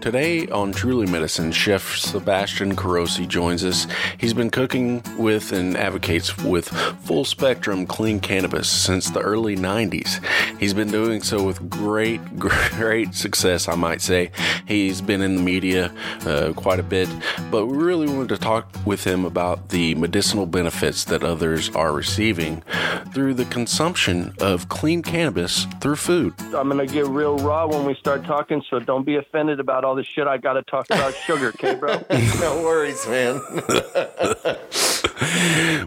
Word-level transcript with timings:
Today 0.00 0.46
on 0.46 0.70
Truly 0.70 1.10
Medicine, 1.10 1.50
Chef 1.50 1.96
Sebastian 1.96 2.76
Carosi 2.76 3.26
joins 3.26 3.64
us. 3.64 3.88
He's 4.16 4.32
been 4.32 4.48
cooking 4.48 5.02
with 5.18 5.52
and 5.52 5.76
advocates 5.76 6.38
with 6.38 6.68
full 6.68 7.24
spectrum 7.24 7.84
clean 7.84 8.20
cannabis 8.20 8.68
since 8.68 9.10
the 9.10 9.20
early 9.20 9.56
90s. 9.56 10.24
He's 10.60 10.72
been 10.72 10.92
doing 10.92 11.20
so 11.20 11.42
with 11.42 11.68
great, 11.68 12.20
great 12.38 13.12
success, 13.12 13.66
I 13.66 13.74
might 13.74 14.00
say. 14.00 14.30
He's 14.66 15.00
been 15.00 15.20
in 15.20 15.34
the 15.34 15.42
media 15.42 15.92
uh, 16.24 16.52
quite 16.54 16.78
a 16.78 16.84
bit, 16.84 17.08
but 17.50 17.66
we 17.66 17.76
really 17.76 18.06
wanted 18.06 18.28
to 18.28 18.38
talk 18.38 18.72
with 18.86 19.02
him 19.02 19.24
about 19.24 19.70
the 19.70 19.96
medicinal 19.96 20.46
benefits 20.46 21.04
that 21.06 21.24
others 21.24 21.74
are 21.74 21.92
receiving 21.92 22.62
through 23.12 23.34
the 23.34 23.46
consumption 23.46 24.32
of 24.40 24.68
clean 24.68 25.02
cannabis 25.02 25.66
through 25.80 25.96
food. 25.96 26.34
I'm 26.54 26.68
going 26.68 26.86
to 26.86 26.92
get 26.92 27.06
real 27.06 27.36
raw 27.38 27.66
when 27.66 27.84
we 27.84 27.96
start 27.96 28.24
talking, 28.24 28.62
so 28.70 28.78
don't 28.78 29.04
be 29.04 29.16
offended 29.16 29.58
about 29.58 29.84
all 29.84 29.97
the 29.98 30.04
shit 30.04 30.26
I 30.28 30.38
got 30.38 30.52
to 30.54 30.62
talk 30.62 30.86
about 30.86 31.12
sugar, 31.14 31.48
okay, 31.48 31.74
bro? 31.74 32.04
no 32.40 32.62
worries, 32.62 33.06
man. 33.08 33.40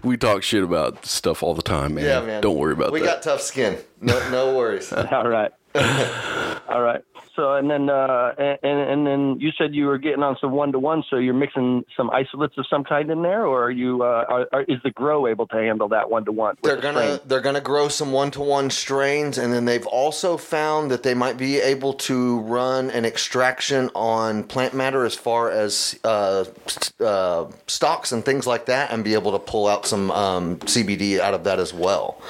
we 0.04 0.18
talk 0.18 0.42
shit 0.42 0.62
about 0.62 1.06
stuff 1.06 1.42
all 1.42 1.54
the 1.54 1.62
time, 1.62 1.94
man. 1.94 2.04
Yeah, 2.04 2.20
man. 2.20 2.42
Don't 2.42 2.58
worry 2.58 2.74
about 2.74 2.92
we 2.92 3.00
that. 3.00 3.04
We 3.04 3.08
got 3.08 3.22
tough 3.22 3.40
skin. 3.40 3.78
No, 4.00 4.30
no 4.30 4.54
worries. 4.54 4.92
all 4.92 5.28
right. 5.28 5.50
all 5.74 6.82
right. 6.82 7.02
So 7.42 7.54
and 7.54 7.68
then 7.68 7.90
uh, 7.90 8.34
and 8.38 8.58
and 8.62 9.04
then 9.04 9.40
you 9.40 9.50
said 9.58 9.74
you 9.74 9.86
were 9.86 9.98
getting 9.98 10.22
on 10.22 10.36
some 10.40 10.52
one 10.52 10.70
to 10.70 10.78
one. 10.78 11.02
So 11.10 11.16
you're 11.16 11.34
mixing 11.34 11.84
some 11.96 12.08
isolates 12.10 12.56
of 12.56 12.66
some 12.70 12.84
kind 12.84 13.10
in 13.10 13.22
there, 13.22 13.44
or 13.44 13.64
are 13.64 13.70
you 13.70 14.04
uh, 14.04 14.24
are, 14.28 14.48
are, 14.52 14.62
is 14.62 14.78
the 14.84 14.92
grow 14.92 15.26
able 15.26 15.48
to 15.48 15.56
handle 15.56 15.88
that 15.88 16.08
one 16.08 16.24
to 16.26 16.30
one? 16.30 16.54
They're 16.62 16.76
gonna 16.76 17.20
they're 17.26 17.40
gonna 17.40 17.60
grow 17.60 17.88
some 17.88 18.12
one 18.12 18.30
to 18.32 18.40
one 18.40 18.70
strains, 18.70 19.38
and 19.38 19.52
then 19.52 19.64
they've 19.64 19.86
also 19.88 20.36
found 20.36 20.92
that 20.92 21.02
they 21.02 21.14
might 21.14 21.36
be 21.36 21.58
able 21.58 21.94
to 21.94 22.38
run 22.42 22.90
an 22.92 23.04
extraction 23.04 23.90
on 23.96 24.44
plant 24.44 24.72
matter 24.72 25.04
as 25.04 25.16
far 25.16 25.50
as 25.50 25.98
uh, 26.04 26.44
uh, 27.00 27.50
stalks 27.66 28.12
and 28.12 28.24
things 28.24 28.46
like 28.46 28.66
that, 28.66 28.92
and 28.92 29.02
be 29.02 29.14
able 29.14 29.32
to 29.32 29.40
pull 29.40 29.66
out 29.66 29.84
some 29.84 30.12
um, 30.12 30.58
CBD 30.58 31.18
out 31.18 31.34
of 31.34 31.42
that 31.42 31.58
as 31.58 31.74
well. 31.74 32.22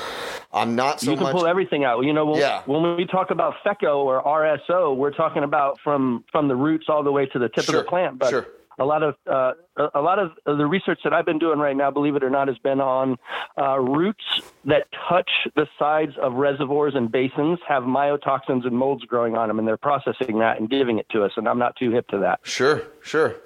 I'm 0.52 0.74
not 0.76 1.00
so 1.00 1.10
You 1.10 1.16
can 1.16 1.24
much. 1.24 1.32
pull 1.34 1.46
everything 1.46 1.84
out. 1.84 2.00
You 2.04 2.12
know, 2.12 2.26
when, 2.26 2.40
Yeah. 2.40 2.62
when 2.66 2.96
we 2.96 3.06
talk 3.06 3.30
about 3.30 3.54
FECO 3.64 3.96
or 4.04 4.22
RSO, 4.22 4.94
we're 4.94 5.10
talking 5.12 5.44
about 5.44 5.78
from 5.82 6.24
from 6.30 6.48
the 6.48 6.56
roots 6.56 6.86
all 6.88 7.02
the 7.02 7.12
way 7.12 7.26
to 7.26 7.38
the 7.38 7.48
tip 7.48 7.64
Sure, 7.64 7.78
of 7.78 7.84
the 7.84 7.88
plant. 7.88 8.18
But 8.18 8.30
sure. 8.30 8.46
a 8.78 8.84
lot 8.84 9.02
of 9.02 9.14
uh, 9.30 9.52
a- 9.78 9.90
a 9.94 10.02
lot 10.02 10.18
of 10.18 10.32
the 10.44 10.66
research 10.66 11.00
that 11.04 11.14
I've 11.14 11.24
been 11.24 11.38
doing 11.38 11.58
right 11.58 11.76
now, 11.76 11.90
believe 11.90 12.16
it 12.16 12.22
or 12.22 12.28
not, 12.30 12.48
has 12.48 12.58
been 12.58 12.80
on 12.80 13.16
uh, 13.58 13.78
roots 13.80 14.24
that 14.66 14.88
touch 15.08 15.30
the 15.56 15.66
sides 15.78 16.12
of 16.20 16.34
reservoirs 16.34 16.94
and 16.94 17.10
basins 17.10 17.58
have 17.66 17.84
mycotoxins 17.84 18.66
and 18.66 18.72
molds 18.76 19.04
growing 19.04 19.36
on 19.36 19.48
them, 19.48 19.58
and 19.58 19.66
they're 19.66 19.76
processing 19.78 20.38
that 20.40 20.58
and 20.60 20.68
giving 20.68 20.98
it 20.98 21.06
to 21.10 21.24
us. 21.24 21.32
And 21.36 21.48
I'm 21.48 21.58
not 21.58 21.76
too 21.76 21.90
hip 21.90 22.08
to 22.08 22.18
that. 22.18 22.40
Sure, 22.42 22.82
sure. 23.02 23.36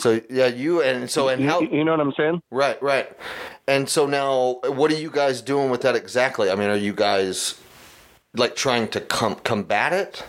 So 0.00 0.20
yeah, 0.30 0.46
you 0.46 0.82
and 0.82 1.10
so 1.10 1.28
and 1.28 1.42
You, 1.42 1.48
how 1.48 1.60
you 1.60 1.84
know 1.84 1.92
what 1.92 2.00
I'm 2.00 2.12
saying? 2.16 2.42
Right, 2.50 2.82
right. 2.82 3.08
And 3.68 3.88
so 3.88 4.06
now, 4.06 4.60
what 4.64 4.90
are 4.90 4.96
you 4.96 5.10
guys 5.10 5.42
doing 5.42 5.70
with 5.70 5.82
that 5.82 5.94
exactly? 5.94 6.50
I 6.50 6.54
mean, 6.54 6.70
are 6.70 6.76
you 6.76 6.94
guys 6.94 7.60
like 8.34 8.56
trying 8.56 8.88
to 8.88 9.00
com- 9.00 9.36
combat 9.36 9.92
it? 9.92 10.24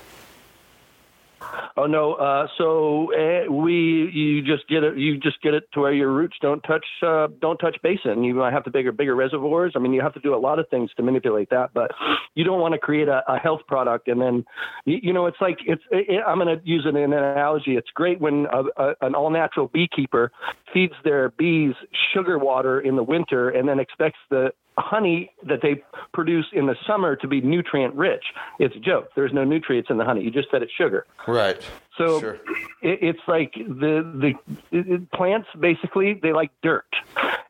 Oh 1.78 1.86
no! 1.86 2.14
Uh, 2.14 2.48
so 2.58 3.12
uh, 3.14 3.52
we 3.52 4.10
you 4.14 4.42
just 4.42 4.68
get 4.68 4.84
it. 4.84 4.98
You 4.98 5.18
just 5.18 5.42
get 5.42 5.54
it 5.54 5.64
to 5.74 5.82
where 5.82 5.94
your 5.94 6.12
roots 6.12 6.36
don't 6.42 6.62
touch 6.62 6.86
uh, 7.02 7.28
don't 7.40 7.58
touch 7.58 7.78
basin. 7.82 8.24
You 8.24 8.36
might 8.36 8.54
have 8.54 8.64
to 8.66 8.72
bigger 8.72 8.92
bigger 8.92 9.16
reservoirs. 9.16 9.74
I 9.76 9.80
mean, 9.80 9.94
you 9.94 10.02
have 10.02 10.14
to 10.14 10.20
do 10.20 10.36
a 10.36 10.38
lot 10.38 10.60
of 10.60 10.68
things 10.70 10.92
to 10.98 11.04
manipulate 11.04 11.50
that. 11.50 11.70
But 11.74 11.92
you 12.36 12.44
don't 12.44 12.60
want 12.60 12.74
to 12.74 12.78
create 12.78 13.08
a, 13.08 13.24
a 13.28 13.38
health 13.38 13.62
product 13.68 14.08
and 14.08 14.22
then 14.22 14.46
you, 14.86 15.00
you 15.02 15.14
know 15.14 15.26
it's 15.26 15.38
like 15.42 15.58
it's. 15.66 15.84
It, 15.92 16.22
I'm 16.26 16.40
going 16.40 16.60
to 16.60 16.66
use 16.66 16.86
in 16.88 16.96
an 16.96 17.14
analogy. 17.14 17.76
It's 17.76 17.90
great 17.94 18.20
when 18.20 18.48
a, 18.52 18.64
a, 18.82 18.94
an 19.02 19.16
all 19.16 19.30
natural 19.30 19.68
beekeeper 19.68 20.32
feeds 20.74 20.94
their 21.04 21.30
bees 21.32 21.74
sugar 22.14 22.38
water 22.38 22.80
in 22.80 22.96
the 22.96 23.04
winter 23.04 23.50
and 23.50 23.68
then 23.68 23.80
expects 23.80 24.20
the 24.30 24.52
honey 24.82 25.32
that 25.48 25.62
they 25.62 25.82
produce 26.14 26.48
in 26.54 26.66
the 26.68 26.76
summer 26.86 27.16
to 27.16 27.28
be 27.28 27.42
nutrient 27.42 27.96
rich. 27.96 28.24
It's 28.60 28.76
a 28.76 28.80
joke. 28.80 29.10
There's 29.16 29.34
no 29.34 29.44
nutrients 29.44 29.90
in 29.90 29.98
the 29.98 30.06
honey. 30.06 30.24
You 30.24 30.32
just 30.32 30.50
said 30.52 30.62
it's 30.62 30.72
sugar. 30.74 31.06
Right. 31.28 31.62
So 31.98 32.20
Sure. 32.20 32.34
it, 32.82 33.00
it's 33.02 33.20
like 33.28 33.54
the 33.54 34.34
the 34.72 34.78
it, 34.78 35.12
plants 35.12 35.48
basically 35.60 36.14
they 36.16 36.32
like 36.34 36.52
dirt, 36.64 36.86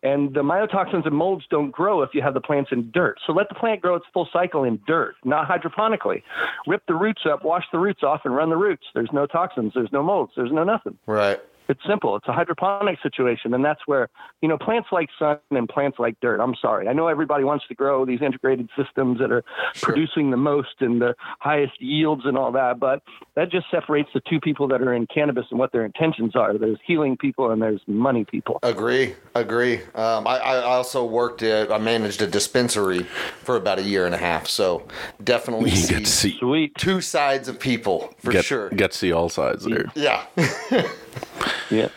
and 0.03 0.33
the 0.33 0.41
mycotoxins 0.41 1.05
and 1.05 1.15
molds 1.15 1.45
don't 1.49 1.69
grow 1.71 2.01
if 2.01 2.09
you 2.13 2.21
have 2.21 2.33
the 2.33 2.41
plants 2.41 2.71
in 2.71 2.89
dirt. 2.91 3.19
So 3.25 3.33
let 3.33 3.49
the 3.49 3.55
plant 3.55 3.81
grow 3.81 3.95
its 3.95 4.05
full 4.13 4.27
cycle 4.33 4.63
in 4.63 4.79
dirt, 4.87 5.15
not 5.23 5.47
hydroponically. 5.47 6.23
Rip 6.67 6.83
the 6.87 6.95
roots 6.95 7.21
up, 7.25 7.45
wash 7.45 7.65
the 7.71 7.79
roots 7.79 8.01
off, 8.03 8.21
and 8.25 8.35
run 8.35 8.49
the 8.49 8.57
roots. 8.57 8.83
There's 8.93 9.11
no 9.13 9.25
toxins. 9.27 9.73
There's 9.75 9.91
no 9.91 10.01
molds. 10.03 10.33
There's 10.35 10.51
no 10.51 10.63
nothing. 10.63 10.97
Right. 11.05 11.39
It's 11.69 11.79
simple. 11.87 12.15
It's 12.17 12.27
a 12.27 12.33
hydroponic 12.33 12.99
situation, 13.01 13.53
and 13.53 13.63
that's 13.63 13.81
where 13.85 14.09
you 14.41 14.49
know 14.49 14.57
plants 14.57 14.89
like 14.91 15.09
sun 15.17 15.37
and 15.51 15.69
plants 15.69 15.99
like 15.99 16.19
dirt. 16.21 16.39
I'm 16.41 16.55
sorry. 16.61 16.87
I 16.87 16.93
know 16.93 17.07
everybody 17.07 17.43
wants 17.43 17.65
to 17.69 17.75
grow 17.75 18.05
these 18.05 18.21
integrated 18.21 18.69
systems 18.77 19.19
that 19.19 19.31
are 19.31 19.43
producing 19.81 20.31
the 20.31 20.37
most 20.37 20.81
and 20.81 21.01
the 21.01 21.15
highest 21.39 21.81
yields 21.81 22.23
and 22.25 22.37
all 22.37 22.51
that, 22.51 22.79
but 22.79 23.01
that 23.35 23.49
just 23.51 23.67
separates 23.71 24.09
the 24.13 24.21
two 24.29 24.39
people 24.39 24.67
that 24.67 24.81
are 24.81 24.93
in 24.93 25.07
cannabis 25.07 25.45
and 25.49 25.59
what 25.59 25.71
their 25.71 25.85
intentions 25.85 26.35
are. 26.35 26.57
There's 26.57 26.79
healing 26.85 27.15
people 27.15 27.51
and 27.51 27.61
there's 27.61 27.81
money 27.87 28.25
people. 28.25 28.59
Agree. 28.63 29.15
Agree. 29.35 29.77
Um, 29.95 30.27
I, 30.27 30.39
I 30.39 30.55
also 30.63 31.05
worked 31.05 31.41
at, 31.43 31.71
I 31.71 31.77
managed 31.77 32.21
a 32.21 32.27
dispensary 32.27 33.03
for 33.43 33.55
about 33.55 33.79
a 33.79 33.83
year 33.83 34.05
and 34.05 34.13
a 34.13 34.17
half. 34.17 34.47
So 34.47 34.87
definitely 35.23 35.69
You 35.69 35.75
see, 35.77 35.93
get 35.93 36.05
to 36.05 36.11
see 36.11 36.71
two 36.77 37.01
sides 37.01 37.47
of 37.47 37.59
people 37.59 38.13
for 38.19 38.31
get, 38.31 38.43
sure. 38.45 38.69
get 38.69 38.91
to 38.91 38.97
see 38.97 39.11
all 39.11 39.29
sides 39.29 39.63
there. 39.65 39.85
yeah. 39.95 40.25
Yeah, 41.71 41.87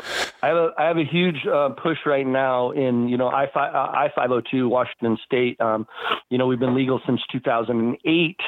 I 0.40 0.46
have 0.46 0.56
a 0.56 0.70
I 0.78 0.84
have 0.84 0.98
a 0.98 1.04
huge 1.04 1.44
uh, 1.52 1.70
push 1.70 1.98
right 2.06 2.24
now 2.24 2.70
in 2.70 3.08
you 3.08 3.16
know 3.16 3.26
I 3.26 3.46
uh, 3.46 3.48
I 3.56 4.08
five 4.14 4.28
hundred 4.28 4.46
two 4.48 4.68
Washington 4.68 5.18
State. 5.24 5.60
Um, 5.60 5.88
you 6.30 6.38
know 6.38 6.46
we've 6.46 6.60
been 6.60 6.76
legal 6.76 7.00
since 7.04 7.20
two 7.32 7.40
thousand 7.40 7.80
and 7.80 7.98
eight, 8.04 8.38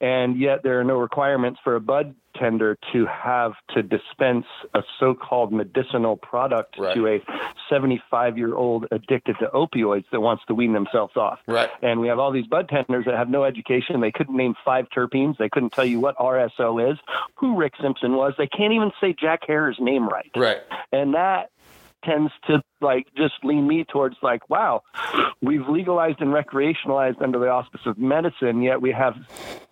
and 0.00 0.38
yet 0.38 0.62
there 0.62 0.78
are 0.78 0.84
no 0.84 0.96
requirements 0.96 1.58
for 1.64 1.74
a 1.74 1.80
bud 1.80 2.14
tender 2.38 2.76
to 2.92 3.06
have 3.06 3.52
to 3.74 3.82
dispense 3.82 4.46
a 4.74 4.82
so-called 5.00 5.52
medicinal 5.52 6.16
product 6.16 6.76
Right. 6.78 6.94
to 6.94 7.06
a 7.06 7.20
75 7.68 8.38
year 8.38 8.54
old 8.54 8.86
addicted 8.90 9.36
to 9.40 9.46
opioids 9.48 10.04
that 10.12 10.20
wants 10.20 10.44
to 10.46 10.54
wean 10.54 10.72
themselves 10.72 11.16
off. 11.16 11.38
Right. 11.46 11.70
And 11.82 12.00
we 12.00 12.08
have 12.08 12.18
all 12.18 12.30
these 12.30 12.46
bud 12.46 12.68
tenders 12.68 13.04
that 13.06 13.14
have 13.14 13.28
no 13.28 13.44
education. 13.44 14.00
They 14.00 14.12
couldn't 14.12 14.36
name 14.36 14.54
five 14.64 14.86
terpenes. 14.94 15.36
They 15.38 15.48
couldn't 15.48 15.70
tell 15.72 15.84
you 15.84 16.00
what 16.00 16.16
RSO 16.18 16.92
is, 16.92 16.98
who 17.36 17.56
Rick 17.56 17.74
Simpson 17.80 18.12
was. 18.16 18.34
They 18.38 18.46
can't 18.46 18.72
even 18.72 18.90
say 19.00 19.14
Jack 19.18 19.40
Herer's 19.46 19.78
name 19.80 20.08
right 20.08 20.30
Right. 20.36 20.60
and 20.92 21.14
that 21.14 21.50
tends 22.04 22.32
to 22.46 22.62
like 22.80 23.06
just 23.16 23.34
lean 23.42 23.66
me 23.66 23.84
towards 23.84 24.16
like 24.22 24.48
wow 24.50 24.82
we've 25.40 25.68
legalized 25.68 26.20
and 26.20 26.30
recreationalized 26.30 27.20
under 27.22 27.38
the 27.38 27.48
auspice 27.48 27.80
of 27.86 27.96
medicine 27.98 28.62
yet 28.62 28.80
we 28.82 28.92
have 28.92 29.14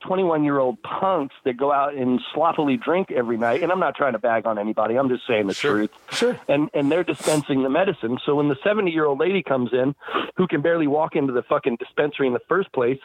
21 0.01 0.45
year 0.45 0.59
old 0.59 0.83
punks 0.83 1.35
that 1.45 1.57
go 1.57 1.73
out 1.73 1.95
and 1.95 2.21
sloppily 2.33 2.77
drink 2.77 3.11
every 3.11 3.37
night 3.37 3.63
and 3.63 3.71
i'm 3.71 3.81
not 3.81 3.95
trying 3.95 4.13
to 4.13 4.19
bag 4.19 4.47
on 4.47 4.59
anybody 4.59 4.97
i'm 4.97 5.09
just 5.09 5.27
saying 5.27 5.47
the 5.47 5.55
Sure. 5.55 5.73
truth 5.77 5.91
Sure. 6.11 6.41
and 6.49 6.71
and 6.75 6.91
they're 6.91 7.05
dispensing 7.05 7.63
the 7.63 7.71
medicine 7.71 8.19
so 8.25 8.35
when 8.37 8.49
the 8.49 8.57
70 8.65 8.91
year 8.91 9.05
old 9.05 9.19
lady 9.21 9.43
comes 9.43 9.71
in 9.73 9.95
who 10.37 10.47
can 10.47 10.63
barely 10.63 10.87
walk 10.87 11.15
into 11.17 11.33
the 11.33 11.43
fucking 11.43 11.77
dispensary 11.77 12.27
in 12.27 12.33
the 12.33 12.41
first 12.49 12.73
place 12.73 12.99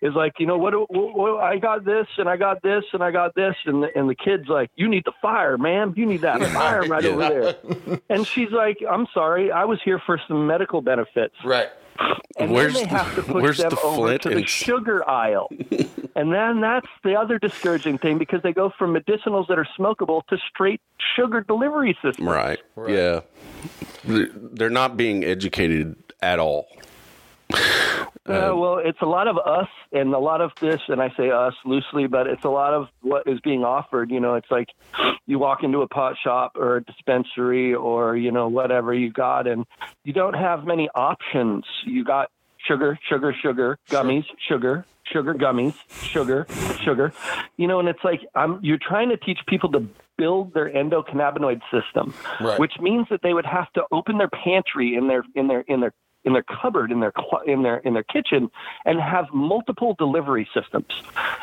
is 0.00 0.14
like, 0.16 0.32
you 0.40 0.46
know, 0.48 0.58
what, 0.58 0.74
what, 0.90 1.16
what 1.16 1.40
I 1.44 1.58
got 1.58 1.84
this 1.84 2.08
and 2.18 2.28
I 2.28 2.36
got 2.36 2.60
this 2.60 2.82
and 2.92 3.04
I 3.04 3.12
got 3.12 3.36
this 3.36 3.54
and 3.66 3.84
the, 3.84 3.88
and 3.94 4.10
the 4.10 4.16
kid's 4.16 4.48
like, 4.48 4.68
you 4.74 4.88
need 4.88 5.04
the 5.04 5.12
fire, 5.22 5.56
ma'am. 5.56 5.94
You 5.96 6.06
need 6.06 6.22
that 6.22 6.42
fire 6.52 6.82
right 6.82 7.04
over 7.04 7.20
there. 7.20 8.00
And 8.10 8.26
she's 8.26 8.50
like, 8.50 8.78
I'm 8.90 9.06
sorry, 9.14 9.41
I 9.50 9.64
was 9.64 9.80
here 9.84 10.00
for 10.04 10.20
some 10.28 10.46
medical 10.46 10.80
benefits. 10.82 11.34
Right. 11.44 11.68
And 12.38 12.50
Where's 12.50 12.72
then 12.74 12.84
they 12.84 12.88
have 12.88 13.14
to 13.16 13.20
the- 13.22 13.32
push 13.32 13.42
where's 13.42 13.58
them 13.58 13.70
the 13.70 13.80
over 13.80 13.96
Flint 13.96 14.22
to 14.22 14.28
the 14.30 14.36
and- 14.36 14.48
sugar 14.48 15.08
aisle. 15.08 15.48
and 16.16 16.32
then 16.32 16.60
that's 16.60 16.86
the 17.04 17.14
other 17.16 17.38
discouraging 17.38 17.98
thing 17.98 18.16
because 18.18 18.40
they 18.42 18.52
go 18.52 18.72
from 18.78 18.94
medicinals 18.94 19.46
that 19.48 19.58
are 19.58 19.66
smokable 19.78 20.26
to 20.28 20.38
straight 20.48 20.80
sugar 21.16 21.42
delivery 21.42 21.96
systems. 22.02 22.26
Right. 22.26 22.58
Right. 22.76 22.94
Yeah. 22.94 23.20
They're 24.04 24.28
they're 24.34 24.70
not 24.70 24.96
being 24.96 25.22
educated 25.24 25.96
at 26.22 26.38
all. 26.38 26.66
Uh, 28.24 28.52
well, 28.54 28.78
it's 28.78 29.00
a 29.02 29.06
lot 29.06 29.26
of 29.26 29.36
us 29.38 29.68
and 29.90 30.14
a 30.14 30.18
lot 30.18 30.40
of 30.40 30.52
this, 30.60 30.80
and 30.88 31.02
I 31.02 31.12
say 31.16 31.30
us 31.30 31.54
loosely, 31.64 32.06
but 32.06 32.28
it's 32.28 32.44
a 32.44 32.48
lot 32.50 32.72
of 32.72 32.86
what 33.00 33.26
is 33.26 33.40
being 33.40 33.64
offered. 33.64 34.10
You 34.12 34.20
know, 34.20 34.34
it's 34.36 34.50
like 34.50 34.68
you 35.26 35.40
walk 35.40 35.64
into 35.64 35.78
a 35.82 35.88
pot 35.88 36.14
shop 36.22 36.52
or 36.54 36.76
a 36.76 36.84
dispensary 36.84 37.74
or, 37.74 38.16
you 38.16 38.30
know, 38.30 38.46
whatever 38.48 38.94
you 38.94 39.10
got, 39.10 39.48
and 39.48 39.66
you 40.04 40.12
don't 40.12 40.34
have 40.34 40.64
many 40.64 40.88
options. 40.94 41.64
You 41.84 42.04
got 42.04 42.30
sugar, 42.68 42.96
sugar, 43.08 43.34
sugar, 43.42 43.76
gummies, 43.90 44.24
sugar, 44.48 44.84
sugar, 45.04 45.34
gummies, 45.34 45.74
sugar, 46.04 46.46
sugar. 46.80 47.12
You 47.56 47.66
know, 47.66 47.80
and 47.80 47.88
it's 47.88 48.04
like 48.04 48.20
I'm, 48.36 48.60
you're 48.62 48.78
trying 48.80 49.08
to 49.08 49.16
teach 49.16 49.40
people 49.48 49.72
to 49.72 49.88
build 50.16 50.54
their 50.54 50.70
endocannabinoid 50.70 51.60
system, 51.72 52.14
Right. 52.40 52.58
which 52.60 52.74
means 52.80 53.08
that 53.10 53.22
they 53.22 53.34
would 53.34 53.46
have 53.46 53.72
to 53.72 53.82
open 53.90 54.18
their 54.18 54.28
pantry 54.30 54.94
in 54.94 55.08
their 55.08 55.24
in 55.34 55.48
their 55.48 55.62
in 55.62 55.80
their 55.80 55.92
in 56.24 56.32
their 56.32 56.44
cupboard 56.44 56.92
in 56.92 57.00
their 57.00 57.12
cl- 57.16 57.42
in 57.46 57.62
their 57.62 57.78
in 57.78 57.94
their 57.94 58.02
kitchen 58.02 58.50
and 58.84 59.00
have 59.00 59.26
multiple 59.32 59.94
delivery 59.98 60.48
systems. 60.54 60.86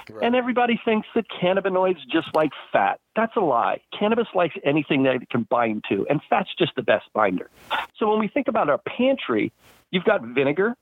Right. 0.10 0.24
And 0.24 0.36
everybody 0.36 0.80
thinks 0.84 1.08
that 1.16 1.26
cannabinoids 1.30 2.00
just 2.12 2.34
like 2.34 2.52
fat. 2.72 3.00
That's 3.16 3.36
a 3.36 3.42
lie. 3.42 3.82
Cannabis 3.98 4.28
likes 4.34 4.56
anything 4.64 5.04
that 5.04 5.16
it 5.16 5.30
can 5.30 5.44
bind 5.50 5.84
to, 5.90 6.06
and 6.10 6.22
fat's 6.30 6.50
just 6.58 6.76
the 6.76 6.82
best 6.82 7.06
binder. 7.14 7.50
So 7.98 8.10
when 8.10 8.20
we 8.20 8.28
think 8.28 8.48
about 8.48 8.70
our 8.70 8.80
pantry, 8.80 9.52
you've 9.92 10.06
got 10.06 10.22
vinegar, 10.24 10.76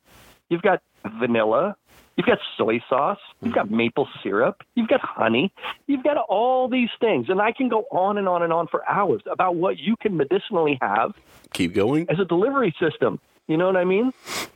you've 0.49 0.61
got 0.61 0.81
vanilla, 1.19 1.75
You've 2.17 2.25
got 2.25 2.39
soy 2.57 2.81
sauce. 2.89 3.19
You've 3.41 3.53
got 3.53 3.67
mm-hmm. 3.67 3.77
maple 3.77 4.09
syrup. 4.23 4.63
You've 4.73 4.87
got 4.87 5.01
honey. 5.01 5.53
You've 5.85 6.03
got 6.03 6.17
all 6.17 6.67
these 6.67 6.89
things. 6.99 7.29
And 7.29 7.39
I 7.39 7.51
can 7.51 7.69
go 7.69 7.85
on 7.91 8.17
and 8.17 8.27
on 8.27 8.41
and 8.41 8.51
on 8.51 8.67
for 8.67 8.87
hours 8.89 9.21
about 9.31 9.55
what 9.55 9.77
you 9.77 9.95
can 9.95 10.17
medicinally 10.17 10.79
have. 10.81 11.13
Keep 11.53 11.75
going. 11.75 12.09
As 12.09 12.19
a 12.19 12.25
delivery 12.25 12.75
system. 12.79 13.19
You 13.47 13.55
know 13.55 13.67
what 13.67 13.77
I 13.77 13.85
mean? 13.85 14.11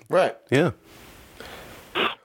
Right. 0.09 0.35
Yeah. 0.49 0.71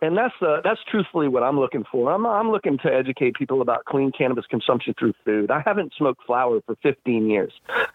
And 0.03 0.17
that's 0.17 0.35
uh, 0.43 0.61
that's 0.63 0.81
truthfully 0.91 1.27
what 1.27 1.43
I'm 1.43 1.59
looking 1.59 1.85
for. 1.91 2.13
I'm 2.13 2.27
I'm 2.27 2.51
looking 2.51 2.79
to 2.79 2.93
educate 2.93 3.35
people 3.35 3.63
about 3.63 3.87
clean 3.87 4.13
cannabis 4.13 4.45
consumption 4.47 4.95
through 4.99 5.15
food. 5.25 5.51
I 5.51 5.63
haven't 5.65 5.95
smoked 5.97 6.23
flower 6.27 6.61
for 6.67 6.77
15 6.83 7.31
years, 7.31 7.53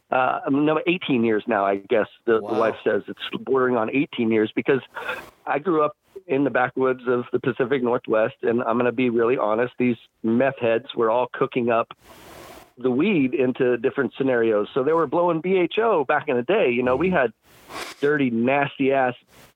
uh, 0.10 0.40
no 0.50 0.82
18 0.88 1.24
years 1.24 1.44
now. 1.48 1.64
I 1.64 1.78
guess 1.78 2.08
the, 2.26 2.42
wow. 2.42 2.54
the 2.54 2.60
wife 2.60 2.76
says 2.84 3.04
it's 3.08 3.20
bordering 3.44 3.78
on 3.78 3.92
18 3.96 4.32
years 4.32 4.52
because 4.56 4.82
I 5.46 5.60
grew 5.60 5.84
up 5.84 5.96
in 6.28 6.44
the 6.44 6.50
backwoods 6.50 7.02
of 7.08 7.26
the 7.32 7.40
Pacific 7.40 7.84
Northwest, 7.84 8.36
and 8.42 8.62
I'm 8.62 8.76
going 8.76 8.86
to 8.86 8.92
be 8.92 9.10
really 9.10 9.38
honest. 9.38 9.74
These 9.78 9.98
meth 10.24 10.60
heads 10.60 10.94
were 10.96 11.10
all 11.10 11.28
cooking 11.32 11.70
up 11.70 11.94
the 12.78 12.92
weed 12.92 13.34
into 13.34 13.78
different 13.78 14.14
scenarios. 14.18 14.68
So 14.74 14.84
they 14.84 14.94
were 14.94 15.08
blowing 15.08 15.42
BHO 15.42 16.06
back 16.06 16.28
in 16.28 16.38
the 16.38 16.44
day. 16.44 16.72
You 16.72 16.84
know, 16.84 16.96
we 16.96 17.10
had 17.10 17.34
dirty, 18.00 18.30
nasty 18.30 18.92
ass 18.92 19.14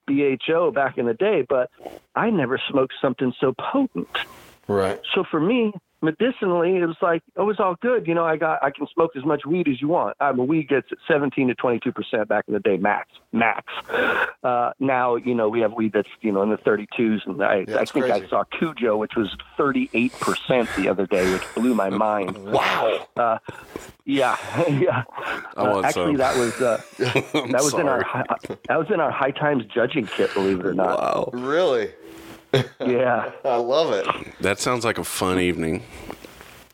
BHO 0.08 0.72
back 0.72 0.98
in 0.98 1.06
the 1.06 1.14
day, 1.14 1.46
but 1.48 1.70
I 2.16 2.30
never 2.30 2.60
smoked 2.70 2.94
something 3.02 3.34
so 3.40 3.54
potent. 3.54 4.08
Right. 4.68 5.00
So 5.14 5.24
for 5.30 5.40
me, 5.40 5.74
medicinally, 6.06 6.78
it 6.78 6.86
was 6.86 6.98
like 7.02 7.24
it 7.36 7.42
was 7.42 7.60
all 7.60 7.76
good. 7.82 8.08
You 8.08 8.14
know, 8.14 8.26
I 8.26 8.38
got 8.38 8.64
I 8.64 8.72
can 8.72 8.88
smoke 8.94 9.12
as 9.16 9.26
much 9.26 9.46
weed 9.46 9.68
as 9.68 9.82
you 9.82 9.88
want. 9.88 10.16
I 10.20 10.32
mean, 10.32 10.48
weed 10.48 10.70
gets 10.70 10.88
17 11.08 11.48
to 11.50 11.56
22 11.56 11.92
percent 11.92 12.28
back 12.28 12.46
in 12.48 12.54
the 12.54 12.60
day, 12.60 12.78
max, 12.78 13.10
max. 13.34 13.74
Uh, 14.44 14.72
now, 14.80 15.16
you 15.16 15.36
know, 15.36 15.50
we 15.50 15.60
have 15.62 15.74
weed 15.74 15.94
that's 15.94 16.08
you 16.22 16.32
know 16.32 16.44
in 16.44 16.50
the 16.50 16.58
32s, 16.58 17.26
and 17.26 17.44
I, 17.44 17.66
yeah, 17.68 17.80
I 17.80 17.86
think 17.86 18.06
crazy. 18.06 18.26
I 18.26 18.28
saw 18.28 18.44
Cujo, 18.44 18.98
which 18.98 19.16
was 19.16 19.36
38 19.58 20.14
percent 20.14 20.70
the 20.78 20.88
other 20.88 21.06
day, 21.06 21.32
which 21.34 21.44
blew 21.56 21.74
my 21.74 21.90
mind. 21.90 22.38
wow. 22.46 23.08
Uh, 23.18 23.38
yeah, 24.06 24.38
yeah. 24.70 25.04
Uh, 25.58 25.82
actually, 25.84 26.16
that 26.18 26.38
was 26.38 26.62
uh, 26.62 26.82
that 27.00 27.52
was 27.54 27.72
sorry. 27.72 27.82
in 27.82 27.88
our 27.90 28.26
that 28.68 28.78
was 28.78 28.88
in 28.92 29.00
our 29.00 29.12
high 29.12 29.32
times 29.32 29.66
judging 29.66 30.06
kit. 30.06 30.34
Believe 30.34 30.60
it 30.60 30.66
or 30.66 30.74
not. 30.74 31.00
Wow. 31.00 31.30
Really? 31.34 31.92
yeah. 32.80 33.32
I 33.44 33.58
love 33.58 33.92
it. 33.92 34.08
That 34.42 34.60
sounds 34.60 34.86
like 34.86 34.98
a 34.98 35.04
fun 35.04 35.40
evening. 35.40 35.84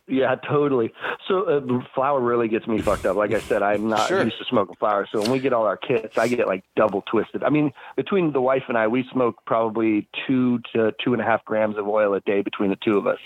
Yeah, 0.07 0.35
totally. 0.35 0.93
So 1.27 1.43
uh, 1.43 1.83
flower 1.95 2.19
really 2.19 2.49
gets 2.49 2.67
me 2.67 2.81
fucked 2.81 3.05
up. 3.05 3.15
Like 3.15 3.31
I 3.31 3.39
said, 3.39 3.63
I'm 3.63 3.87
not 3.87 4.09
sure. 4.09 4.21
used 4.21 4.37
to 4.39 4.45
smoking 4.45 4.75
flower. 4.75 5.07
So 5.09 5.21
when 5.21 5.31
we 5.31 5.39
get 5.39 5.53
all 5.53 5.65
our 5.65 5.77
kits, 5.77 6.17
I 6.17 6.27
get 6.27 6.47
like 6.47 6.65
double 6.75 7.01
twisted. 7.03 7.43
I 7.43 7.49
mean, 7.49 7.71
between 7.95 8.33
the 8.33 8.41
wife 8.41 8.63
and 8.67 8.77
I, 8.77 8.87
we 8.87 9.07
smoke 9.13 9.37
probably 9.45 10.09
two 10.27 10.59
to 10.73 10.93
two 11.01 11.13
and 11.13 11.21
a 11.21 11.25
half 11.25 11.45
grams 11.45 11.77
of 11.77 11.87
oil 11.87 12.13
a 12.13 12.19
day 12.21 12.41
between 12.41 12.71
the 12.71 12.77
two 12.83 12.97
of 12.97 13.07
us. 13.07 13.19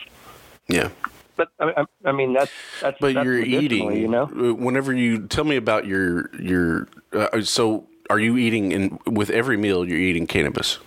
Yeah. 0.67 0.89
But 1.37 1.49
I, 1.59 1.85
I 2.05 2.11
mean, 2.11 2.33
that's 2.33 2.51
that's. 2.81 2.97
But 2.99 3.15
that's 3.15 3.25
you're 3.25 3.39
eating, 3.39 3.91
you 3.93 4.07
know. 4.07 4.23
Uh, 4.23 4.53
whenever 4.53 4.93
you 4.93 5.27
tell 5.27 5.43
me 5.43 5.55
about 5.55 5.87
your 5.87 6.29
your, 6.39 6.87
uh, 7.13 7.41
so 7.41 7.87
are 8.11 8.19
you 8.19 8.37
eating 8.37 8.71
in 8.71 8.99
with 9.07 9.31
every 9.31 9.57
meal? 9.57 9.87
You're 9.87 9.97
eating 9.97 10.27
cannabis. 10.27 10.77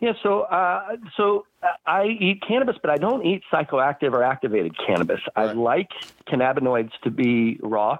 Yeah, 0.00 0.14
so 0.22 0.42
uh, 0.42 0.96
so 1.16 1.46
I 1.86 2.06
eat 2.06 2.42
cannabis, 2.46 2.76
but 2.80 2.90
I 2.90 2.96
don't 2.96 3.24
eat 3.24 3.42
psychoactive 3.52 4.12
or 4.12 4.22
activated 4.22 4.74
cannabis. 4.78 5.20
Right. 5.36 5.50
I 5.50 5.52
like 5.52 5.90
cannabinoids 6.26 6.92
to 7.04 7.10
be 7.10 7.58
raw. 7.62 7.98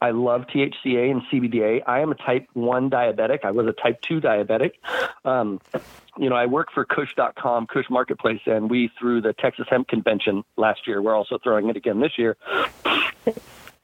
I 0.00 0.10
love 0.10 0.46
THCA 0.48 1.10
and 1.10 1.22
CBDA. 1.32 1.82
I 1.86 2.00
am 2.00 2.10
a 2.10 2.16
type 2.16 2.48
1 2.54 2.90
diabetic. 2.90 3.44
I 3.44 3.52
was 3.52 3.68
a 3.68 3.72
type 3.72 4.00
2 4.02 4.20
diabetic. 4.20 4.72
Um, 5.24 5.60
you 6.18 6.28
know, 6.28 6.36
I 6.36 6.46
work 6.46 6.68
for 6.74 6.84
Kush.com, 6.84 7.68
Kush 7.68 7.86
Marketplace, 7.90 8.40
and 8.46 8.68
we 8.68 8.90
threw 8.98 9.20
the 9.20 9.32
Texas 9.32 9.66
Hemp 9.70 9.86
Convention 9.86 10.42
last 10.56 10.86
year. 10.86 11.00
We're 11.00 11.14
also 11.14 11.38
throwing 11.42 11.68
it 11.68 11.76
again 11.76 12.00
this 12.00 12.18
year 12.18 12.36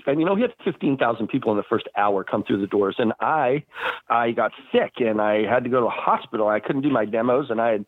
and 0.07 0.21
you 0.21 0.27
know, 0.27 0.35
we 0.35 0.43
had 0.43 0.53
15,000 0.65 1.29
people 1.29 1.51
in 1.53 1.57
the 1.57 1.63
first 1.63 1.89
hour 1.97 2.25
come 2.25 2.43
through 2.43 2.61
the 2.61 2.67
doors. 2.67 2.97
And 2.99 3.13
I, 3.21 3.65
I 4.09 4.33
got 4.33 4.53
sick 4.71 4.95
and 4.99 5.21
I 5.21 5.45
had 5.47 5.65
to 5.65 5.71
go 5.71 5.81
to 5.81 5.87
a 5.87 5.91
hospital. 5.91 6.49
I 6.49 6.61
couldn't 6.61 6.83
do 6.83 6.91
my 6.91 7.05
demos 7.05 7.51
and 7.51 7.61
I 7.61 7.73
had 7.73 7.87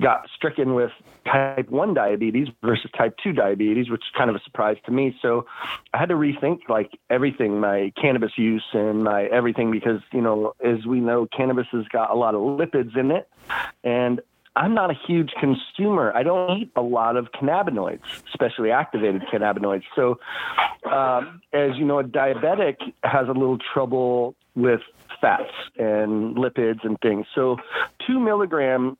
got 0.00 0.28
stricken 0.34 0.74
with 0.74 0.90
type 1.24 1.70
1 1.70 1.94
diabetes 1.94 2.48
versus 2.62 2.90
type 2.96 3.16
2 3.22 3.32
diabetes, 3.32 3.90
which 3.90 4.02
is 4.02 4.16
kind 4.16 4.30
of 4.30 4.36
a 4.36 4.40
surprise 4.40 4.76
to 4.86 4.92
me. 4.92 5.16
So 5.22 5.46
I 5.92 5.98
had 5.98 6.08
to 6.08 6.14
rethink 6.14 6.68
like 6.68 6.98
everything, 7.10 7.60
my 7.60 7.92
cannabis 8.00 8.32
use 8.36 8.64
and 8.72 9.04
my 9.04 9.24
everything, 9.24 9.70
because, 9.70 10.00
you 10.12 10.20
know, 10.20 10.54
as 10.64 10.86
we 10.86 11.00
know, 11.00 11.26
cannabis 11.26 11.66
has 11.72 11.86
got 11.88 12.10
a 12.10 12.14
lot 12.14 12.34
of 12.34 12.40
lipids 12.40 12.96
in 12.96 13.10
it. 13.10 13.28
And 13.84 14.20
I'm 14.54 14.74
not 14.74 14.90
a 14.90 14.94
huge 15.06 15.30
consumer. 15.40 16.12
I 16.14 16.22
don't 16.22 16.58
eat 16.58 16.72
a 16.76 16.82
lot 16.82 17.16
of 17.16 17.28
cannabinoids, 17.32 18.02
especially 18.28 18.70
activated 18.70 19.22
cannabinoids. 19.32 19.84
So, 19.96 20.18
um, 20.90 21.40
as 21.52 21.76
you 21.76 21.84
know, 21.84 22.00
a 22.00 22.04
diabetic 22.04 22.76
has 23.02 23.28
a 23.28 23.32
little 23.32 23.58
trouble 23.72 24.34
with 24.54 24.80
fats 25.20 25.50
and 25.78 26.36
lipids 26.36 26.84
and 26.84 26.98
things. 27.00 27.26
So, 27.34 27.56
two 28.06 28.20
milligram 28.20 28.98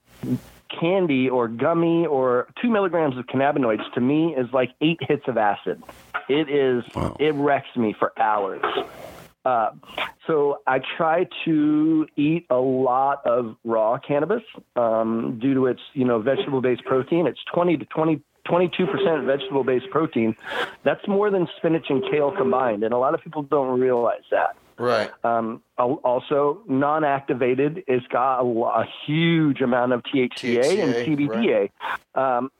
candy 0.81 1.29
or 1.29 1.49
gummy 1.49 2.07
or 2.07 2.49
two 2.61 2.71
milligrams 2.71 3.19
of 3.19 3.27
cannabinoids 3.27 3.93
to 3.93 4.01
me 4.01 4.35
is 4.35 4.51
like 4.53 4.71
eight 4.81 4.99
hits 5.01 5.25
of 5.29 5.37
acid. 5.37 5.83
It 6.29 6.49
is, 6.49 6.85
wow. 6.95 7.17
it 7.21 7.35
wrecks 7.35 7.77
me 7.77 7.95
for 7.99 8.19
hours. 8.19 8.63
Uh, 9.44 9.71
so 10.27 10.59
I 10.67 10.81
try 10.97 11.27
to 11.44 12.06
eat 12.17 12.47
a 12.49 12.56
lot 12.56 13.27
of 13.27 13.56
raw 13.65 13.99
cannabis 13.99 14.43
um, 14.77 15.39
due 15.41 15.55
to 15.55 15.67
its, 15.67 15.81
you 15.94 16.05
know, 16.05 16.21
vegetable-based 16.21 16.85
protein. 16.85 17.27
It's 17.27 17.41
20 17.53 17.79
to 17.79 17.85
20 17.87 18.23
22% 18.49 19.25
vegetable 19.25 19.65
based 19.65 19.89
protein. 19.91 20.35
That's 20.85 21.06
more 21.06 21.31
than 21.31 21.47
spinach 21.59 21.87
and 21.91 22.03
kale 22.11 22.33
combined. 22.33 22.83
And 22.83 22.93
a 22.93 22.99
lot 22.99 23.15
of 23.15 23.23
people 23.23 23.43
don't 23.43 23.79
realize 23.79 24.23
that. 24.31 24.56
Right. 24.79 25.11
Um, 25.23 25.62
also, 25.79 26.62
non 26.67 27.05
activated 27.05 27.85
it's 27.87 28.06
got 28.09 28.41
a, 28.41 28.44
a, 28.44 28.89
huge 29.06 29.61
amount 29.61 29.93
of 29.93 30.03
THCA, 30.03 30.59
THCA 30.59 30.83
and 30.83 30.94
CBDA. 30.94 31.71
Right. 32.17 32.37
Um, 32.37 32.50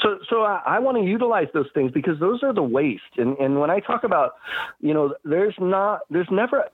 so 0.00 0.18
so 0.28 0.42
I, 0.42 0.62
I 0.66 0.78
want 0.78 0.98
to 0.98 1.04
utilize 1.04 1.48
those 1.52 1.68
things 1.74 1.92
because 1.92 2.18
those 2.20 2.42
are 2.42 2.52
the 2.52 2.62
waste. 2.62 3.02
And 3.16 3.36
and 3.38 3.60
when 3.60 3.70
I 3.70 3.80
talk 3.80 4.04
about, 4.04 4.34
you 4.80 4.94
know, 4.94 5.14
there's 5.24 5.54
not 5.58 6.00
there's 6.10 6.30
never 6.30 6.64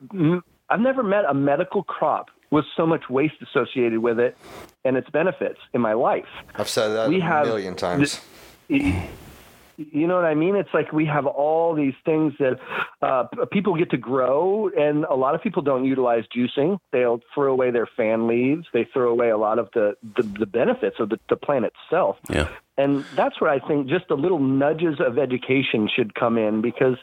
I've 0.71 0.81
never 0.81 1.03
met 1.03 1.25
a 1.25 1.35
medical 1.35 1.83
crop 1.83 2.29
with 2.51 2.65
so 2.77 2.87
much 2.87 3.11
waste 3.11 3.35
associated 3.43 3.99
with 3.99 4.19
it 4.19 4.37
and 4.85 4.97
its 4.97 5.09
benefits 5.11 5.59
in 5.75 5.81
my 5.81 5.93
life. 5.93 6.29
I've 6.55 6.69
said 6.69 6.89
that 6.89 7.09
we 7.09 7.21
a 7.21 7.25
have, 7.25 7.47
million 7.47 7.75
times. 7.75 8.21
you 8.69 10.07
know 10.07 10.17
what 10.17 10.25
I 10.25 10.35
mean? 10.35 10.57
It's 10.57 10.73
like 10.73 10.93
we 10.93 11.07
have 11.07 11.27
all 11.27 11.75
these 11.75 11.95
things 12.05 12.33
that 12.39 12.59
uh, 13.03 13.25
people 13.53 13.77
get 13.77 13.91
to 13.91 13.97
grow, 13.97 14.71
and 14.77 15.05
a 15.05 15.15
lot 15.15 15.35
of 15.35 15.43
people 15.43 15.63
don't 15.63 15.85
utilize 15.85 16.25
juicing. 16.37 16.79
They'll 16.91 17.21
throw 17.35 17.53
away 17.53 17.71
their 17.71 17.89
fan 17.97 18.27
leaves. 18.27 18.67
They 18.73 18.89
throw 18.93 19.11
away 19.11 19.31
a 19.31 19.39
lot 19.39 19.59
of 19.59 19.69
the 19.75 19.97
the, 20.17 20.23
the 20.23 20.47
benefits 20.47 20.97
of 20.99 21.11
the, 21.11 21.21
the 21.29 21.37
plant 21.37 21.67
itself. 21.67 22.17
Yeah. 22.29 22.49
And 22.79 23.05
that's 23.17 23.41
where 23.41 23.51
I 23.51 23.59
think 23.59 23.89
just 23.89 24.09
a 24.09 24.15
little 24.15 24.39
nudges 24.39 25.01
of 25.01 25.19
education 25.19 25.89
should 25.95 26.15
come 26.15 26.39
in 26.39 26.63
because 26.63 26.97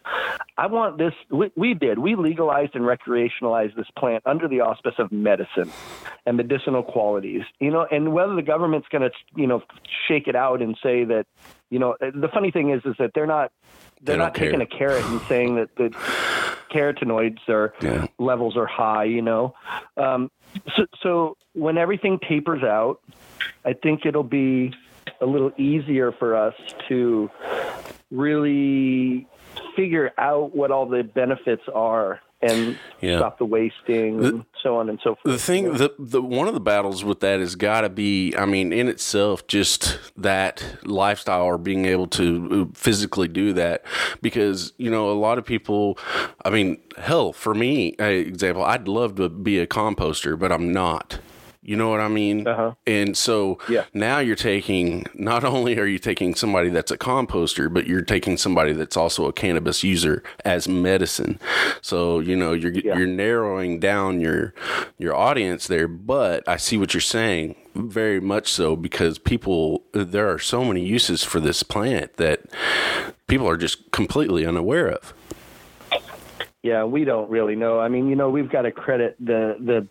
I 0.58 0.68
want 0.68 0.98
this. 0.98 1.14
We, 1.30 1.52
we, 1.58 1.74
did. 1.74 2.00
We 2.00 2.16
legalized 2.16 2.76
and 2.76 2.86
recreationalized 2.86 3.76
this 3.76 3.88
plant 4.00 4.24
under 4.26 4.48
the 4.48 4.62
auspice 4.62 4.96
of 5.00 5.12
medicine 5.12 5.70
and 6.26 6.38
medicinal 6.38 6.82
qualities. 6.82 7.42
You 7.60 7.72
know, 7.72 7.86
and 7.92 8.14
whether 8.14 8.36
the 8.36 8.42
government's 8.42 8.88
going 8.88 9.02
to, 9.02 9.12
you 9.36 9.48
know, 9.48 9.64
shake 10.08 10.30
it 10.30 10.36
out 10.36 10.62
and 10.62 10.78
say 10.82 11.04
that, 11.04 11.28
you 11.70 11.80
know, 11.80 11.98
the 12.00 12.30
funny 12.34 12.52
thing 12.52 12.70
is, 12.70 12.82
is 12.86 12.96
that 12.98 13.12
they're 13.14 13.28
not, 13.28 13.52
they're 14.02 14.16
they 14.16 14.24
not 14.24 14.34
taking 14.34 14.62
a 14.62 14.66
carrot 14.66 15.04
and 15.04 15.20
saying 15.28 15.58
that 15.58 15.76
the 15.76 15.90
carotenoids 16.72 17.50
are 17.50 17.74
yeah. 17.82 18.08
levels 18.18 18.56
are 18.56 18.66
high. 18.66 19.04
You 19.04 19.22
know, 19.22 19.56
um, 19.98 20.32
so, 20.78 20.86
so 21.04 21.38
when 21.52 21.78
everything 21.78 22.18
tapers 22.26 22.64
out, 22.64 23.02
I 23.66 23.74
think 23.74 24.06
it'll 24.06 24.24
be 24.24 24.74
a 25.22 25.26
little 25.26 25.52
easier 25.58 26.12
for 26.12 26.36
us 26.36 26.54
to 26.88 27.30
really 28.12 29.28
figure 29.76 30.12
out 30.18 30.56
what 30.56 30.72
all 30.72 30.86
the 30.86 31.04
benefits 31.04 31.64
are 31.74 32.22
and 32.42 32.78
Yeah. 33.02 33.18
stop 33.18 33.38
the 33.38 33.46
wasting 33.46 34.24
and 34.24 34.46
so 34.62 34.78
on 34.78 34.90
and 34.90 35.00
so 35.04 35.16
forth. 35.16 35.24
The 35.24 35.40
thing, 35.40 35.74
the 35.74 35.94
the 35.98 36.22
one 36.22 36.48
of 36.48 36.54
the 36.54 36.60
battles 36.60 37.04
with 37.04 37.22
that 37.22 37.40
has 37.40 37.56
got 37.56 37.82
to 37.82 37.90
be, 37.90 38.36
I 38.38 38.46
mean, 38.46 38.72
in 38.74 38.88
itself, 38.88 39.48
just 39.48 40.00
that 40.18 40.64
lifestyle 40.84 41.44
or 41.44 41.58
being 41.58 41.86
able 41.86 42.08
to 42.08 42.68
uh, 42.70 42.78
physically 42.78 43.28
do 43.30 43.54
that, 43.54 43.84
because 44.22 44.74
you 44.78 44.92
know 44.92 45.10
a 45.10 45.14
lot 45.14 45.38
of 45.38 45.46
people. 45.46 45.98
I 46.44 46.50
mean, 46.50 46.78
hell, 46.98 47.32
for 47.34 47.56
me, 47.56 47.90
example, 48.00 48.64
I'd 48.64 48.88
love 48.88 49.16
to 49.16 49.30
be 49.30 49.58
a 49.60 49.66
composter, 49.66 50.38
but 50.38 50.52
I'm 50.52 50.72
not. 50.72 51.20
You 51.66 51.76
know 51.76 51.90
what 51.90 52.00
I 52.00 52.08
mean? 52.08 52.48
Uh-huh. 52.48 52.74
And 52.86 53.18
so 53.18 53.58
Yeah. 53.68 53.86
now 53.94 54.20
you're 54.20 54.36
taking, 54.36 55.06
not 55.16 55.44
only 55.44 55.80
are 55.80 55.86
you 55.88 55.98
taking 55.98 56.36
somebody 56.36 56.70
that's 56.70 56.92
a 56.92 56.98
composter, 56.98 57.74
but 57.74 57.88
you're 57.88 58.04
taking 58.04 58.38
somebody 58.38 58.72
that's 58.72 58.96
also 58.96 59.26
a 59.26 59.34
cannabis 59.34 59.84
user 59.84 60.22
as 60.46 60.68
medicine. 60.68 61.40
So, 61.82 62.20
you 62.20 62.36
know, 62.36 62.54
you're, 62.54 62.72
Yeah. 62.72 62.98
you're 62.98 63.08
narrowing 63.08 63.80
down 63.80 64.22
your, 64.22 64.54
your 65.00 65.16
audience 65.16 65.66
there, 65.68 65.88
but 65.88 66.48
I 66.48 66.58
see 66.58 66.78
what 66.78 66.94
you're 66.94 67.02
saying 67.02 67.56
very 67.74 68.20
much 68.22 68.48
so 68.54 68.76
because 68.76 69.18
people, 69.18 69.84
there 69.92 70.30
are 70.32 70.40
so 70.40 70.64
many 70.64 70.86
uses 70.86 71.24
for 71.24 71.40
this 71.40 71.64
plant 71.64 72.18
that 72.18 72.42
people 73.28 73.50
are 73.50 73.58
just 73.58 73.92
completely 73.92 74.46
unaware 74.46 74.88
of. 74.88 75.14
Yeah, 76.62 76.84
we 76.84 77.06
don't 77.06 77.30
really 77.30 77.56
know. 77.56 77.80
I 77.80 77.90
mean, 77.90 78.08
you 78.10 78.16
know, 78.16 78.30
we've 78.30 78.50
got 78.50 78.64
to 78.64 78.72
credit 78.72 79.16
the 79.20 79.56
the 79.60 79.88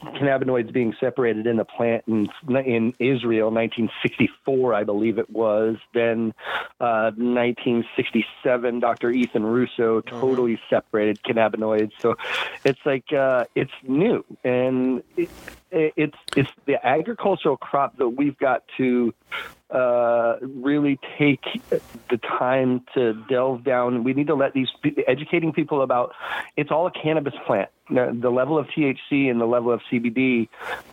cannabinoids 0.00 0.72
being 0.72 0.94
separated 0.98 1.46
in 1.46 1.56
the 1.56 1.64
plant 1.64 2.04
in 2.06 2.28
in 2.48 2.94
Israel, 2.98 3.50
1964, 3.50 4.74
I 4.74 4.84
believe 4.84 5.18
it 5.18 5.30
was. 5.30 5.76
Then, 5.94 6.34
uh, 6.80 7.12
1967, 7.16 8.80
Dr. 8.80 9.10
Ethan 9.10 9.44
Russo 9.44 10.00
totally 10.00 10.58
separated 10.68 11.22
cannabinoids. 11.22 11.92
So, 12.00 12.16
it's 12.64 12.80
like 12.84 13.12
uh, 13.12 13.44
it's 13.54 13.72
new, 13.82 14.24
and 14.44 15.02
it, 15.16 15.30
it's 15.70 16.18
it's 16.36 16.50
the 16.66 16.84
agricultural 16.84 17.56
crop 17.56 17.96
that 17.98 18.08
we've 18.08 18.38
got 18.38 18.64
to 18.78 19.14
uh, 19.70 20.36
really 20.40 20.98
take 21.18 21.44
the 22.10 22.16
time 22.16 22.84
to 22.94 23.14
delve 23.28 23.64
down. 23.64 24.04
We 24.04 24.14
need 24.14 24.26
to 24.26 24.34
let 24.34 24.52
these 24.52 24.68
educating 25.06 25.52
people 25.52 25.82
about 25.82 26.12
it's 26.56 26.70
all 26.70 26.86
a 26.86 26.90
cannabis 26.90 27.34
plant. 27.46 27.70
The, 27.90 28.16
the 28.18 28.30
level 28.30 28.58
of 28.58 28.66
THC 28.68 29.30
and 29.30 29.40
the 29.40 29.46
level 29.46 29.72
of 29.72 29.80
CBD 29.90 30.48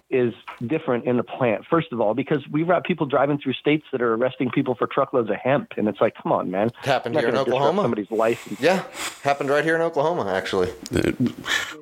is 0.09 0.33
different 0.65 1.05
in 1.05 1.17
the 1.17 1.23
plant. 1.23 1.65
First 1.69 1.91
of 1.91 1.99
all, 1.99 2.13
because 2.13 2.47
we've 2.49 2.67
got 2.67 2.85
people 2.85 3.05
driving 3.05 3.37
through 3.37 3.53
states 3.53 3.85
that 3.91 4.01
are 4.01 4.13
arresting 4.13 4.49
people 4.51 4.73
for 4.73 4.87
truckloads 4.87 5.29
of 5.29 5.35
hemp, 5.35 5.73
and 5.77 5.87
it's 5.87 5.99
like, 5.99 6.15
come 6.15 6.31
on, 6.31 6.49
man, 6.49 6.71
Happened 6.81 7.15
You're 7.15 7.23
here 7.23 7.29
in 7.29 7.35
not 7.35 7.45
gonna 7.45 7.57
disrupt 7.57 7.61
Oklahoma. 7.61 7.81
Somebody's 7.83 8.11
life. 8.11 8.57
Yeah, 8.59 8.83
happened 9.23 9.49
right 9.49 9.63
here 9.63 9.75
in 9.75 9.81
Oklahoma, 9.81 10.31
actually. 10.31 10.69
It, 10.91 11.19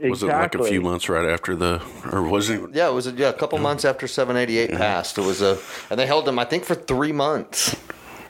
Was 0.09 0.23
it 0.23 0.27
like 0.27 0.55
a 0.55 0.63
few 0.63 0.81
months 0.81 1.07
right 1.07 1.25
after 1.25 1.55
the, 1.55 1.81
or 2.11 2.23
was 2.23 2.49
it? 2.49 2.61
Yeah, 2.73 2.89
it 2.89 2.93
was 2.93 3.07
a, 3.07 3.11
yeah, 3.11 3.29
a 3.29 3.33
couple 3.33 3.59
months 3.59 3.85
after 3.85 4.07
788 4.07 4.71
passed. 4.77 5.17
It 5.17 5.21
was 5.21 5.41
a, 5.41 5.57
and 5.89 5.99
they 5.99 6.07
held 6.07 6.27
him, 6.27 6.39
I 6.39 6.45
think, 6.45 6.65
for 6.65 6.75
three 6.75 7.11
months. 7.11 7.75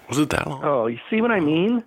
Was 0.09 0.19
it 0.19 0.29
that 0.29 0.47
long? 0.47 0.61
Oh, 0.63 0.87
you 0.87 0.99
see 1.09 1.21
what 1.21 1.31
I 1.31 1.39
mean? 1.39 1.83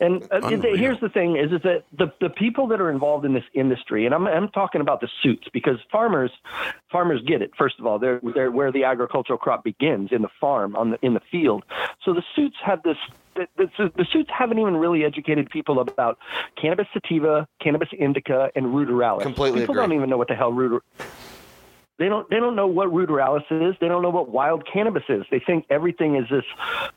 And 0.00 0.26
uh, 0.30 0.48
here's 0.48 1.00
the 1.00 1.08
thing: 1.08 1.36
is 1.36 1.52
is 1.52 1.62
that 1.62 1.84
the 1.96 2.12
the 2.20 2.28
people 2.28 2.66
that 2.68 2.80
are 2.80 2.90
involved 2.90 3.24
in 3.24 3.32
this 3.32 3.44
industry, 3.54 4.04
and 4.06 4.14
I'm 4.14 4.26
I'm 4.26 4.48
talking 4.48 4.80
about 4.80 5.00
the 5.00 5.08
suits 5.22 5.48
because 5.52 5.78
farmers 5.90 6.30
farmers 6.90 7.22
get 7.26 7.42
it. 7.42 7.52
First 7.56 7.78
of 7.78 7.86
all, 7.86 7.98
they're 7.98 8.20
they're 8.34 8.50
where 8.50 8.70
the 8.70 8.84
agricultural 8.84 9.38
crop 9.38 9.64
begins 9.64 10.10
in 10.12 10.22
the 10.22 10.28
farm 10.40 10.76
on 10.76 10.90
the 10.90 10.98
in 11.02 11.14
the 11.14 11.22
field. 11.30 11.64
So 12.04 12.12
the 12.12 12.22
suits 12.36 12.56
have 12.64 12.82
this. 12.82 12.96
The, 13.34 13.48
the, 13.56 13.92
the 13.96 14.06
suits 14.12 14.30
haven't 14.32 14.60
even 14.60 14.76
really 14.76 15.04
educated 15.04 15.50
people 15.50 15.80
about 15.80 16.18
cannabis 16.60 16.86
sativa, 16.92 17.48
cannabis 17.60 17.88
indica, 17.98 18.50
and 18.54 18.66
ruderalis. 18.66 19.22
Completely 19.22 19.60
People 19.60 19.74
agree. 19.74 19.82
don't 19.82 19.92
even 19.92 20.08
know 20.08 20.16
what 20.16 20.28
the 20.28 20.36
hell 20.36 20.52
ruder. 20.52 20.82
They 21.98 22.08
don't. 22.08 22.28
They 22.28 22.40
don't 22.40 22.56
know 22.56 22.66
what 22.66 22.88
ruderalis 22.88 23.44
is. 23.50 23.76
They 23.80 23.86
don't 23.86 24.02
know 24.02 24.10
what 24.10 24.28
wild 24.28 24.66
cannabis 24.70 25.04
is. 25.08 25.24
They 25.30 25.38
think 25.38 25.64
everything 25.70 26.16
is 26.16 26.24
this, 26.28 26.44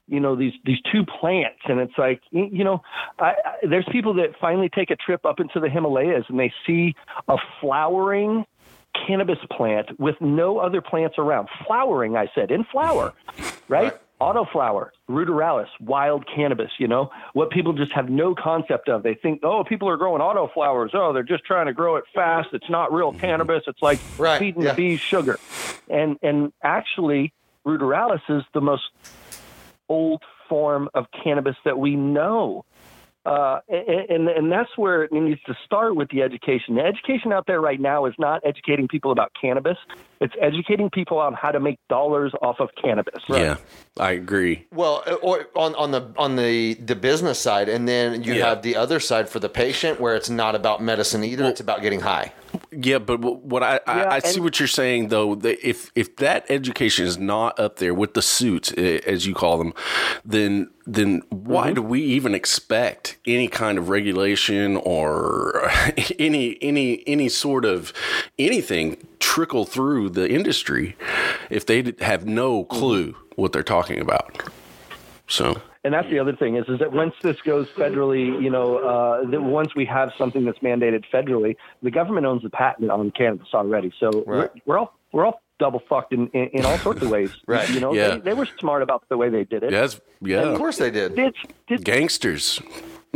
you 0.07 0.19
know, 0.19 0.35
these 0.35 0.53
these 0.65 0.79
two 0.91 1.05
plants, 1.05 1.59
and 1.65 1.79
it's 1.79 1.97
like, 1.99 2.21
you 2.31 2.63
know, 2.63 2.81
I, 3.19 3.25
I, 3.25 3.67
there's 3.69 3.85
people 3.91 4.15
that 4.15 4.31
finally 4.41 4.69
take 4.69 4.89
a 4.89 4.95
trip 4.95 5.23
up 5.23 5.39
into 5.39 5.59
the 5.59 5.69
Himalayas 5.69 6.25
and 6.29 6.39
they 6.39 6.51
see 6.65 6.95
a 7.27 7.37
flowering 7.61 8.45
cannabis 9.05 9.37
plant 9.51 9.99
with 9.99 10.15
no 10.19 10.57
other 10.57 10.81
plants 10.81 11.17
around. 11.19 11.47
Flowering, 11.67 12.15
I 12.15 12.27
said, 12.33 12.49
in 12.49 12.63
flower, 12.63 13.13
right? 13.67 13.93
Right. 13.93 13.93
Autoflower, 14.19 14.89
ruderalis, 15.09 15.67
wild 15.79 16.25
cannabis, 16.27 16.71
you 16.79 16.87
know, 16.87 17.09
what 17.33 17.49
people 17.49 17.73
just 17.73 17.93
have 17.93 18.09
no 18.09 18.35
concept 18.35 18.89
of. 18.89 19.03
They 19.03 19.13
think, 19.13 19.41
oh, 19.43 19.63
people 19.63 19.89
are 19.89 19.97
growing 19.97 20.21
autoflowers. 20.21 20.89
Oh, 20.93 21.13
they're 21.13 21.23
just 21.23 21.45
trying 21.45 21.67
to 21.67 21.73
grow 21.73 21.95
it 21.95 22.03
fast. 22.13 22.49
It's 22.53 22.69
not 22.69 22.91
real 22.91 23.13
cannabis. 23.13 23.63
It's 23.67 23.81
like 23.81 23.99
Right, 24.17 24.39
feeding 24.39 24.63
yeah. 24.63 24.71
the 24.71 24.75
bees 24.75 24.99
sugar. 24.99 25.39
And 25.89 26.17
and 26.21 26.51
actually, 26.61 27.33
ruderalis 27.65 28.21
is 28.29 28.43
the 28.53 28.61
most 28.61 28.83
old 29.89 30.23
form 30.49 30.89
of 30.93 31.05
cannabis 31.23 31.55
that 31.65 31.77
we 31.77 31.95
know. 31.95 32.65
Uh, 33.25 33.59
and 33.67 34.29
and 34.29 34.49
that's 34.49 34.69
where 34.77 35.03
it 35.03 35.11
needs 35.11 35.41
to 35.45 35.53
start 35.65 35.97
with 35.97 36.09
the 36.09 36.21
education. 36.21 36.75
The 36.75 36.83
education 36.83 37.33
out 37.33 37.45
there 37.45 37.59
right 37.59 37.79
now 37.79 38.05
is 38.05 38.13
not 38.17 38.41
educating 38.45 38.87
people 38.87 39.11
about 39.11 39.33
cannabis; 39.39 39.77
it's 40.19 40.33
educating 40.41 40.89
people 40.89 41.19
on 41.19 41.33
how 41.33 41.51
to 41.51 41.59
make 41.59 41.79
dollars 41.89 42.33
off 42.41 42.59
of 42.59 42.69
cannabis. 42.81 43.23
Yeah, 43.29 43.57
I 43.99 44.11
agree. 44.11 44.65
Well, 44.71 45.03
uh, 45.05 45.13
or 45.15 45.47
on, 45.55 45.75
on 45.75 45.91
the 45.91 46.11
on 46.17 46.35
the 46.35 46.73
the 46.75 46.95
business 46.95 47.39
side, 47.39 47.69
and 47.69 47.87
then 47.87 48.23
you 48.23 48.33
Yeah. 48.35 48.49
have 48.49 48.61
the 48.61 48.75
other 48.75 48.99
side 48.99 49.29
for 49.29 49.39
the 49.39 49.49
patient, 49.49 49.99
where 49.99 50.15
it's 50.15 50.29
not 50.29 50.55
about 50.55 50.81
medicine 50.81 51.23
either; 51.23 51.45
it's 51.45 51.61
about 51.61 51.81
getting 51.81 52.01
high. 52.01 52.33
Yeah, 52.71 52.97
but 52.99 53.19
what 53.19 53.61
I 53.63 53.79
I, 53.85 53.97
Yeah, 53.97 54.09
I 54.09 54.19
see 54.19 54.35
and- 54.37 54.43
what 54.43 54.59
you're 54.59 54.67
saying 54.67 55.09
though. 55.09 55.35
That 55.35 55.65
if 55.67 55.91
if 55.95 56.15
that 56.17 56.45
education 56.49 57.05
is 57.05 57.17
not 57.17 57.59
up 57.59 57.77
there 57.77 57.93
with 57.93 58.13
the 58.13 58.21
suits, 58.21 58.73
eh, 58.77 58.99
as 59.05 59.27
you 59.27 59.33
call 59.35 59.57
them, 59.57 59.73
then 60.25 60.69
then 60.85 61.21
why 61.29 61.73
do 61.73 61.81
we 61.81 62.01
even 62.01 62.33
expect 62.33 63.17
any 63.27 63.47
kind 63.49 63.77
of 63.77 63.89
regulation 63.89 64.77
or 64.77 65.69
any 66.19 66.57
any 66.61 67.03
any 67.05 67.29
sort 67.29 67.65
of 67.65 67.91
anything 68.39 68.97
trickle 69.19 69.65
through 69.65 70.09
the 70.09 70.29
industry 70.29 70.95
if 71.49 71.65
they 71.65 71.93
have 71.99 72.25
no 72.25 72.63
clue 72.65 73.15
what 73.35 73.51
they're 73.53 73.63
talking 73.63 73.99
about? 73.99 74.41
So 75.27 75.61
And 75.83 75.93
that's 75.93 76.09
the 76.09 76.19
other 76.19 76.35
thing 76.35 76.55
is, 76.55 76.65
is 76.69 76.79
that 76.79 76.91
once 76.91 77.13
this 77.21 77.41
goes 77.41 77.67
federally, 77.69 78.41
you 78.41 78.49
know, 78.49 78.77
uh, 78.77 79.29
that 79.29 79.41
once 79.41 79.75
we 79.75 79.85
have 79.85 80.11
something 80.17 80.45
that's 80.45 80.59
mandated 80.59 81.03
federally, 81.13 81.55
the 81.83 81.91
government 81.91 82.25
owns 82.25 82.43
the 82.43 82.49
patent 82.49 82.89
on 82.91 83.11
cannabis 83.11 83.47
already. 83.53 83.91
So 83.99 84.23
we're, 84.25 84.49
we're 84.65 84.77
all 84.77 84.93
we're 85.11 85.25
all 85.25 85.41
double 85.59 85.81
fucked 85.89 86.13
in, 86.13 86.27
in, 86.29 86.49
in 86.53 86.65
all 86.65 86.77
sorts 86.79 87.01
of 87.01 87.09
ways. 87.09 87.31
Right. 87.47 87.67
You 87.69 87.79
know, 87.79 87.93
Yeah. 87.93 88.09
they, 88.15 88.19
they 88.19 88.33
were 88.33 88.47
smart 88.59 88.81
about 88.83 89.07
the 89.09 89.17
way 89.17 89.29
they 89.29 89.43
did 89.43 89.63
it. 89.63 89.71
yes, 89.71 89.99
yeah, 90.21 90.41
Of 90.41 90.57
course, 90.57 90.77
they 90.77 90.91
did. 90.91 91.17
It's, 91.17 91.37
it's 91.67 91.83
gangsters. 91.83 92.61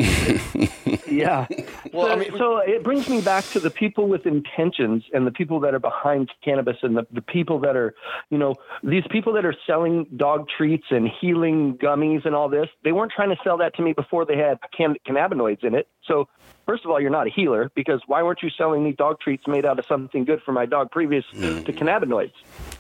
Yeah. 1.12 1.46
Well, 1.94 2.08
so, 2.08 2.14
I 2.14 2.16
mean- 2.16 2.38
so 2.38 2.58
it 2.58 2.84
brings 2.84 3.10
me 3.10 3.22
back 3.22 3.44
to 3.50 3.60
the 3.60 3.70
people 3.70 4.08
with 4.08 4.26
intentions 4.26 5.04
and 5.14 5.28
the 5.28 5.32
people 5.32 5.60
that 5.62 5.74
are 5.74 5.80
behind 5.80 6.32
cannabis 6.44 6.78
and 6.84 6.96
the, 6.96 7.06
the 7.12 7.22
people 7.22 7.60
that 7.60 7.76
are, 7.76 7.94
you 8.30 8.38
know, 8.38 8.56
these 8.84 9.04
people 9.10 9.34
that 9.34 9.46
are 9.46 9.56
selling 9.68 10.06
dog 10.16 10.48
treats 10.56 10.86
and 10.90 11.10
healing 11.20 11.78
gummies 11.78 12.26
and 12.26 12.34
all 12.34 12.50
this. 12.50 12.68
They 12.84 12.92
weren't 12.94 13.12
trying 13.14 13.30
to 13.30 13.38
sell 13.44 13.58
that 13.58 13.76
to 13.76 13.82
me 13.82 13.94
before 13.94 14.26
they 14.26 14.38
had 14.38 14.60
can- 14.76 14.96
cannabinoids 15.08 15.64
in 15.64 15.76
it. 15.76 15.88
So, 16.08 16.28
first 16.72 16.86
of 16.86 16.92
all, 16.92 17.02
you're 17.02 17.10
not 17.10 17.28
a 17.28 17.30
healer 17.30 17.70
because 17.76 18.02
why 18.08 18.24
weren't 18.24 18.42
you 18.42 18.50
selling 18.50 18.82
me 18.82 18.94
dog 18.94 19.20
treats 19.20 19.46
made 19.46 19.66
out 19.66 19.78
of 19.78 19.86
something 19.88 20.24
good 20.24 20.42
for 20.42 20.54
my 20.54 20.66
dog 20.66 20.90
previous 20.90 21.26
to 21.32 21.36
mm. 21.36 21.66
cannabinoids? 21.66 22.32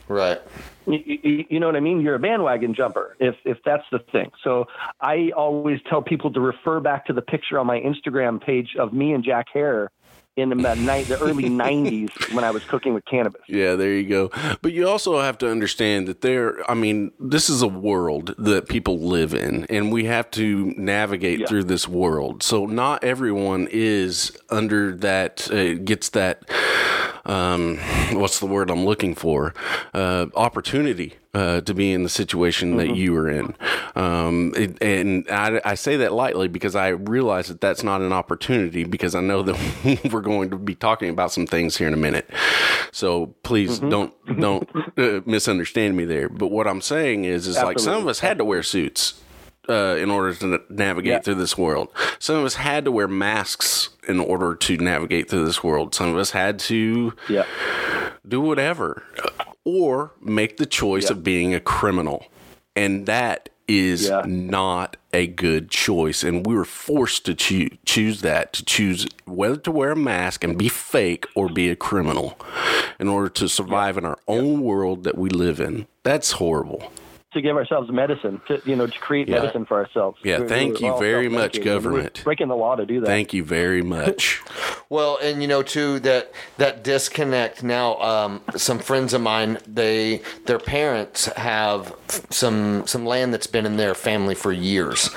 Right. 0.07 0.39
you, 0.86 1.00
you, 1.05 1.45
you 1.50 1.60
know 1.60 1.65
what 1.65 1.75
I 1.75 1.81
mean? 1.81 2.00
You're 2.00 2.15
a 2.15 2.19
bandwagon 2.19 2.74
jumper 2.74 3.17
if 3.19 3.36
if 3.43 3.57
that's 3.65 3.83
the 3.91 4.00
thing. 4.00 4.31
So 4.45 4.67
I 5.01 5.31
always 5.36 5.81
tell 5.89 6.01
people 6.01 6.31
to 6.31 6.39
refer 6.39 6.79
back 6.79 7.05
to 7.07 7.13
the 7.13 7.21
picture 7.21 7.60
on 7.60 7.67
my 7.67 7.81
Instagram 7.81 8.41
page 8.41 8.77
of 8.79 8.93
me 8.93 9.12
and 9.12 9.25
Jack 9.25 9.48
Herer 9.53 9.91
in 10.38 10.50
the 10.50 10.55
ni- 10.55 11.03
the 11.03 11.19
early 11.21 11.43
'90s 11.50 12.33
when 12.33 12.43
I 12.43 12.51
was 12.51 12.63
cooking 12.63 12.93
with 12.93 13.03
cannabis. 13.05 13.41
Yeah, 13.47 13.75
there 13.75 13.93
you 13.93 14.07
go. 14.07 14.31
But 14.61 14.71
you 14.73 14.88
also 14.88 15.19
have 15.19 15.38
to 15.39 15.50
understand 15.50 16.07
that 16.07 16.21
there, 16.21 16.69
I 16.69 16.73
mean, 16.73 17.11
this 17.19 17.50
is 17.50 17.61
a 17.61 17.67
world 17.67 18.33
that 18.38 18.69
people 18.69 19.00
live 19.00 19.33
in, 19.33 19.65
and 19.65 19.91
we 19.91 20.05
have 20.05 20.31
to 20.31 20.73
navigate 20.77 21.41
Yeah. 21.41 21.47
through 21.47 21.65
this 21.65 21.88
world. 21.88 22.43
So 22.43 22.65
not 22.65 23.03
everyone 23.03 23.67
is 23.71 24.31
under 24.50 24.95
that, 24.97 25.51
uh, 25.51 25.73
gets 25.83 26.09
that, 26.09 26.43
um, 27.25 27.77
what's 28.13 28.39
the 28.39 28.45
word 28.45 28.69
I'm 28.69 28.85
looking 28.85 29.15
for? 29.15 29.53
Uh, 29.93 30.27
opportunity. 30.35 31.15
Uh, 31.33 31.61
to 31.61 31.73
be 31.73 31.93
in 31.93 32.03
the 32.03 32.09
situation 32.09 32.75
that 32.75 32.93
you 32.93 33.15
are 33.15 33.29
in, 33.29 33.55
um, 33.95 34.51
it, 34.53 34.77
and 34.81 35.25
I, 35.31 35.61
I 35.63 35.75
say 35.75 35.95
that 35.95 36.11
lightly 36.11 36.49
because 36.49 36.75
I 36.75 36.89
realize 36.89 37.47
that 37.47 37.61
that's 37.61 37.83
not 37.83 38.01
an 38.01 38.11
opportunity 38.11 38.83
because 38.83 39.15
I 39.15 39.21
know 39.21 39.41
that 39.43 40.09
we're 40.11 40.19
going 40.19 40.49
to 40.49 40.57
be 40.57 40.75
talking 40.75 41.09
about 41.09 41.31
some 41.31 41.47
things 41.47 41.77
here 41.77 41.87
in 41.87 41.93
a 41.93 41.97
minute. 41.97 42.29
So 42.91 43.27
please 43.43 43.79
don't 43.79 44.13
don't 44.41 44.69
uh, 44.97 45.21
misunderstand 45.25 45.95
me 45.95 46.03
there. 46.03 46.27
But 46.27 46.47
what 46.47 46.67
I'm 46.67 46.81
saying 46.81 47.23
is, 47.23 47.47
is 47.47 47.55
like 47.55 47.79
some 47.79 48.01
of 48.01 48.09
us 48.09 48.19
had 48.19 48.37
to 48.39 48.43
wear 48.43 48.61
suits. 48.61 49.21
Uh, 49.69 49.95
in 49.99 50.09
order 50.09 50.33
to 50.33 50.61
navigate 50.69 51.11
Yeah. 51.11 51.19
through 51.19 51.35
this 51.35 51.57
world. 51.57 51.89
Some 52.19 52.37
of 52.37 52.45
us 52.45 52.55
had 52.55 52.85
to 52.85 52.91
wear 52.91 53.07
masks 53.07 53.89
in 54.07 54.19
order 54.19 54.55
to 54.55 54.77
navigate 54.77 55.29
through 55.29 55.45
this 55.45 55.63
world. 55.63 55.93
Some 55.95 56.09
of 56.09 56.17
us 56.17 56.31
had 56.31 56.59
to 56.59 57.13
Yeah. 57.29 57.45
do 58.27 58.41
whatever 58.41 59.03
or 59.63 60.11
make 60.21 60.57
the 60.57 60.65
choice 60.65 61.05
Yeah. 61.05 61.11
of 61.11 61.23
being 61.23 61.53
a 61.53 61.59
criminal. 61.59 62.25
And 62.75 63.05
that 63.05 63.49
is 63.67 64.07
Yeah. 64.09 64.23
not 64.25 64.97
a 65.13 65.27
good 65.27 65.69
choice. 65.69 66.23
And 66.23 66.45
we 66.45 66.55
were 66.55 66.65
forced 66.65 67.25
to 67.25 67.35
choo- 67.35 67.69
choose 67.85 68.21
that, 68.21 68.51
to 68.53 68.65
choose 68.65 69.07
whether 69.25 69.55
to 69.57 69.71
wear 69.71 69.91
a 69.91 69.95
mask 69.95 70.43
and 70.43 70.57
be 70.57 70.67
fake 70.67 71.25
or 71.35 71.47
be 71.47 71.69
a 71.69 71.75
criminal 71.75 72.37
in 72.99 73.07
order 73.07 73.29
to 73.29 73.47
survive 73.47 73.97
in 73.97 74.05
our 74.05 74.17
own 74.27 74.61
world 74.61 75.03
that 75.03 75.17
we 75.17 75.29
live 75.29 75.59
in. 75.61 75.85
That's 76.03 76.31
horrible. 76.33 76.91
To 77.33 77.41
give 77.41 77.55
ourselves 77.55 77.89
medicine, 77.89 78.41
to 78.50 78.61
you 78.65 78.75
know, 78.75 78.88
to 78.88 79.00
create 79.00 79.29
Yeah. 79.29 79.39
medicine 79.39 79.65
for 79.65 79.77
ourselves. 79.77 80.19
Yeah, 80.21 80.39
We're- 80.39 80.50
thank 80.50 80.81
we're 80.81 80.88
you 80.88 81.00
very 81.00 81.29
much, 81.29 81.53
self-medicating, 81.55 81.57
we're 81.59 81.73
government. 81.73 82.21
Breaking 82.25 82.47
the 82.50 82.57
law 82.57 82.75
to 82.75 82.85
do 82.85 83.00
that. 83.00 83.05
Thank 83.05 83.31
you 83.33 83.43
very 83.43 83.81
much. 83.81 84.41
Well, 84.89 85.17
and 85.23 85.41
you 85.41 85.47
know 85.47 85.63
too 85.63 86.00
that 86.01 86.33
that 86.57 86.83
disconnect 86.83 87.63
now. 87.63 87.95
Um, 88.01 88.41
some 88.57 88.77
friends 88.79 89.13
of 89.13 89.21
mine, 89.21 89.57
they 89.65 90.21
their 90.47 90.59
parents 90.59 91.27
have 91.38 91.93
some 92.29 92.85
some 92.85 93.05
land 93.05 93.33
that's 93.33 93.47
been 93.47 93.65
in 93.65 93.77
their 93.77 93.95
family 93.95 94.35
for 94.35 94.51
years. 94.51 95.09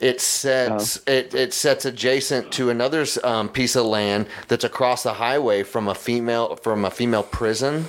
It 0.00 0.20
sets 0.20 1.00
it, 1.06 1.34
it 1.34 1.54
sets 1.54 1.86
adjacent 1.86 2.52
to 2.52 2.68
another 2.68 3.06
um, 3.24 3.48
piece 3.48 3.74
of 3.74 3.86
land 3.86 4.26
that's 4.48 4.64
across 4.64 5.02
the 5.02 5.14
highway 5.14 5.62
from 5.62 5.88
a 5.88 5.94
female 5.94 6.56
from 6.56 6.84
a 6.84 6.90
female 6.90 7.22
prison. 7.22 7.86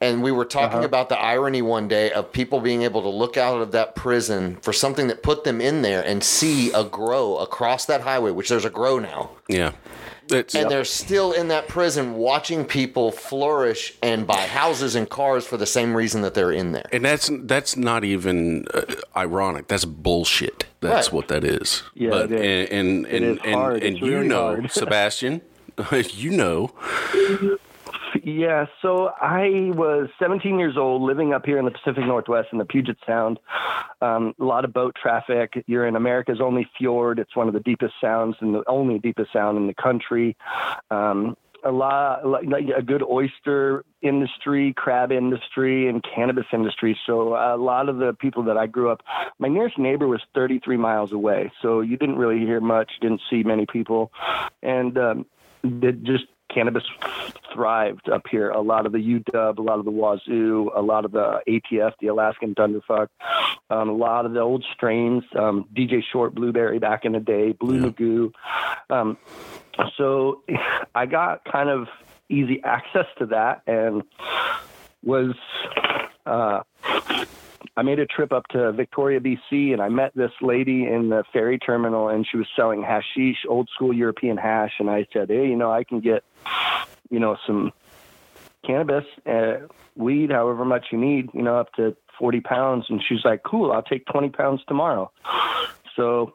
And 0.00 0.22
we 0.22 0.30
were 0.30 0.44
talking 0.44 0.84
about 0.84 1.08
the 1.08 1.18
irony 1.18 1.60
one 1.60 1.88
day 1.88 2.12
of 2.12 2.30
people 2.32 2.60
being 2.60 2.82
able 2.82 3.02
to 3.02 3.08
look 3.08 3.36
out 3.36 3.60
of 3.60 3.72
that 3.72 3.96
prison 3.96 4.56
for 4.62 4.72
something 4.72 5.08
that 5.08 5.24
put 5.24 5.42
them 5.42 5.60
in 5.60 5.82
there 5.82 6.02
and 6.04 6.22
see 6.22 6.70
a 6.72 6.84
grow 6.84 7.38
across 7.38 7.84
that 7.86 8.02
highway, 8.02 8.30
which 8.30 8.48
there's 8.48 8.64
a 8.64 8.70
grow 8.70 8.98
now 9.00 9.30
yeah. 9.48 9.72
It's, 10.30 10.54
and 10.54 10.70
they're 10.70 10.84
still 10.84 11.32
in 11.32 11.48
that 11.48 11.68
prison 11.68 12.12
watching 12.14 12.66
people 12.66 13.10
flourish 13.10 13.94
and 14.02 14.26
buy 14.26 14.42
houses 14.46 14.94
and 14.94 15.08
cars 15.08 15.46
for 15.46 15.56
the 15.56 15.64
same 15.64 15.96
reason 15.96 16.20
that 16.20 16.34
they're 16.34 16.52
in 16.52 16.72
there. 16.72 16.84
and 16.92 17.02
that's 17.02 17.30
that's 17.44 17.78
not 17.78 18.04
even 18.04 18.66
uh, 18.74 18.82
ironic. 19.16 19.68
That's 19.68 19.86
bullshit. 19.86 20.66
That's 20.80 21.08
Right. 21.08 21.14
what 21.14 21.28
that 21.28 21.44
is. 21.44 21.82
Yeah, 21.94 22.10
but 22.10 22.32
it 22.32 22.40
is. 22.44 22.68
and 22.70 23.06
and 23.06 23.06
and, 23.06 23.24
is 23.24 23.38
and, 23.42 23.54
hard. 23.54 23.82
and 23.82 23.96
It's 23.96 24.00
you 24.04 24.14
really 24.16 24.28
know. 24.28 24.66
Sebastian, 24.70 25.40
you 26.10 26.30
know, 26.30 26.72
Yeah, 28.22 28.66
so 28.82 29.10
I 29.20 29.70
was 29.74 30.08
17 30.18 30.58
years 30.58 30.76
old, 30.76 31.02
living 31.02 31.32
up 31.32 31.44
here 31.44 31.58
in 31.58 31.64
the 31.64 31.70
Pacific 31.70 32.04
Northwest 32.04 32.48
in 32.52 32.58
the 32.58 32.64
Puget 32.64 32.96
Sound. 33.06 33.38
Um, 34.00 34.34
a 34.40 34.44
lot 34.44 34.64
of 34.64 34.72
boat 34.72 34.96
traffic. 35.00 35.64
You're 35.66 35.86
in 35.86 35.96
America's 35.96 36.40
only 36.40 36.68
fjord. 36.78 37.18
It's 37.18 37.34
one 37.34 37.48
of 37.48 37.54
the 37.54 37.60
deepest 37.60 37.94
sounds 38.00 38.36
and 38.40 38.54
the 38.54 38.62
only 38.66 38.98
deepest 38.98 39.32
sound 39.32 39.58
in 39.58 39.66
the 39.66 39.74
country. 39.74 40.36
Um, 40.90 41.36
a 41.64 41.72
lot, 41.72 42.26
like 42.26 42.68
a 42.76 42.82
good 42.82 43.02
oyster 43.02 43.84
industry, 44.00 44.72
crab 44.74 45.10
industry, 45.10 45.88
and 45.88 46.04
cannabis 46.04 46.46
industry. 46.52 46.98
So 47.06 47.34
a 47.34 47.56
lot 47.56 47.88
of 47.88 47.98
the 47.98 48.14
people 48.14 48.44
that 48.44 48.56
I 48.56 48.66
grew 48.66 48.90
up, 48.90 49.02
my 49.38 49.48
nearest 49.48 49.78
neighbor 49.78 50.06
was 50.06 50.22
33 50.34 50.76
miles 50.76 51.12
away. 51.12 51.50
So 51.60 51.80
you 51.80 51.96
didn't 51.96 52.16
really 52.16 52.38
hear 52.38 52.60
much, 52.60 52.92
didn't 53.00 53.22
see 53.28 53.42
many 53.42 53.66
people, 53.66 54.12
and 54.62 54.96
um, 54.98 55.26
just 56.02 56.26
cannabis 56.52 56.84
thrived 57.52 58.08
up 58.08 58.22
here. 58.30 58.50
A 58.50 58.60
lot 58.60 58.86
of 58.86 58.92
the 58.92 58.98
UW, 58.98 59.58
a 59.58 59.62
lot 59.62 59.78
of 59.78 59.84
the 59.84 59.90
Wazoo, 59.90 60.70
a 60.74 60.82
lot 60.82 61.04
of 61.04 61.12
the 61.12 61.40
ATF, 61.48 61.92
the 62.00 62.08
Alaskan 62.08 62.54
Thunderfuck, 62.54 63.08
um, 63.70 63.88
a 63.88 63.94
lot 63.94 64.26
of 64.26 64.32
the 64.32 64.40
old 64.40 64.64
strains, 64.74 65.24
um, 65.38 65.66
DJ 65.74 66.02
Short 66.12 66.34
Blueberry 66.34 66.78
back 66.78 67.04
in 67.04 67.12
the 67.12 67.20
day, 67.20 67.52
Blue 67.52 67.90
Magoo. 67.90 68.32
Um, 68.90 69.18
so 69.96 70.42
I 70.94 71.06
got 71.06 71.44
kind 71.44 71.68
of 71.68 71.88
easy 72.28 72.62
access 72.64 73.06
to 73.18 73.26
that 73.26 73.62
and 73.66 74.02
was 75.02 75.34
uh, 76.26 76.62
I 77.78 77.82
made 77.82 78.00
a 78.00 78.06
trip 78.06 78.32
up 78.32 78.46
to 78.48 78.72
Victoria, 78.72 79.20
BC, 79.20 79.72
and 79.72 79.80
I 79.80 79.88
met 79.88 80.12
this 80.14 80.32
lady 80.42 80.84
in 80.84 81.10
the 81.10 81.22
ferry 81.32 81.58
terminal, 81.58 82.08
and 82.08 82.26
she 82.28 82.36
was 82.36 82.48
selling 82.56 82.82
hashish, 82.82 83.46
old 83.48 83.68
school 83.72 83.92
European 83.92 84.36
hash. 84.36 84.72
And 84.80 84.90
I 84.90 85.06
said, 85.12 85.28
"Hey, 85.28 85.46
you 85.46 85.54
know, 85.54 85.70
I 85.70 85.84
can 85.84 86.00
get, 86.00 86.24
you 87.10 87.18
know, 87.18 87.36
some 87.46 87.72
cannabis, 88.64 89.04
uh, 89.26 89.66
weed, 89.96 90.30
however 90.30 90.64
much 90.64 90.86
you 90.92 90.98
need, 90.98 91.30
you 91.32 91.42
know, 91.42 91.58
up 91.58 91.72
to 91.74 91.96
40 92.18 92.40
pounds." 92.40 92.86
And 92.88 93.02
she's 93.06 93.24
like, 93.24 93.42
"Cool, 93.42 93.72
I'll 93.72 93.82
take 93.82 94.06
20 94.06 94.30
pounds 94.30 94.62
tomorrow." 94.66 95.10
So 95.96 96.32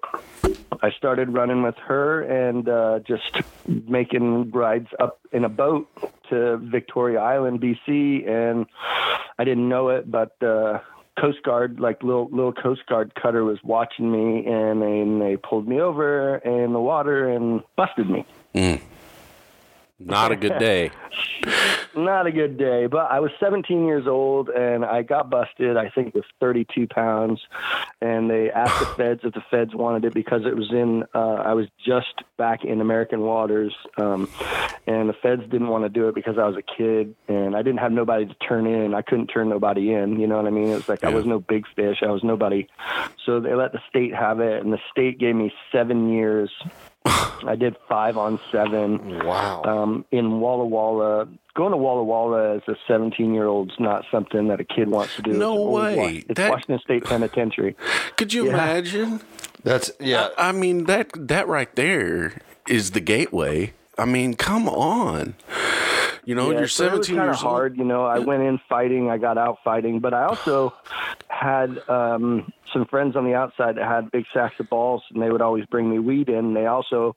I 0.82 0.92
started 0.92 1.34
running 1.34 1.64
with 1.64 1.78
her 1.88 2.22
and 2.22 2.68
uh, 2.68 3.00
just 3.08 3.38
making 3.66 4.52
rides 4.52 4.90
up 5.00 5.22
in 5.32 5.46
a 5.46 5.50
boat 5.50 5.88
to 6.30 6.58
Victoria 6.58 7.20
Island, 7.20 7.62
BC, 7.62 8.28
and 8.28 8.66
I 9.40 9.46
didn't 9.46 9.70
know 9.70 9.88
it, 9.88 10.12
but 10.12 10.36
uh, 10.44 10.80
Coast 11.20 11.44
Guard, 11.44 11.80
like 11.80 12.04
little 12.04 12.28
little 12.32 12.52
Coast 12.52 12.86
Guard 12.88 13.14
cutter, 13.16 13.46
was 13.46 13.60
watching 13.64 14.12
me, 14.12 14.46
and 14.46 14.84
and 14.84 15.22
they 15.22 15.38
pulled 15.38 15.68
me 15.68 15.80
over 15.80 16.38
in 16.38 16.74
the 16.74 16.82
water 16.82 17.30
and 17.30 17.62
busted 17.78 18.10
me. 18.10 18.26
Not 20.00 20.32
a 20.32 20.36
good 20.36 20.58
day. 20.60 20.92
Not 21.96 22.26
a 22.26 22.32
good 22.32 22.58
day, 22.58 22.88
but 22.88 23.12
I 23.12 23.20
was 23.20 23.30
17 23.40 23.86
years 23.86 24.08
old 24.08 24.50
and 24.50 24.84
I 24.84 25.04
got 25.04 25.30
busted. 25.30 25.78
I 25.78 25.90
think 25.90 26.08
it 26.08 26.16
was 26.16 26.24
32 26.40 26.88
pounds, 26.88 27.40
and 28.02 28.32
they 28.32 28.50
asked 28.50 28.80
the 28.80 28.86
feds 28.98 29.22
if 29.24 29.34
the 29.34 29.44
feds 29.52 29.76
wanted 29.76 30.06
it 30.06 30.14
because 30.14 30.42
it 30.46 30.56
was 30.56 30.72
in. 30.72 31.04
Uh, 31.14 31.36
I 31.36 31.54
was 31.54 31.68
just 31.86 32.24
back 32.36 32.66
in 32.66 32.82
American 32.82 33.22
waters, 33.22 33.76
um, 33.98 34.28
and 34.88 35.08
the 35.08 35.14
feds 35.14 35.44
didn't 35.44 35.68
want 35.68 35.84
to 35.84 35.90
do 35.90 36.08
it 36.08 36.16
because 36.16 36.40
I 36.40 36.48
was 36.48 36.58
a 36.58 36.64
kid 36.64 37.14
and 37.28 37.56
I 37.56 37.62
didn't 37.62 37.80
have 37.80 37.92
nobody 37.92 38.26
to 38.26 38.34
turn 38.36 38.66
in. 38.66 38.96
I 38.96 39.04
couldn't 39.04 39.28
turn 39.28 39.50
nobody 39.50 39.94
in. 39.94 40.20
You 40.20 40.26
know 40.26 40.38
what 40.38 40.48
I 40.48 40.52
mean? 40.52 40.70
It 40.70 40.76
was 40.76 40.90
like 40.90 41.04
I 41.04 41.10
was 41.10 41.26
no 41.26 41.40
big 41.40 41.66
fish. 41.76 42.02
I 42.02 42.10
was 42.10 42.24
nobody. 42.24 42.68
So 43.24 43.40
they 43.40 43.54
let 43.54 43.72
the 43.72 43.82
state 43.88 44.16
have 44.16 44.40
it, 44.40 44.64
and 44.64 44.74
the 44.74 44.80
state 44.92 45.20
gave 45.20 45.36
me 45.36 45.54
seven 45.72 46.12
years. 46.12 46.52
I 47.46 47.56
did 47.58 47.76
five 47.90 48.18
on 48.18 48.40
seven 48.52 49.20
Wow. 49.26 49.64
um, 49.64 50.06
in 50.12 50.40
Walla 50.40 50.66
Walla. 50.66 51.28
Going 51.56 51.72
to 51.72 51.78
Walla 51.78 52.04
Walla 52.04 52.56
as 52.56 52.62
a 52.68 52.76
17 52.88 53.34
year 53.34 53.46
old 53.46 53.72
is 53.72 53.80
not 53.80 54.06
something 54.12 54.48
that 54.48 54.60
a 54.60 54.64
kid 54.64 54.88
wants 54.90 55.16
to 55.18 55.22
do. 55.22 55.34
No 55.34 55.54
It's 55.54 55.76
way. 55.76 55.96
Wa- 55.98 56.08
It's 56.30 56.38
That- 56.40 56.52
Washington 56.52 56.80
State 56.80 57.04
Penitentiary. 57.06 57.76
Could 58.18 58.34
you 58.34 58.46
Yeah. 58.46 58.54
imagine? 58.54 59.22
That's 59.64 59.92
yeah. 60.00 60.30
I 60.38 60.52
mean 60.52 60.86
that 60.86 61.10
that 61.16 61.48
right 61.48 61.74
there 61.76 62.34
is 62.68 62.92
the 62.92 63.00
gateway. 63.00 63.74
I 63.98 64.06
mean, 64.06 64.34
come 64.36 64.68
on. 64.68 65.36
You 66.26 66.36
know, 66.36 66.52
Yeah, 66.52 66.60
you're 66.60 66.68
so 66.68 66.86
it 66.86 66.92
was 66.98 67.08
17 67.08 67.16
years 67.16 67.28
old. 67.44 67.52
hard. 67.52 67.78
You 67.78 67.84
know, 67.84 68.06
I 68.06 68.20
went 68.20 68.44
in 68.44 68.60
fighting, 68.70 69.10
I 69.10 69.18
got 69.18 69.38
out 69.38 69.58
fighting, 69.64 70.00
but 70.00 70.14
I 70.14 70.24
also 70.26 70.74
had 71.30 71.78
um, 71.90 72.52
some 72.72 72.86
friends 72.86 73.16
on 73.16 73.26
the 73.26 73.34
outside 73.34 73.76
that 73.76 73.86
had 73.88 74.10
big 74.12 74.26
sacks 74.34 74.56
of 74.60 74.70
balls, 74.70 75.04
and 75.14 75.22
they 75.22 75.30
would 75.30 75.42
always 75.42 75.66
bring 75.66 75.90
me 75.90 76.00
weed 76.00 76.30
in. 76.30 76.54
They 76.54 76.66
also, 76.66 77.16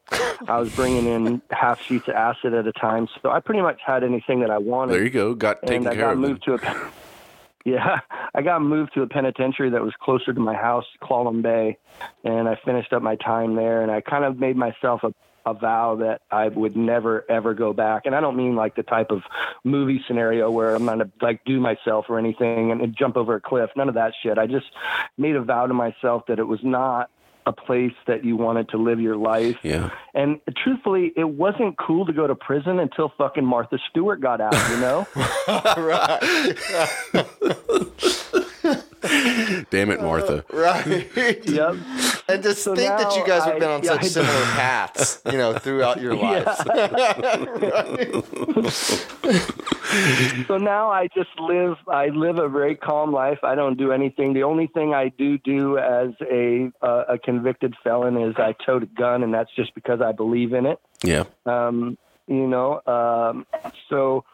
I 0.49 0.59
was 0.59 0.75
bringing 0.75 1.07
in 1.07 1.41
half 1.51 1.81
sheets 1.83 2.09
of 2.09 2.15
acid 2.15 2.53
at 2.55 2.67
a 2.67 2.73
time, 2.73 3.09
so 3.23 3.31
I 3.31 3.41
pretty 3.41 3.63
much 3.63 3.81
had 3.85 4.03
anything 4.03 4.41
that 4.41 4.51
I 4.51 4.59
wanted. 4.59 4.95
There 4.95 5.05
you 5.05 5.11
go. 5.11 5.35
Got 5.35 5.63
taken 5.63 5.87
and 5.87 5.89
I 5.89 5.95
care 5.95 6.05
got 6.07 6.13
of. 6.15 6.21
then. 6.21 6.31
moved 6.31 6.45
to 6.45 6.55
a 6.55 6.91
yeah 7.65 7.99
i 8.33 8.43
got 8.43 8.63
moved 8.63 8.95
to 8.95 9.03
a 9.03 9.09
penitentiary 9.09 9.71
that 9.71 9.83
was 9.83 9.93
closer 10.01 10.33
to 10.33 10.39
my 10.39 10.55
house 10.55 10.85
Clallam 11.03 11.43
bay 11.43 11.77
and 12.23 12.49
i 12.49 12.55
finished 12.65 12.93
up 12.93 13.03
my 13.03 13.17
time 13.17 13.57
there 13.57 13.83
and 13.83 13.91
i 13.91 14.01
kind 14.01 14.25
of 14.25 14.39
made 14.39 14.57
myself 14.57 15.03
a, 15.03 15.13
a 15.47 15.55
vow 15.55 15.97
that 15.97 16.23
i 16.31 16.49
would 16.49 16.77
never 16.77 17.25
ever 17.31 17.55
go 17.55 17.73
back. 17.73 18.03
And 18.05 18.15
i 18.15 18.21
don't 18.21 18.37
mean 18.37 18.57
like 18.57 18.75
the 18.75 18.83
type 18.83 19.11
of 19.11 19.23
movie 19.65 20.03
scenario 20.07 20.51
where 20.51 20.75
i'm 20.75 20.85
gonna 20.85 21.11
like 21.23 21.45
do 21.45 21.61
myself 21.61 22.07
or 22.09 22.19
anything 22.19 22.71
and, 22.73 22.81
and 22.81 22.97
jump 22.97 23.17
over 23.17 23.37
a 23.37 23.41
cliff. 23.41 23.71
None 23.77 23.89
of 23.89 23.95
that 23.95 24.13
shit. 24.23 24.39
I 24.39 24.47
just 24.47 24.67
made 25.17 25.37
a 25.37 25.43
vow 25.43 25.67
to 25.67 25.75
myself 25.75 26.25
that 26.29 26.39
it 26.39 26.45
was 26.45 26.61
not 26.63 27.11
a 27.47 27.53
place 27.53 27.93
that 28.09 28.25
you 28.25 28.37
wanted 28.37 28.69
to 28.71 28.77
live 28.77 29.01
your 29.01 29.17
life. 29.17 29.57
Yeah. 29.63 29.91
and 30.15 30.41
truthfully, 30.65 31.13
it 31.17 31.29
wasn't 31.29 31.79
cool 31.79 32.05
to 32.07 32.13
go 32.13 32.27
to 32.27 32.35
prison 32.35 32.81
until 32.81 33.13
fucking 33.17 33.45
Martha 33.45 33.79
Stewart 33.89 34.21
got 34.21 34.41
out, 34.41 34.55
you 34.71 34.81
know? 34.81 35.07
Damn 39.71 39.91
it, 39.91 40.01
Martha. 40.01 40.45
right. 40.53 40.87
yep. 41.47 41.75
And 42.29 42.43
just 42.43 42.63
So 42.63 42.75
think 42.75 42.89
that 42.89 43.13
you 43.15 43.21
now 43.21 43.27
guys 43.27 43.45
have 43.45 43.59
been 43.61 43.71
on 43.71 43.83
yeah, 43.85 43.93
such 43.93 44.05
I- 44.05 44.09
similar 44.09 44.43
paths, 44.55 45.21
you 45.27 45.39
know, 45.39 45.55
throughout 45.55 46.01
your 46.01 46.15
lives. 46.17 46.51
So 50.47 50.59
now 50.59 50.91
I 50.91 51.09
just 51.15 51.31
live, 51.39 51.77
I 51.89 52.09
live 52.09 52.39
a 52.39 52.49
very 52.49 52.75
calm 52.77 53.13
life. 53.13 53.39
I 53.43 53.55
don't 53.55 53.77
do 53.79 53.93
anything. 53.93 54.35
The 54.35 54.43
only 54.43 54.67
thing 54.67 54.93
I 54.95 55.09
do 55.09 55.39
do 55.39 55.79
as 55.79 56.11
a, 56.31 56.71
uh, 56.83 57.05
a 57.09 57.19
convicted 57.19 57.75
felon 57.83 58.17
is 58.21 58.35
I 58.37 58.55
tote 58.65 58.83
a 58.83 58.87
gun, 58.87 59.23
and 59.23 59.33
that's 59.33 59.51
just 59.55 59.75
because 59.75 60.01
I 60.01 60.13
believe 60.13 60.53
in 60.53 60.67
it. 60.67 60.79
Yeah. 61.03 61.25
Um, 61.47 61.97
you 62.27 62.47
know. 62.47 62.81
Um, 62.87 63.47
so 63.89 64.25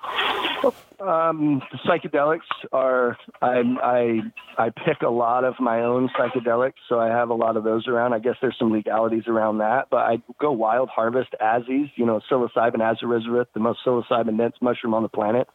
um, 1.01 1.63
psychedelics 1.85 2.41
are 2.73 3.17
I, 3.41 3.63
I 3.83 4.21
I 4.59 4.71
pick 4.71 5.03
a 5.03 5.11
lot 5.11 5.45
of 5.45 5.55
my 5.59 5.83
own 5.83 6.09
psychedelics, 6.11 6.75
so 6.89 7.01
I 7.01 7.09
have 7.09 7.31
a 7.31 7.35
lot 7.35 7.57
of 7.57 7.65
those 7.65 7.89
around. 7.89 8.13
I 8.13 8.19
guess 8.19 8.37
there's 8.41 8.57
some 8.59 8.73
legalities 8.73 9.25
around 9.27 9.59
that, 9.59 9.89
but 9.91 9.99
I 9.99 10.23
go 10.41 10.53
wild 10.53 10.89
harvest 10.89 11.35
Azzies, 11.41 11.91
you 11.97 12.07
know, 12.07 12.21
psilocybin 12.31 12.77
azurescens, 12.77 13.47
the 13.55 13.61
most 13.61 13.81
psilocybin 13.85 14.39
dense 14.39 14.57
mushroom 14.61 14.95
on 14.95 15.03
the 15.03 15.09
planet. 15.09 15.49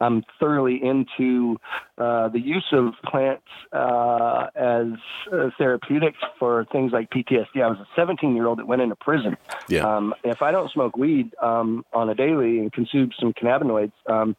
I'm 0.00 0.22
thoroughly 0.38 0.82
into 0.82 1.58
uh, 1.98 2.28
the 2.28 2.40
use 2.40 2.66
of 2.72 2.94
plants 3.04 3.46
uh, 3.72 4.48
as 4.54 4.86
uh, 5.32 5.50
therapeutics 5.58 6.18
for 6.38 6.66
things 6.72 6.92
like 6.92 7.10
PTSD. 7.10 7.62
I 7.62 7.68
was 7.68 7.78
a 7.78 7.86
17 7.96 8.34
year 8.34 8.46
old 8.46 8.58
that 8.58 8.66
went 8.66 8.82
into 8.82 8.96
prison. 8.96 9.36
Yeah. 9.68 9.86
Um, 9.86 10.14
if 10.24 10.42
I 10.42 10.50
don't 10.50 10.70
smoke 10.70 10.96
weed 10.96 11.34
um, 11.42 11.84
on 11.92 12.08
a 12.10 12.14
daily 12.14 12.58
and 12.58 12.72
consume 12.72 13.10
some 13.18 13.32
cannabinoids, 13.32 13.92
um, 14.06 14.36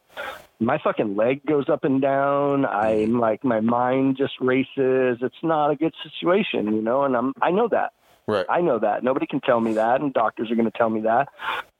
my 0.60 0.78
fucking 0.78 1.16
leg 1.16 1.44
goes 1.46 1.68
up 1.68 1.84
and 1.84 2.00
down. 2.00 2.64
I'm 2.64 3.20
like 3.20 3.44
my 3.44 3.60
mind 3.60 4.16
just 4.16 4.34
races. 4.40 5.18
It's 5.20 5.42
not 5.42 5.70
a 5.70 5.76
good 5.76 5.94
situation, 6.02 6.66
you 6.66 6.82
know, 6.82 7.04
and 7.04 7.16
I'm 7.16 7.32
I 7.40 7.50
know 7.50 7.68
that. 7.68 7.92
Right. 8.28 8.44
I 8.46 8.60
know 8.60 8.78
that. 8.78 9.02
Nobody 9.02 9.26
can 9.26 9.40
tell 9.40 9.58
me 9.58 9.72
that, 9.72 10.02
and 10.02 10.12
doctors 10.12 10.50
are 10.50 10.54
going 10.54 10.70
to 10.70 10.76
tell 10.76 10.90
me 10.90 11.00
that. 11.00 11.30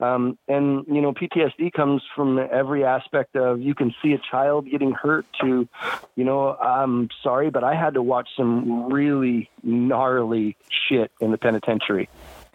Um, 0.00 0.38
and 0.48 0.86
you 0.86 1.02
know, 1.02 1.12
PTSD 1.12 1.74
comes 1.74 2.02
from 2.16 2.38
every 2.38 2.84
aspect 2.84 3.36
of 3.36 3.60
you 3.60 3.74
can 3.74 3.94
see 4.02 4.14
a 4.14 4.18
child 4.18 4.66
getting 4.70 4.92
hurt 4.92 5.26
to, 5.42 5.68
you 6.16 6.24
know, 6.24 6.56
I'm 6.56 7.10
sorry, 7.22 7.50
but 7.50 7.64
I 7.64 7.74
had 7.74 7.94
to 7.94 8.02
watch 8.02 8.30
some 8.34 8.90
really 8.90 9.50
gnarly 9.62 10.56
shit 10.88 11.12
in 11.20 11.32
the 11.32 11.38
penitentiary. 11.38 12.08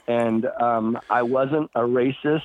And 0.08 0.46
um, 0.60 1.00
I 1.10 1.22
wasn't 1.24 1.72
a 1.76 1.80
racist, 1.82 2.42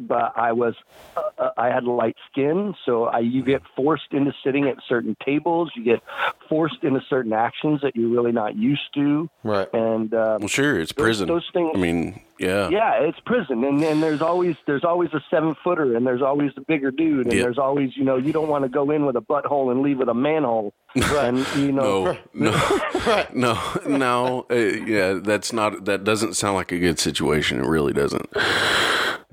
but 0.00 0.32
I 0.36 0.52
was. 0.52 0.74
Uh, 1.16 1.50
I 1.56 1.68
had 1.68 1.84
light 1.84 2.16
skin, 2.30 2.74
so 2.84 3.04
I, 3.04 3.20
you 3.20 3.42
get 3.42 3.62
forced 3.76 4.12
into 4.12 4.34
sitting 4.44 4.68
at 4.68 4.76
certain 4.86 5.16
tables. 5.24 5.70
You 5.74 5.84
get 5.84 6.02
forced 6.48 6.84
into 6.84 7.00
certain 7.08 7.32
actions 7.32 7.80
that 7.80 7.96
you're 7.96 8.10
really 8.10 8.32
not 8.32 8.56
used 8.56 8.92
to. 8.94 9.30
Right. 9.42 9.68
And 9.72 10.12
uh, 10.12 10.36
Well, 10.40 10.48
sure, 10.48 10.78
it's 10.78 10.92
those- 10.92 11.04
prison. 11.04 11.28
those 11.28 11.48
things- 11.52 11.70
I 11.74 11.78
mean, 11.78 12.20
yeah. 12.38 12.68
yeah, 12.68 12.94
it's 13.02 13.18
prison, 13.26 13.64
and 13.64 13.82
and 13.82 14.02
there's 14.02 14.20
always 14.22 14.56
there's 14.66 14.84
always 14.84 15.10
a 15.12 15.20
seven 15.30 15.54
footer, 15.64 15.96
and 15.96 16.06
there's 16.06 16.22
always 16.22 16.50
a 16.56 16.60
bigger 16.60 16.90
dude, 16.90 17.26
and 17.26 17.34
Yeah. 17.34 17.42
there's 17.42 17.58
always 17.58 17.96
you 17.96 18.04
know 18.04 18.16
you 18.16 18.32
don't 18.32 18.48
want 18.48 18.64
to 18.64 18.68
go 18.68 18.90
in 18.90 19.06
with 19.06 19.16
a 19.16 19.20
butthole 19.20 19.70
and 19.70 19.82
leave 19.82 19.98
with 19.98 20.08
a 20.08 20.14
manhole, 20.14 20.72
and 20.94 21.46
you 21.56 21.72
know 21.72 22.16
No, 22.34 22.50
no, 23.04 23.24
no, 23.34 23.58
no. 23.86 24.46
Uh, 24.50 24.54
yeah, 24.54 25.14
that's 25.22 25.52
not. 25.52 25.84
That 25.84 26.04
doesn't 26.04 26.34
sound 26.34 26.54
like 26.56 26.72
a 26.72 26.78
good 26.78 26.98
situation. 26.98 27.60
It 27.60 27.66
really 27.66 27.92
doesn't. 27.92 28.28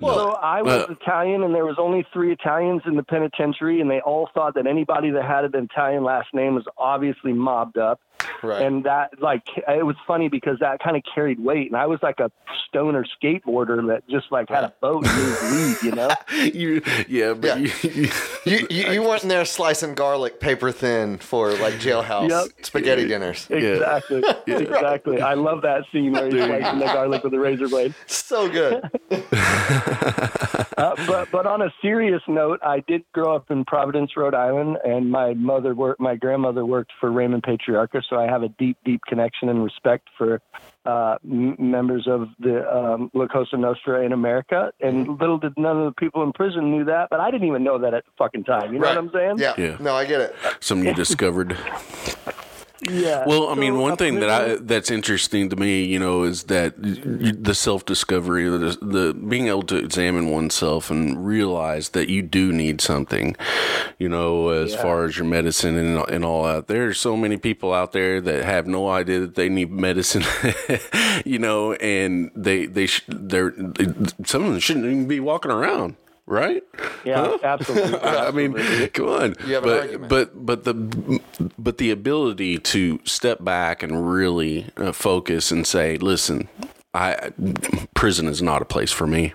So 0.02 0.32
I 0.32 0.62
was 0.62 0.84
Uh, 0.90 0.92
Italian, 0.92 1.42
and 1.44 1.56
there 1.56 1.66
was 1.66 1.78
only 1.80 2.06
three 2.12 2.32
Italians 2.34 2.82
in 2.86 2.96
the 2.98 3.04
penitentiary, 3.04 3.80
and 3.80 3.90
they 3.90 4.02
all 4.02 4.30
thought 4.34 4.56
that 4.56 4.68
anybody 4.68 5.10
that 5.12 5.24
had 5.24 5.46
an 5.46 5.70
Italian 5.72 6.04
last 6.04 6.28
name 6.34 6.54
was 6.56 6.66
obviously 6.78 7.32
mobbed 7.32 7.78
up. 7.78 8.00
Right. 8.44 8.62
And 8.62 8.84
that, 8.86 9.22
like, 9.22 9.44
it 9.68 9.86
was 9.86 9.96
funny 10.06 10.30
because 10.30 10.60
that 10.60 10.80
kind 10.80 10.96
of 10.98 11.04
carried 11.14 11.40
weight, 11.40 11.68
and 11.68 11.76
I 11.78 11.86
was 11.88 12.00
like 12.04 12.20
a 12.20 12.32
stoner 12.68 13.06
skateboarder 13.24 13.88
that 13.88 14.08
just 14.10 14.32
like 14.32 14.50
had 14.50 14.64
a 14.66 14.74
boat 14.82 15.06
and 15.08 15.16
moved 15.18 15.82
weed, 15.84 15.90
you 15.90 15.96
know. 15.96 16.10
You, 16.56 16.82
yeah, 17.08 17.34
but 17.34 17.48
Yeah. 17.48 17.56
You, 17.56 17.72
you, 17.84 18.10
you, 18.46 18.68
you, 18.70 18.92
you 18.94 19.02
weren't 19.04 19.24
in 19.24 19.30
there 19.30 19.46
slicing 19.46 19.96
garlic 19.96 20.40
paper 20.40 20.72
thin 20.72 21.18
for 21.18 21.52
like 21.54 21.76
jailhouse 21.76 22.30
Yep. 22.30 22.66
spaghetti 22.66 23.08
dinners. 23.08 23.48
Exactly, 23.50 24.24
exactly. 24.48 25.22
I 25.22 25.34
love 25.34 25.62
that 25.64 25.84
scene 25.92 26.12
where 26.12 26.26
he's 26.26 26.36
slicing 26.44 26.80
the 26.80 26.86
garlic 26.86 27.24
with 27.24 27.34
a 27.34 27.40
razor 27.40 27.68
blade. 27.68 27.94
So 28.06 28.48
good. 28.50 28.84
Uh, 30.78 30.94
but 31.08 31.32
but 31.32 31.46
on 31.46 31.62
a 31.62 31.74
serious 31.82 32.22
note, 32.28 32.60
I 32.64 32.82
did 32.82 33.04
grow 33.14 33.34
up 33.36 33.50
in 33.50 33.64
Providence, 33.66 34.12
Rhode 34.18 34.34
Island, 34.36 34.78
and 34.84 35.10
my 35.10 35.34
mother 35.34 35.74
worked. 35.74 36.00
My 36.02 36.16
grandmother 36.16 36.66
worked 36.66 36.92
for 37.00 37.12
Raymond 37.12 37.44
Patriarca, 37.44 38.04
so 38.10 38.18
I 38.18 38.28
have 38.28 38.44
a 38.44 38.50
deep, 38.50 38.78
deep 38.86 39.02
connection 39.08 39.50
and 39.50 39.64
respect 39.64 40.08
for 40.18 40.42
uh, 40.86 41.18
m- 41.24 41.56
members 41.60 42.08
of 42.08 42.28
the 42.40 42.70
um, 42.70 43.10
La 43.14 43.28
Cosa 43.28 43.58
Nostra 43.58 44.04
in 44.06 44.12
America. 44.12 44.72
And 44.82 45.20
little 45.20 45.38
did 45.38 45.54
none 45.58 45.78
of 45.78 45.86
the 45.86 46.00
people 46.00 46.24
in 46.24 46.32
prison 46.34 46.72
knew 46.72 46.86
that, 46.86 47.08
but 47.10 47.20
I 47.20 47.32
didn't 47.32 47.48
even 47.48 47.64
know 47.64 47.80
that 47.80 47.94
at 47.94 48.06
the 48.06 48.12
fucking 48.18 48.44
time. 48.44 48.74
You 48.74 48.80
know 48.80 48.86
right. 48.88 48.96
what 48.96 49.06
I'm 49.06 49.12
saying? 49.12 49.36
Yeah. 49.40 49.54
Yeah. 49.58 49.78
No, 49.80 49.96
I 49.96 50.06
get 50.06 50.22
it. 50.22 50.36
something 50.60 50.88
you 50.88 50.94
discovered. 50.94 51.58
Yeah. 52.90 53.24
Well, 53.26 53.50
I 53.50 53.56
mean, 53.56 53.74
So, 53.74 53.80
one 53.82 53.98
thing 53.98 54.20
that 54.20 54.30
I 54.30 54.56
that's 54.56 54.92
interesting 54.92 55.50
to 55.50 55.56
me, 55.56 55.84
you 55.84 56.00
know, 56.00 56.24
is 56.24 56.44
that 56.44 56.74
the 56.78 57.56
self 57.56 57.86
discovery, 57.86 58.48
the, 58.50 58.78
the 58.82 59.14
being 59.14 59.48
able 59.48 59.64
to 59.64 59.78
examine 59.78 60.30
oneself 60.30 60.92
and 60.92 61.26
realize 61.26 61.90
that 61.90 62.10
you 62.10 62.22
do 62.22 62.52
need 62.54 62.82
something, 62.82 63.36
you 64.00 64.10
know, 64.10 64.50
as 64.50 64.72
Yeah. 64.74 64.82
far 64.82 65.06
as 65.06 65.18
your 65.18 65.26
medicine 65.26 65.76
and 65.78 66.08
and 66.10 66.24
all 66.26 66.44
that. 66.44 66.68
There's 66.68 67.00
so 67.00 67.16
many 67.18 67.38
people 67.38 67.74
out 67.74 67.92
there 67.92 68.22
that 68.22 68.46
have 68.46 68.68
no 68.68 68.90
idea 68.90 69.20
that 69.22 69.36
they 69.36 69.50
need 69.50 69.72
medicine, 69.72 70.24
you 71.26 71.40
know, 71.40 71.74
and 71.74 72.32
they 72.36 72.66
they 72.66 72.86
sh- 72.88 73.04
they're 73.08 73.54
some 74.26 74.44
of 74.46 74.52
them 74.52 74.60
shouldn't 74.60 74.86
even 74.86 75.08
be 75.08 75.20
walking 75.20 75.52
around. 75.52 75.96
Right? 76.28 76.64
Yeah, 77.04 77.38
absolutely. 77.44 78.00
I 78.04 78.32
mean, 78.32 78.54
come 78.90 79.08
on. 79.10 79.36
You 79.46 79.54
have 79.56 79.64
an 79.64 79.70
but, 79.70 79.80
argument. 79.82 80.10
But 80.10 80.46
but 80.46 80.64
the 80.64 81.22
but 81.60 81.78
the 81.78 81.92
ability 81.92 82.58
to 82.60 83.00
step 83.04 83.44
back 83.44 83.84
and 83.84 84.12
really 84.12 84.66
uh, 84.78 84.92
focus 84.92 85.52
and 85.52 85.68
say, 85.68 85.98
"Listen, 85.98 86.50
I 86.96 87.32
prison 87.94 88.28
is 88.28 88.42
not 88.42 88.64
a 88.64 88.66
place 88.66 88.92
for 88.92 89.06
me." 89.06 89.34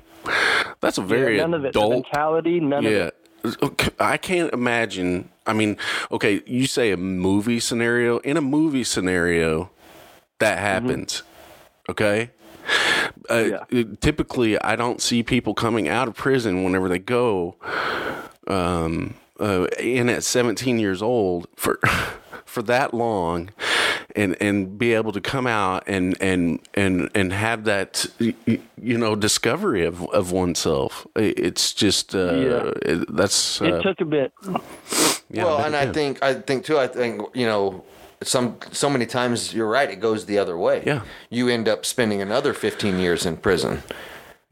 That's 0.81 0.98
a 0.98 1.03
very 1.03 1.37
none 1.37 1.55
of 1.55 1.64
it. 1.64 1.72
The 1.74 1.79
adult. 1.79 1.92
mentality, 1.92 2.59
none 2.61 2.85
of 2.85 2.92
Yeah. 2.92 3.11
it. 3.42 3.94
I 4.00 4.16
can't 4.16 4.53
imagine. 4.53 5.31
I 5.46 5.53
mean, 5.53 5.76
okay, 6.11 6.42
you 6.44 6.66
say 6.66 6.90
a 6.90 6.96
movie 6.96 7.61
scenario. 7.61 8.18
In 8.18 8.37
a 8.37 8.42
movie 8.42 8.85
scenario, 8.85 9.70
that 10.40 10.57
Mm-hmm. 10.59 10.66
happens. 10.88 11.22
Okay? 11.88 12.31
Uh, 13.28 13.59
Typically, 14.00 14.61
I 14.61 14.76
don't 14.76 15.00
see 15.00 15.22
people 15.22 15.54
coming 15.54 15.88
out 15.88 16.09
of 16.09 16.14
prison 16.14 16.64
whenever 16.64 16.88
they 16.88 16.98
go 16.98 17.56
um, 18.46 19.14
uh, 19.38 19.66
in 19.78 20.09
at 20.09 20.24
17 20.24 20.78
years 20.78 21.02
old 21.02 21.46
for 21.56 21.78
for 22.44 22.62
that 22.62 22.92
long 22.92 23.50
and 24.16 24.37
and 24.40 24.76
be 24.76 24.92
able 24.92 25.12
to 25.12 25.20
come 25.20 25.46
out 25.46 25.85
and 25.87 26.16
and 26.20 26.59
and 26.74 27.09
and 27.14 27.33
have 27.33 27.62
that 27.64 28.04
y- 28.20 28.35
y- 28.48 28.59
you 28.83 28.98
know 28.98 29.14
discovery 29.14 29.85
of 29.85 30.02
of 30.11 30.33
oneself 30.33 31.06
it's 31.14 31.72
just 31.72 32.12
uh 32.14 32.18
Yeah. 32.35 32.70
it, 32.83 33.16
that's 33.16 33.62
uh, 33.62 33.66
It 33.66 33.83
took 33.83 34.00
a 34.00 34.04
bit. 34.04 34.33
yeah, 35.30 35.44
well, 35.44 35.64
and 35.64 35.76
I 35.76 35.92
think 35.92 36.20
I 36.24 36.35
think 36.35 36.64
too. 36.64 36.76
I 36.76 36.88
think 36.88 37.22
you 37.35 37.46
know, 37.46 37.85
some 38.22 38.56
so 38.72 38.90
many 38.90 39.06
times 39.06 39.54
you're 39.54 39.68
right. 39.68 39.90
It 39.90 40.00
goes 40.00 40.26
the 40.26 40.38
other 40.38 40.56
way. 40.56 40.83
Yeah. 40.87 41.02
You 41.30 41.48
end 41.48 41.68
up 41.68 41.85
spending 41.87 42.20
another 42.20 42.52
15 42.52 42.98
years 42.98 43.24
in 43.26 43.37
prison. 43.38 43.83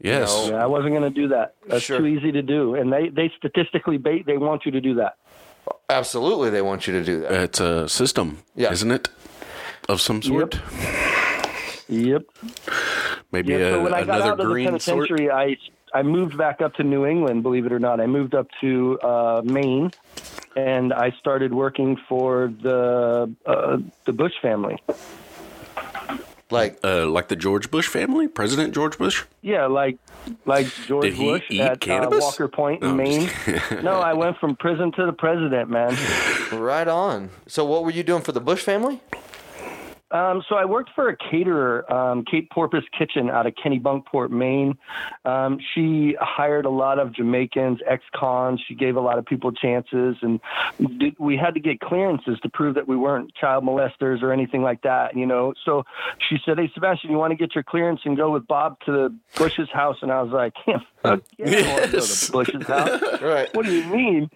yes 0.01 0.33
know, 0.33 0.55
Yeah, 0.57 0.63
I 0.63 0.67
wasn't 0.67 0.91
going 0.93 1.03
to 1.13 1.21
do 1.21 1.27
that. 1.29 1.53
That's 1.67 1.83
Sure. 1.83 1.99
too 1.99 2.05
easy 2.07 2.31
to 2.31 2.41
do, 2.41 2.75
and 2.75 2.91
they 2.91 3.09
they 3.09 3.31
statistically 3.37 3.97
ba- 3.97 4.23
they 4.25 4.37
want 4.37 4.65
you 4.65 4.71
to 4.71 4.81
do 4.81 4.95
that. 4.95 5.13
Absolutely, 5.89 6.49
they 6.49 6.61
want 6.63 6.87
you 6.87 6.93
to 6.93 7.03
do 7.03 7.21
that. 7.21 7.31
it's 7.31 7.59
a 7.59 7.87
system 7.89 8.37
Yeah. 8.55 8.71
isn't 8.71 8.91
it 8.91 9.09
of 9.87 9.99
some 10.01 10.21
sort 10.21 10.55
Yep. 10.55 10.63
yep. 11.89 12.23
maybe 13.31 13.53
Yeah. 13.53 13.57
a, 13.59 13.71
so 13.73 13.83
when 13.83 13.93
I 13.93 14.03
got 14.03 14.21
another 14.21 14.23
out 14.23 14.31
of 14.31 14.37
the 14.39 14.43
green 14.45 14.79
sort 14.79 15.09
penitentiary, 15.09 15.31
I 15.31 15.57
I 15.93 16.03
moved 16.03 16.37
back 16.37 16.61
up 16.61 16.73
to 16.75 16.83
New 16.83 17.05
England. 17.05 17.41
Believe 17.43 17.65
it 17.65 17.71
or 17.71 17.79
not, 17.79 17.99
I 17.99 18.05
moved 18.07 18.35
up 18.35 18.47
to 18.61 18.99
uh, 19.01 19.41
Maine, 19.43 19.91
and 20.67 20.93
I 20.93 21.11
started 21.19 21.53
working 21.53 21.97
for 22.07 22.53
the 22.61 23.33
uh, 23.45 23.77
the 24.05 24.13
Bush 24.13 24.33
family. 24.41 24.77
Like, 26.51 26.79
uh, 26.83 27.05
like 27.05 27.27
the 27.27 27.35
George 27.35 27.69
Bush 27.69 27.87
family 27.87 28.27
President 28.27 28.73
George 28.73 28.97
Bush 28.97 29.23
Yeah, 29.43 29.67
like 29.67 29.99
like 30.45 30.65
George 30.87 31.03
Did 31.03 31.13
he 31.13 31.25
Bush 31.25 31.43
eat 31.51 31.61
at 31.61 31.73
uh, 31.73 31.75
cannabis? 31.77 32.21
Walker 32.21 32.47
Point 32.47 32.81
in 32.81 32.89
No, 32.89 32.95
Maine. 32.95 33.29
no, 33.83 33.99
I 33.99 34.13
went 34.13 34.37
from 34.39 34.55
prison 34.55 34.91
to 34.93 35.05
the 35.05 35.13
president, 35.13 35.69
man. 35.69 35.95
right 36.51 36.87
on. 36.87 37.29
So, 37.45 37.63
what 37.65 37.83
were 37.83 37.91
you 37.91 38.01
doing 38.01 38.23
for 38.23 38.31
the 38.31 38.41
Bush 38.41 38.63
family? 38.63 38.99
Um, 40.11 40.43
so 40.49 40.55
I 40.55 40.65
worked 40.65 40.89
for 40.95 41.09
a 41.09 41.15
caterer, 41.15 41.91
um, 41.91 42.25
Kate 42.25 42.49
Porpoise 42.49 42.83
Kitchen 42.97 43.29
out 43.29 43.45
of 43.45 43.53
Kennebunkport, 43.53 44.31
Maine. 44.31 44.77
Um, 45.25 45.59
she 45.73 46.15
hired 46.19 46.65
a 46.65 46.69
lot 46.69 46.99
of 46.99 47.13
Jamaicans, 47.13 47.79
ex-cons. 47.87 48.61
She 48.67 48.75
gave 48.75 48.95
a 48.95 49.01
lot 49.01 49.19
of 49.19 49.25
people 49.25 49.51
chances, 49.51 50.17
and 50.21 50.39
did, 50.97 51.15
we 51.19 51.37
had 51.37 51.53
to 51.53 51.59
get 51.59 51.79
clearances 51.79 52.39
to 52.41 52.49
prove 52.49 52.75
that 52.75 52.87
we 52.87 52.97
weren't 52.97 53.33
child 53.35 53.63
molesters 53.63 54.21
or 54.23 54.33
anything 54.33 54.63
like 54.63 54.81
that. 54.81 55.15
You 55.15 55.25
know, 55.25 55.53
so 55.65 55.83
she 56.27 56.37
said, 56.43 56.57
"Hey, 56.57 56.71
Sebastian, 56.73 57.11
you 57.11 57.17
want 57.17 57.31
to 57.31 57.37
get 57.37 57.53
your 57.53 57.63
clearance 57.63 58.01
and 58.05 58.17
go 58.17 58.31
with 58.31 58.47
Bob 58.47 58.79
to 58.85 58.91
the 58.91 59.15
Bush's 59.37 59.69
house?" 59.69 59.97
And 60.01 60.11
I 60.11 60.21
was 60.21 60.31
like, 60.31 60.53
"Yeah, 60.67 60.77
fuck 60.77 60.98
yeah, 61.05 61.11
I 61.11 61.73
want 61.73 61.85
to 61.85 61.91
go 61.91 62.05
to 62.05 62.31
Bush's 62.31 62.67
house." 62.67 63.01
Right. 63.21 63.53
what 63.53 63.65
do 63.65 63.73
you 63.73 63.83
mean? 63.85 64.29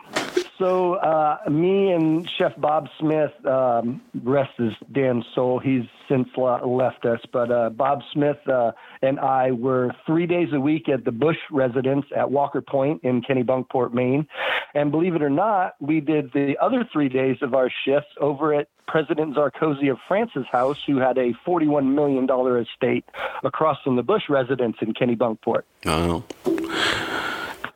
so 0.59 0.95
uh, 0.95 1.37
me 1.49 1.91
and 1.91 2.29
Chef 2.37 2.51
Bob 2.57 2.87
Smith, 2.99 3.31
um, 3.45 4.01
rest 4.23 4.51
his 4.57 4.73
damn 4.91 5.23
soul, 5.35 5.59
he's 5.59 5.83
since 6.09 6.27
left 6.37 7.05
us, 7.05 7.19
but 7.31 7.51
uh, 7.51 7.69
Bob 7.69 8.01
Smith 8.13 8.37
uh, 8.47 8.71
and 9.03 9.19
I 9.19 9.51
were 9.51 9.91
three 10.07 10.25
days 10.25 10.47
a 10.53 10.59
week 10.59 10.89
at 10.89 11.03
the 11.05 11.11
Bush 11.11 11.37
residence 11.51 12.05
at 12.15 12.31
Walker 12.31 12.61
Point 12.61 13.01
in 13.03 13.21
Kennebunkport, 13.21 13.93
Maine. 13.93 14.25
And 14.73 14.89
believe 14.91 15.13
it 15.13 15.21
or 15.21 15.29
not, 15.29 15.75
we 15.79 15.99
did 15.99 16.31
the 16.33 16.55
other 16.61 16.87
three 16.91 17.09
days 17.09 17.37
of 17.41 17.53
our 17.53 17.69
shifts 17.85 18.09
over 18.19 18.53
at 18.55 18.67
President 18.87 19.35
Sarkozy 19.35 19.91
of 19.91 19.97
France's 20.07 20.45
house, 20.51 20.77
who 20.87 20.97
had 20.97 21.17
a 21.17 21.33
$41 21.45 21.93
million 21.93 22.27
estate 22.65 23.05
across 23.43 23.77
from 23.83 23.95
the 23.97 24.03
Bush 24.03 24.23
residence 24.29 24.77
in 24.81 24.93
Kennebunkport. 24.93 25.61
Oh. 25.85 26.23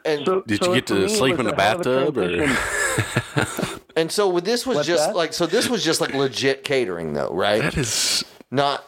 And 0.06 0.26
So- 0.26 0.42
Did 0.48 0.64
so 0.64 0.70
you 0.70 0.76
get 0.76 0.88
to 0.88 1.10
sleep 1.10 1.38
in 1.40 1.46
the 1.46 1.54
a 1.54 1.62
hell 1.62 1.80
of 1.82 1.86
a 1.88 2.12
bathtub, 2.14 2.18
or 2.18 3.78
and 3.96 4.12
so 4.12 4.40
this 4.40 4.66
was 4.66 4.78
What's 4.78 4.88
just 4.88 5.08
that? 5.10 5.16
like 5.16 5.34
so 5.34 5.46
this 5.46 5.70
was 5.70 5.84
just 5.84 6.00
like 6.02 6.14
legit 6.14 6.64
catering 6.64 7.14
though, 7.14 7.30
right? 7.34 7.62
that 7.62 7.78
is 7.78 8.24
Not 8.52 8.86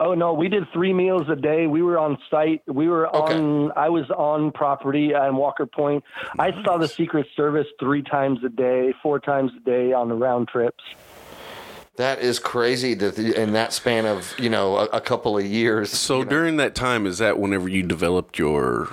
Oh 0.00 0.14
no, 0.14 0.32
we 0.32 0.48
did 0.48 0.64
three 0.72 0.92
meals 0.92 1.28
a 1.30 1.36
day. 1.36 1.66
We 1.66 1.82
were 1.82 1.98
on 1.98 2.18
site. 2.30 2.62
We 2.66 2.88
were 2.88 3.06
Okay. 3.08 3.34
on. 3.34 3.72
I 3.76 3.88
was 3.88 4.10
on 4.10 4.50
property 4.50 5.14
on 5.14 5.36
Walker 5.36 5.66
Point. 5.66 6.02
I 6.38 6.50
saw 6.64 6.78
the 6.78 6.88
Secret 6.96 7.26
Service 7.36 7.66
three 7.78 8.02
times 8.02 8.40
a 8.44 8.48
day, 8.48 8.92
four 9.02 9.20
times 9.20 9.52
a 9.56 9.60
day 9.60 9.92
on 9.92 10.08
the 10.08 10.14
round 10.14 10.48
trips. 10.48 10.82
that 11.96 12.20
is 12.20 12.38
crazy 12.38 12.94
that 12.94 13.18
in 13.18 13.52
that 13.52 13.72
span 13.72 14.06
of 14.06 14.34
you 14.38 14.48
know 14.48 14.76
a, 14.78 14.84
a 14.86 15.00
couple 15.00 15.36
of 15.38 15.44
years. 15.44 15.90
so. 15.90 16.18
you 16.18 16.24
know. 16.24 16.30
During 16.30 16.56
that 16.56 16.74
time, 16.74 17.06
is 17.06 17.18
that 17.18 17.38
whenever 17.38 17.68
you 17.68 17.82
developed 17.82 18.38
your 18.38 18.88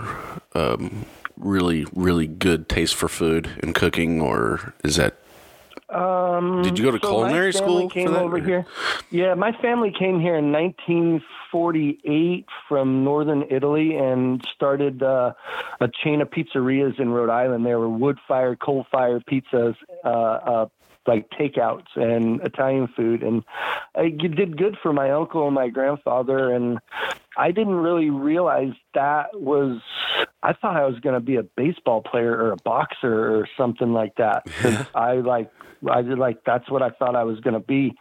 um, 0.54 1.06
really, 1.38 1.86
really 1.96 2.28
good 2.28 2.68
taste 2.70 2.94
for 2.94 3.08
food 3.08 3.50
and 3.64 3.74
cooking, 3.74 4.22
or 4.22 4.74
is 4.84 4.98
that? 4.98 5.16
Um, 5.90 6.62
Did 6.62 6.78
you 6.78 6.86
go 6.86 6.92
to 6.92 7.00
so 7.02 7.10
culinary 7.10 7.52
school 7.54 7.90
Came 7.90 8.08
for 8.08 8.14
that, 8.14 8.22
over 8.22 8.38
or- 8.38 8.42
here. 8.44 8.66
Yeah, 9.10 9.34
my 9.34 9.52
family 9.54 9.92
came 9.92 10.20
here 10.20 10.36
in 10.36 10.52
1948 10.52 12.46
from 12.68 13.04
northern 13.04 13.46
Italy 13.50 13.96
and 13.96 14.46
started 14.56 15.02
uh, 15.02 15.34
a 15.80 15.90
chain 16.04 16.22
of 16.22 16.30
pizzerias 16.30 17.00
in 17.00 17.10
Rhode 17.10 17.32
Island. 17.32 17.66
There 17.66 17.80
were 17.80 17.90
wood-fired, 17.90 18.60
coal-fired 18.60 19.26
pizzas. 19.26 19.76
Uh, 20.04 20.08
uh, 20.08 20.66
like 21.08 21.30
takeouts 21.32 21.88
and 21.96 22.40
Italian 22.42 22.88
food, 22.96 23.24
and 23.24 23.44
I 23.96 24.10
did 24.10 24.58
good 24.58 24.78
for 24.84 24.94
my 24.94 25.10
uncle 25.10 25.46
and 25.48 25.56
my 25.56 25.70
grandfather. 25.70 26.52
And 26.54 26.78
I 27.36 27.52
didn't 27.52 27.76
really 27.76 28.12
realize 28.12 28.74
that 28.94 29.30
was. 29.34 29.82
I 30.42 30.54
thought 30.54 30.78
I 30.78 30.86
was 30.86 31.00
going 31.00 31.16
to 31.16 31.20
be 31.20 31.36
a 31.36 31.44
baseball 31.44 32.02
player 32.02 32.32
or 32.32 32.52
a 32.52 32.58
boxer 32.58 33.36
or 33.36 33.48
something 33.58 33.92
like 33.92 34.16
that. 34.16 34.48
I 34.96 35.16
like. 35.16 35.52
I 35.90 36.02
did 36.02 36.18
like 36.18 36.44
that's 36.46 36.70
what 36.70 36.82
I 36.82 36.90
thought 36.90 37.16
I 37.16 37.24
was 37.24 37.40
going 37.40 37.54
to 37.54 37.60
be. 37.60 37.96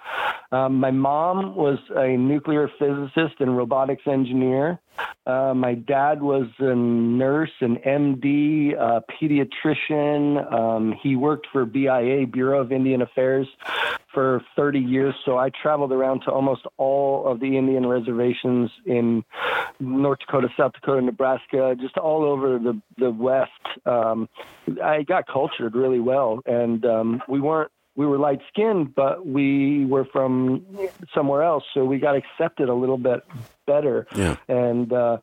Um, 0.50 0.76
my 0.80 0.90
mom 0.90 1.54
was 1.56 1.78
a 1.94 2.16
nuclear 2.16 2.70
physicist 2.78 3.40
and 3.40 3.56
robotics 3.56 4.04
engineer. 4.06 4.80
Uh, 5.26 5.52
my 5.54 5.74
dad 5.74 6.22
was 6.22 6.46
a 6.58 6.74
nurse, 6.74 7.50
an 7.60 7.76
MD, 7.86 8.72
a 8.72 9.02
pediatrician. 9.20 10.52
Um, 10.52 10.94
he 11.02 11.16
worked 11.16 11.48
for 11.52 11.66
BIA, 11.66 12.26
Bureau 12.26 12.62
of 12.62 12.72
Indian 12.72 13.02
Affairs, 13.02 13.46
for 14.14 14.42
30 14.56 14.78
years. 14.78 15.14
So 15.26 15.36
I 15.36 15.50
traveled 15.50 15.92
around 15.92 16.22
to 16.22 16.30
almost 16.30 16.62
all 16.78 17.26
of 17.26 17.40
the 17.40 17.58
Indian 17.58 17.86
reservations 17.86 18.70
in 18.86 19.22
North 19.78 20.20
Dakota, 20.20 20.48
South 20.56 20.72
Dakota, 20.72 21.02
Nebraska, 21.02 21.76
just 21.78 21.98
all 21.98 22.24
over 22.24 22.58
the 22.58 22.80
the 22.96 23.10
West. 23.10 23.50
Um, 23.84 24.28
I 24.82 25.02
got 25.02 25.26
cultured 25.26 25.74
really 25.74 26.00
well, 26.00 26.40
and 26.46 26.84
um, 26.84 27.22
we 27.28 27.40
weren't 27.40 27.70
we 27.98 28.06
were 28.06 28.16
light 28.16 28.38
skinned, 28.46 28.94
but 28.94 29.26
we 29.26 29.84
were 29.84 30.04
from 30.04 30.64
somewhere 31.12 31.42
else, 31.42 31.64
so 31.74 31.84
we 31.84 31.98
got 31.98 32.14
accepted 32.14 32.68
a 32.68 32.72
little 32.72 32.96
bit 32.96 33.24
better. 33.66 34.06
Yeah. 34.14 34.36
And 34.46 34.92
uh, 34.92 35.18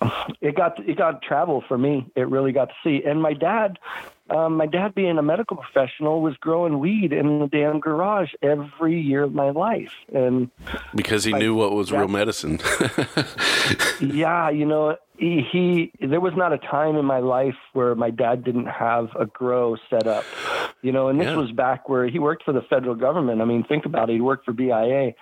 it 0.40 0.54
got 0.56 0.78
it 0.86 0.96
got 0.96 1.22
travel 1.22 1.62
for 1.66 1.78
me. 1.78 2.10
It 2.16 2.28
really 2.28 2.52
got 2.52 2.68
to 2.68 2.74
see. 2.82 3.02
And 3.04 3.20
my 3.20 3.34
dad, 3.34 3.78
um, 4.30 4.56
my 4.56 4.66
dad 4.66 4.94
being 4.94 5.18
a 5.18 5.22
medical 5.22 5.56
professional, 5.56 6.22
was 6.22 6.36
growing 6.38 6.78
weed 6.78 7.12
in 7.12 7.40
the 7.40 7.46
damn 7.48 7.80
garage 7.80 8.30
every 8.42 9.00
year 9.00 9.24
of 9.24 9.34
my 9.34 9.50
life. 9.50 9.92
And 10.14 10.50
Because 10.94 11.24
he 11.24 11.32
knew 11.32 11.54
what 11.54 11.72
was 11.72 11.92
real 11.92 12.08
medicine. 12.08 12.60
yeah, 14.00 14.48
you 14.50 14.64
know, 14.64 14.96
he, 15.18 15.42
he 15.50 15.92
there 16.06 16.20
was 16.20 16.34
not 16.36 16.52
a 16.52 16.58
time 16.58 16.96
in 16.96 17.04
my 17.04 17.18
life 17.18 17.56
where 17.72 17.94
my 17.94 18.10
dad 18.10 18.44
didn't 18.44 18.66
have 18.66 19.08
a 19.18 19.26
grow 19.26 19.76
set 19.88 20.06
up. 20.06 20.24
You 20.82 20.92
know, 20.92 21.08
and 21.08 21.20
this 21.20 21.26
Yeah. 21.26 21.36
was 21.36 21.52
back 21.52 21.90
where 21.90 22.06
he 22.08 22.18
worked 22.18 22.44
for 22.44 22.52
the 22.52 22.62
federal 22.62 22.94
government. 22.94 23.42
I 23.42 23.44
mean, 23.44 23.64
think 23.64 23.84
about 23.84 24.08
it. 24.08 24.14
He 24.14 24.20
worked 24.22 24.46
for 24.46 24.52
BIA. 24.52 25.12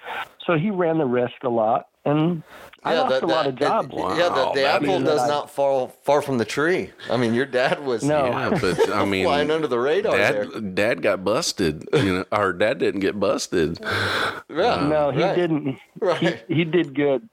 So 0.46 0.56
he 0.56 0.70
ran 0.70 0.98
the 0.98 1.04
risk 1.04 1.42
a 1.42 1.48
lot 1.48 1.88
and 2.08 2.42
I 2.84 2.94
lost 2.94 3.10
that- 3.10 3.22
a 3.22 3.26
lot 3.26 3.46
of 3.46 3.56
jobs. 3.56 3.88
that- 3.88 3.96
yeah, 3.96 4.28
oh, 4.30 4.34
the, 4.34 4.52
the 4.54 4.60
that 4.62 4.74
apple 4.82 4.96
is- 4.96 5.04
does 5.04 5.20
that 5.20 5.24
I- 5.24 5.28
not 5.28 5.50
fall 5.50 5.88
far 6.04 6.22
from 6.22 6.38
the 6.38 6.44
tree. 6.44 6.90
I 7.10 7.16
mean, 7.16 7.34
your 7.34 7.44
dad 7.46 7.84
was 7.84 8.02
No. 8.04 8.26
yeah, 8.26 8.58
but 8.60 8.90
I 8.92 9.04
mean, 9.12 9.24
flying 9.24 9.50
under 9.50 9.66
the 9.66 9.78
radar 9.78 10.16
there. 10.16 10.44
dad, 10.44 10.74
dad 10.74 11.02
got 11.02 11.24
busted. 11.24 11.84
You 11.92 12.18
know, 12.18 12.24
our 12.32 12.52
dad 12.52 12.78
didn't 12.78 13.00
get 13.00 13.18
busted. 13.20 13.78
Yeah, 13.82 14.74
uh, 14.74 14.88
no, 14.88 15.10
he 15.10 15.22
right. 15.22 15.36
didn't. 15.36 15.78
Right. 16.00 16.42
He, 16.48 16.54
he 16.54 16.64
did 16.64 16.94
good. 16.94 17.28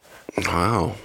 Wow. 0.48 0.96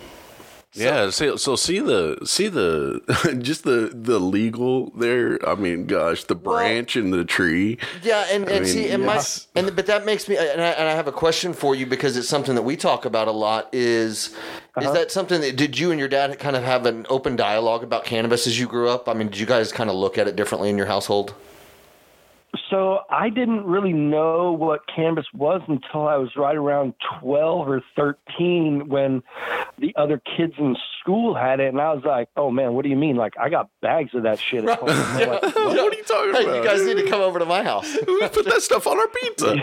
Yeah, 0.73 1.11
so, 1.11 1.35
so 1.35 1.57
see 1.57 1.81
the 1.81 2.19
see 2.25 2.47
the 2.47 3.01
just 3.43 3.65
the 3.65 3.91
the 3.93 4.21
legal 4.21 4.91
there. 4.91 5.39
I 5.47 5.57
mean, 5.57 5.87
gosh, 5.87 6.25
the 6.25 6.37
branch 6.37 6.95
and 6.95 7.13
the 7.13 7.25
tree. 7.25 7.79
Yeah, 8.03 8.27
and, 8.31 8.49
and 8.49 8.65
mean, 8.65 8.73
see, 8.73 8.89
and 8.91 9.05
my 9.05 9.21
and 9.57 9.75
but 9.75 9.87
that 9.87 10.07
makes 10.07 10.29
me, 10.29 10.37
and 10.37 10.61
I, 10.61 10.69
and 10.71 10.89
I 10.89 10.93
have 10.93 11.09
a 11.09 11.13
question 11.13 11.53
for 11.55 11.75
you 11.75 11.87
because 11.87 12.17
it's 12.17 12.29
something 12.29 12.55
that 12.55 12.63
we 12.63 12.77
talk 12.77 13.05
about 13.05 13.27
a 13.27 13.33
lot. 13.33 13.69
Is 13.73 14.35
Uh-huh. 14.77 14.87
is 14.89 14.95
that 14.95 15.11
something 15.11 15.41
that 15.41 15.57
did 15.57 15.77
you 15.77 15.91
and 15.91 15.99
your 15.99 16.09
dad 16.09 16.39
kind 16.39 16.55
of 16.55 16.63
have 16.63 16.87
an 16.87 17.05
open 17.09 17.35
dialogue 17.35 17.83
about 17.83 18.05
cannabis 18.05 18.47
as 18.47 18.59
you 18.59 18.69
grew 18.69 18.89
up? 18.89 19.09
I 19.09 19.15
mean, 19.15 19.27
did 19.29 19.39
you 19.39 19.47
guys 19.47 19.73
kind 19.73 19.91
of 19.91 19.97
look 19.97 20.19
at 20.19 20.29
it 20.29 20.37
differently 20.37 20.71
in 20.71 20.79
your 20.79 20.87
household? 20.87 21.35
So 22.69 23.01
I 23.11 23.29
didn't 23.31 23.65
really 23.65 23.93
know 23.93 24.53
what 24.53 24.81
cannabis 24.95 25.27
was 25.35 25.61
until 25.69 26.07
I 26.09 26.17
was 26.17 26.35
right 26.37 26.57
around 26.57 26.95
12 27.21 27.69
or 27.69 27.83
13 27.97 28.89
when 28.89 29.23
the 29.79 29.95
other 29.97 30.21
kids 30.37 30.55
in 30.59 30.77
school 31.01 31.35
had 31.35 31.61
it. 31.61 31.69
And 31.69 31.81
I 31.81 31.93
was 31.95 32.05
like, 32.05 32.29
oh 32.37 32.51
man, 32.51 32.75
what 32.75 32.83
do 32.83 32.89
you 32.91 32.97
mean? 32.97 33.17
Like, 33.17 33.35
I 33.39 33.49
got 33.51 33.69
bags 33.83 34.15
of 34.15 34.23
that 34.25 34.39
shit 34.39 34.65
at 34.65 34.79
home. 34.79 34.89
I'm 34.91 35.29
like, 35.31 35.43
what 35.43 35.57
are 35.57 35.97
you 35.97 36.05
talking 36.05 36.35
Hey, 36.35 36.45
about? 36.45 36.57
you 36.57 36.65
guys 36.65 36.83
need 36.85 36.97
to 37.03 37.09
come 37.09 37.21
over 37.21 37.39
to 37.39 37.45
my 37.45 37.63
house. 37.63 37.93
we 38.07 38.21
put 38.29 38.45
that 38.47 38.63
stuff 38.63 38.87
on 38.87 38.99
our 38.99 39.09
pizza. 39.09 39.57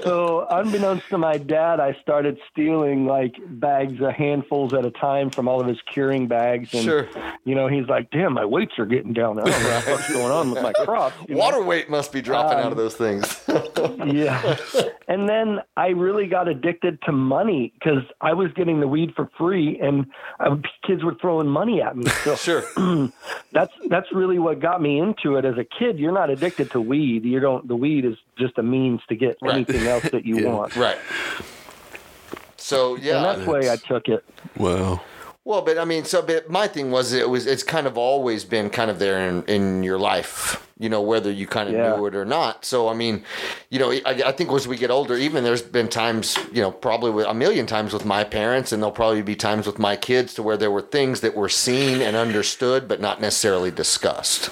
so 0.02 0.46
unbeknownst 0.50 1.08
to 1.10 1.18
my 1.18 1.36
dad, 1.38 1.80
I 1.80 1.94
started 2.00 2.38
stealing 2.50 3.06
like 3.06 3.36
bags 3.48 4.00
of 4.00 4.12
handfuls 4.12 4.72
at 4.74 4.84
a 4.84 4.90
time 4.90 5.30
from 5.30 5.48
all 5.48 5.60
of 5.60 5.66
his 5.66 5.78
curing 5.92 6.26
bags. 6.28 6.72
And, 6.74 6.84
Sure. 6.84 7.08
you 7.44 7.54
know, 7.54 7.66
he's 7.68 7.86
like, 7.88 8.10
damn, 8.10 8.32
my 8.34 8.44
weights 8.44 8.78
are 8.78 8.86
getting 8.86 9.12
down. 9.12 9.38
I 9.40 9.44
don't 9.44 9.62
know 9.62 9.92
what's 9.92 10.10
going 10.20 10.32
on 10.32 10.50
with 10.50 10.62
my 10.62 10.72
crops. 10.84 11.14
you 11.28 11.34
know? 11.34 11.40
Water 11.40 11.62
weight 11.62 11.88
must 11.90 12.12
be 12.12 12.20
dropping 12.20 12.58
Um, 12.58 12.66
out 12.66 12.72
of 12.72 12.78
those 12.78 12.94
things. 12.94 13.42
yeah. 14.06 14.56
And 15.08 15.28
then 15.28 15.60
I 15.76 15.88
really 15.88 16.26
got 16.26 16.48
addicted 16.48 17.00
to 17.02 17.12
money 17.12 17.72
because 17.78 18.02
I 18.20 18.32
was 18.32 18.52
getting 18.52 18.80
the 18.80 18.86
weed 18.88 19.12
for 19.16 19.28
free, 19.36 19.78
and 19.80 20.06
uh, 20.38 20.56
kids 20.86 21.02
were 21.02 21.14
throwing 21.20 21.48
money 21.48 21.82
at 21.82 21.96
me. 21.96 22.08
So 22.24 22.36
sure. 22.48 22.62
that's 23.52 23.72
that's 23.88 24.12
really 24.12 24.38
what 24.38 24.60
got 24.60 24.80
me 24.80 24.98
into 25.00 25.36
it 25.36 25.44
as 25.44 25.56
a 25.58 25.64
kid. 25.64 25.98
You're 25.98 26.12
not 26.12 26.30
addicted 26.30 26.70
to 26.72 26.80
weed. 26.80 27.24
You 27.24 27.40
don't. 27.40 27.66
The 27.66 27.76
weed 27.76 28.04
is 28.04 28.16
just 28.38 28.56
a 28.58 28.62
means 28.62 29.00
to 29.08 29.16
get 29.16 29.36
Right. 29.42 29.54
anything 29.54 29.86
else 29.86 30.04
that 30.10 30.24
you 30.24 30.38
Yeah. 30.40 30.48
want. 30.52 30.76
Right. 30.76 30.98
So 32.56 32.94
yeah. 32.96 32.96
And 32.96 33.04
yeah, 33.04 33.22
that's 33.22 33.44
the 33.44 33.50
way 33.50 33.70
I 33.70 33.76
took 33.76 34.08
it. 34.08 34.24
Wow. 34.56 35.00
Well, 35.50 35.62
but 35.62 35.78
I 35.78 35.84
mean, 35.84 36.04
so 36.04 36.22
but 36.22 36.48
my 36.48 36.68
thing 36.68 36.92
was 36.92 37.12
it 37.12 37.28
was 37.28 37.44
it's 37.44 37.64
kind 37.64 37.88
of 37.88 37.98
always 37.98 38.44
been 38.44 38.70
kind 38.70 38.88
of 38.88 39.00
there 39.00 39.18
in, 39.28 39.42
in 39.46 39.82
your 39.82 39.98
life, 39.98 40.64
you 40.78 40.88
know, 40.88 41.00
whether 41.02 41.28
you 41.28 41.48
kind 41.48 41.68
of 41.68 41.74
Yeah. 41.74 41.96
knew 41.96 42.06
it 42.06 42.14
or 42.14 42.24
not. 42.24 42.64
So 42.64 42.86
I 42.88 42.94
mean, 42.94 43.24
you 43.68 43.80
know, 43.80 43.90
I, 43.90 44.22
I 44.26 44.30
think 44.30 44.52
as 44.52 44.68
we 44.68 44.76
get 44.76 44.92
older, 44.92 45.16
even 45.16 45.42
there's 45.42 45.60
been 45.60 45.88
times, 45.88 46.38
you 46.52 46.62
know, 46.62 46.70
probably 46.70 47.10
with, 47.10 47.26
a 47.26 47.34
million 47.34 47.66
times 47.66 47.92
with 47.92 48.04
my 48.04 48.22
parents, 48.22 48.70
and 48.70 48.80
there'll 48.80 48.92
probably 48.92 49.22
be 49.22 49.34
times 49.34 49.66
with 49.66 49.80
my 49.80 49.96
kids 49.96 50.34
to 50.34 50.42
where 50.44 50.56
there 50.56 50.70
were 50.70 50.82
things 50.82 51.20
that 51.22 51.34
were 51.34 51.48
seen 51.48 52.00
and 52.00 52.14
understood, 52.14 52.86
but 52.86 53.00
not 53.00 53.20
necessarily 53.20 53.72
discussed. 53.72 54.50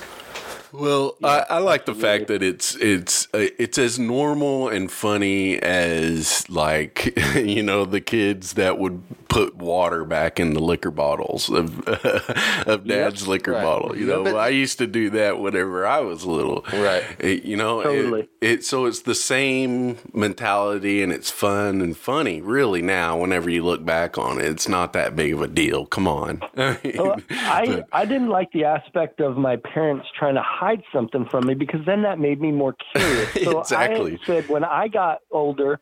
Well, 0.73 1.17
I, 1.23 1.45
I 1.51 1.59
like 1.59 1.87
the 1.87 1.95
fact 1.95 2.29
that 2.29 2.43
it's 2.43 2.75
it's 2.77 3.27
uh, 3.35 3.49
it's 3.59 3.79
as 3.79 3.99
normal 3.99 4.69
and 4.69 4.91
funny 4.91 5.59
as 5.59 6.49
like 6.49 7.19
you 7.35 7.63
know 7.63 7.85
the 7.85 8.01
kids 8.01 8.55
that 8.55 8.79
would 8.79 9.03
put 9.29 9.57
water 9.57 10.05
back 10.05 10.41
in 10.41 10.55
the 10.55 10.61
liquor 10.61 10.91
bottles 10.91 11.49
of 11.49 11.87
of 12.67 12.87
dad's 12.87 13.23
yep. 13.23 13.29
liquor 13.29 13.53
right. 13.53 13.63
bottle. 13.63 13.97
You 13.97 14.07
know, 14.07 14.37
I 14.37 14.49
used 14.49 14.79
to 14.79 14.87
do 14.87 15.11
that 15.11 15.39
whenever 15.39 15.87
I 15.87 16.01
was 16.01 16.25
little. 16.25 16.65
Right. 16.73 17.05
It, 17.19 17.45
you 17.45 17.57
know, 17.57 17.83
totally. 17.83 18.23
It, 18.23 18.31
it, 18.41 18.65
so 18.65 18.87
it's 18.87 19.01
the 19.01 19.15
same 19.15 19.99
mentality 20.13 21.03
and 21.03 21.13
it's 21.13 21.31
fun 21.31 21.81
and 21.81 21.97
funny. 21.97 22.41
Really, 22.41 22.83
now 22.83 23.19
whenever 23.19 23.51
you 23.51 23.65
look 23.65 23.85
back 23.85 24.19
on 24.19 24.41
it, 24.41 24.47
it's 24.47 24.69
not 24.69 24.93
that 24.95 25.15
big 25.15 25.35
of 25.35 25.43
a 25.43 25.49
deal. 25.49 25.87
Come 25.87 26.09
on. 26.09 26.43
I 26.57 26.79
mean, 26.85 26.95
well, 26.97 27.21
I 27.31 27.67
but, 27.67 27.89
I 27.93 28.05
didn't 28.05 28.29
like 28.29 28.51
the 28.53 28.65
aspect 28.65 29.21
of 29.21 29.37
my 29.37 29.57
parents 29.57 30.07
trying 30.19 30.35
to 30.35 30.43
hide 30.59 30.83
something 30.93 31.25
from 31.27 31.47
me 31.47 31.55
because 31.55 31.81
then 31.87 32.03
that 32.03 32.19
made 32.19 32.41
me 32.41 32.51
more 32.51 32.75
curious. 32.93 33.29
So 33.49 33.61
exactly. 33.61 34.19
I 34.21 34.27
said 34.27 34.49
when 34.49 34.65
I 34.65 34.89
got 34.89 35.21
older, 35.31 35.79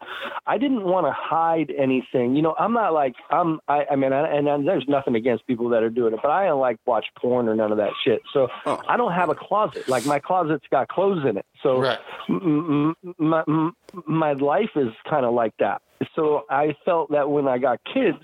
I 0.47 0.59
didn't 0.59 0.85
want 0.85 1.07
to 1.07 1.13
hide 1.13 1.73
anything. 1.77 2.37
You 2.37 2.43
know, 2.43 2.55
I'm 2.59 2.73
not 2.73 2.93
like 2.93 3.15
I'm. 3.31 3.61
I, 3.67 3.87
I 3.91 3.97
mean, 3.97 4.13
I, 4.13 4.29
and, 4.29 4.47
and 4.47 4.69
there's 4.69 4.85
nothing 4.89 5.15
against 5.15 5.47
people 5.47 5.69
that 5.71 5.83
are 5.83 5.91
doing 5.91 6.13
it, 6.13 6.21
but 6.23 6.31
I 6.31 6.45
don't 6.47 6.61
like 6.61 6.79
watch 6.87 7.07
porn 7.19 7.49
or 7.49 7.55
none 7.57 7.73
of 7.73 7.79
that 7.79 7.93
shit. 8.05 8.21
So 8.33 8.49
oh. 8.67 8.81
I 8.89 8.97
don't 8.97 9.13
have 9.13 9.31
a 9.31 9.35
closet. 9.35 9.89
Like 9.89 10.05
my 10.07 10.19
closet's 10.19 10.67
got 10.71 10.89
clothes 10.89 11.25
in 11.29 11.39
it. 11.39 11.47
So 11.63 11.81
right. 11.81 11.99
m- 12.29 12.95
m- 13.03 13.15
my 13.19 13.43
m- 13.49 13.77
my 14.07 14.33
life 14.33 14.71
is 14.77 14.93
kind 15.09 15.25
of 15.25 15.33
like 15.35 15.55
that. 15.59 15.83
So 16.15 16.45
I 16.51 16.77
felt 16.85 17.11
that 17.13 17.31
when 17.31 17.49
I 17.49 17.59
got 17.59 17.81
kids 17.93 18.23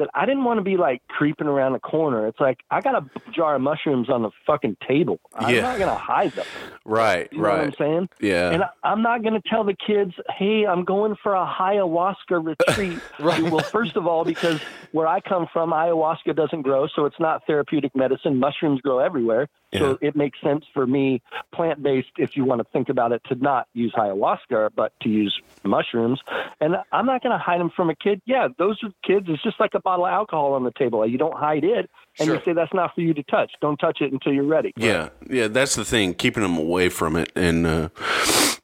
that 0.00 0.08
I 0.14 0.26
didn't 0.26 0.44
want 0.44 0.58
to 0.58 0.64
be 0.64 0.76
like 0.76 1.02
creeping 1.08 1.46
around 1.46 1.74
the 1.74 1.78
corner. 1.78 2.26
It's 2.26 2.40
like 2.40 2.60
I 2.70 2.80
got 2.80 2.94
a 2.94 3.30
jar 3.30 3.54
of 3.54 3.60
mushrooms 3.60 4.08
on 4.08 4.22
the 4.22 4.30
fucking 4.46 4.78
table. 4.86 5.20
I'm 5.34 5.54
yeah. 5.54 5.60
not 5.60 5.78
gonna 5.78 5.94
hide 5.94 6.32
them. 6.32 6.46
Right, 6.84 7.28
you 7.32 7.40
right. 7.40 7.58
what 7.58 7.66
I'm 7.66 7.74
saying? 7.78 8.08
Yeah. 8.20 8.50
And 8.50 8.64
I, 8.82 8.92
am 8.92 9.02
not 9.02 9.22
gonna 9.22 9.42
tell 9.48 9.62
the 9.62 9.74
kids, 9.74 10.14
"Hey, 10.30 10.66
I'm 10.66 10.84
going 10.84 11.16
for 11.22 11.34
a 11.34 11.46
ayahuasca 11.46 12.56
retreat." 12.58 12.98
right. 13.20 13.42
Well, 13.42 13.60
first 13.60 13.96
of 13.96 14.06
all, 14.06 14.24
because 14.24 14.60
where 14.92 15.06
I 15.06 15.20
come 15.20 15.46
from, 15.52 15.70
ayahuasca 15.70 16.34
doesn't 16.34 16.62
grow, 16.62 16.88
so 16.88 17.04
it's 17.04 17.20
not 17.20 17.46
therapeutic 17.46 17.94
medicine. 17.94 18.38
Mushrooms 18.38 18.80
grow 18.80 18.98
everywhere. 18.98 19.48
So 19.78 19.98
it 20.00 20.16
makes 20.16 20.40
sense 20.40 20.64
for 20.74 20.86
me, 20.86 21.22
plant 21.52 21.82
based, 21.82 22.10
if 22.18 22.36
you 22.36 22.44
want 22.44 22.60
to 22.60 22.66
think 22.72 22.88
about 22.88 23.12
it, 23.12 23.22
to 23.28 23.36
not 23.36 23.68
use 23.72 23.92
ayahuasca, 23.96 24.70
but 24.74 24.92
to 25.02 25.08
use 25.08 25.40
mushrooms. 25.62 26.20
And 26.60 26.76
I'm 26.90 27.06
not 27.06 27.22
going 27.22 27.32
to 27.32 27.38
hide 27.38 27.60
them 27.60 27.70
from 27.70 27.88
a 27.88 27.94
kid. 27.94 28.20
Yeah, 28.26 28.48
those 28.58 28.82
are 28.82 28.90
kids. 29.04 29.26
It's 29.28 29.42
just 29.42 29.60
like 29.60 29.74
a 29.74 29.80
bottle 29.90 30.06
of 30.06 30.12
alcohol 30.12 30.52
on 30.54 30.64
the 30.64 30.72
table. 30.78 31.06
You 31.06 31.18
don't 31.18 31.36
hide 31.36 31.64
it, 31.64 31.90
and 32.18 32.26
sure. 32.26 32.36
you 32.36 32.42
say 32.44 32.52
that's 32.52 32.72
not 32.72 32.94
for 32.94 33.00
you 33.00 33.12
to 33.14 33.22
touch. 33.24 33.52
Don't 33.60 33.76
touch 33.76 33.98
it 34.00 34.12
until 34.12 34.32
you're 34.32 34.44
ready. 34.44 34.72
Yeah, 34.76 35.08
yeah, 35.28 35.48
that's 35.48 35.74
the 35.74 35.84
thing. 35.84 36.14
Keeping 36.14 36.42
them 36.42 36.56
away 36.56 36.88
from 36.88 37.16
it 37.16 37.32
and 37.34 37.66
uh, 37.66 37.88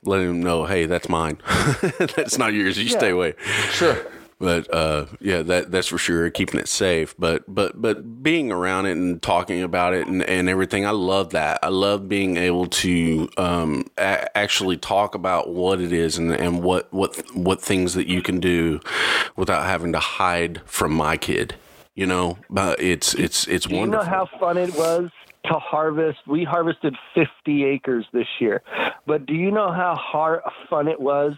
letting 0.05 0.29
them 0.29 0.43
know, 0.43 0.67
hey, 0.67 0.87
that's 0.87 1.09
mine. 1.09 1.39
that's 2.17 2.39
not 2.39 2.53
yours. 2.53 2.79
You 2.79 2.85
yeah. 2.85 2.99
stay 2.99 3.11
away. 3.11 3.35
Sure 3.71 4.07
but 4.39 4.73
uh, 4.73 5.07
yeah, 5.21 5.43
that 5.43 5.71
that's 5.71 5.89
for 5.89 5.99
sure. 5.99 6.29
Keeping 6.31 6.61
it 6.61 6.69
safe, 6.69 7.15
but 7.19 7.43
but 7.53 7.81
but 7.81 8.23
being 8.23 8.53
around 8.53 8.87
it 8.87 8.97
and 8.97 9.23
talking 9.23 9.63
about 9.63 9.95
it 9.95 10.07
and, 10.07 10.23
and 10.25 10.49
everything, 10.49 10.85
I 10.85 10.91
love 10.91 11.31
that. 11.31 11.59
I 11.63 11.69
love 11.69 12.09
being 12.09 12.37
able 12.37 12.67
to 12.67 13.29
um, 13.39 13.87
a- 13.97 14.37
actually 14.37 14.77
talk 14.77 15.15
about 15.15 15.51
what 15.51 15.81
it 15.81 15.93
is 15.93 16.19
and, 16.19 16.33
and 16.33 16.63
what 16.63 16.93
what 16.93 17.17
what 17.35 17.63
things 17.63 17.95
that 17.95 18.09
you 18.09 18.21
can 18.21 18.39
do 18.39 18.81
without 19.37 19.65
having 19.65 19.93
to 19.93 20.01
hide 20.01 20.61
from 20.67 20.93
my 20.93 21.17
kid. 21.17 21.55
You 21.95 22.07
know, 22.07 22.37
but 22.51 22.79
it's 22.81 23.15
it's 23.15 23.49
it's 23.49 23.67
do 23.67 23.77
wonderful. 23.77 24.05
You 24.05 24.11
know 24.11 24.17
how 24.17 24.29
fun 24.39 24.59
it 24.59 24.75
was 24.75 25.11
to 25.47 25.55
harvest. 25.55 26.19
We 26.27 26.45
harvested 26.45 26.97
50 27.15 27.65
acres 27.65 28.07
this 28.13 28.29
year. 28.41 28.63
But 29.07 29.27
do 29.27 29.35
you 29.35 29.51
know 29.51 29.73
how 29.73 29.95
hard 29.95 30.43
fun 30.69 30.89
it 30.89 31.01
was 31.01 31.35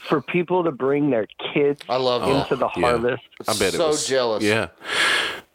for 0.00 0.20
people 0.20 0.64
to 0.64 0.72
bring 0.72 1.10
their 1.10 1.26
kids 1.52 1.82
I 1.88 1.96
love 1.96 2.22
into 2.22 2.56
the 2.56 2.66
oh, 2.66 2.70
yeah. 2.76 2.82
harvest? 2.82 3.22
I 3.48 3.56
bet 3.58 3.72
so 3.72 3.84
it 3.84 3.88
was, 3.88 4.06
jealous. 4.06 4.44
Yeah. 4.44 4.68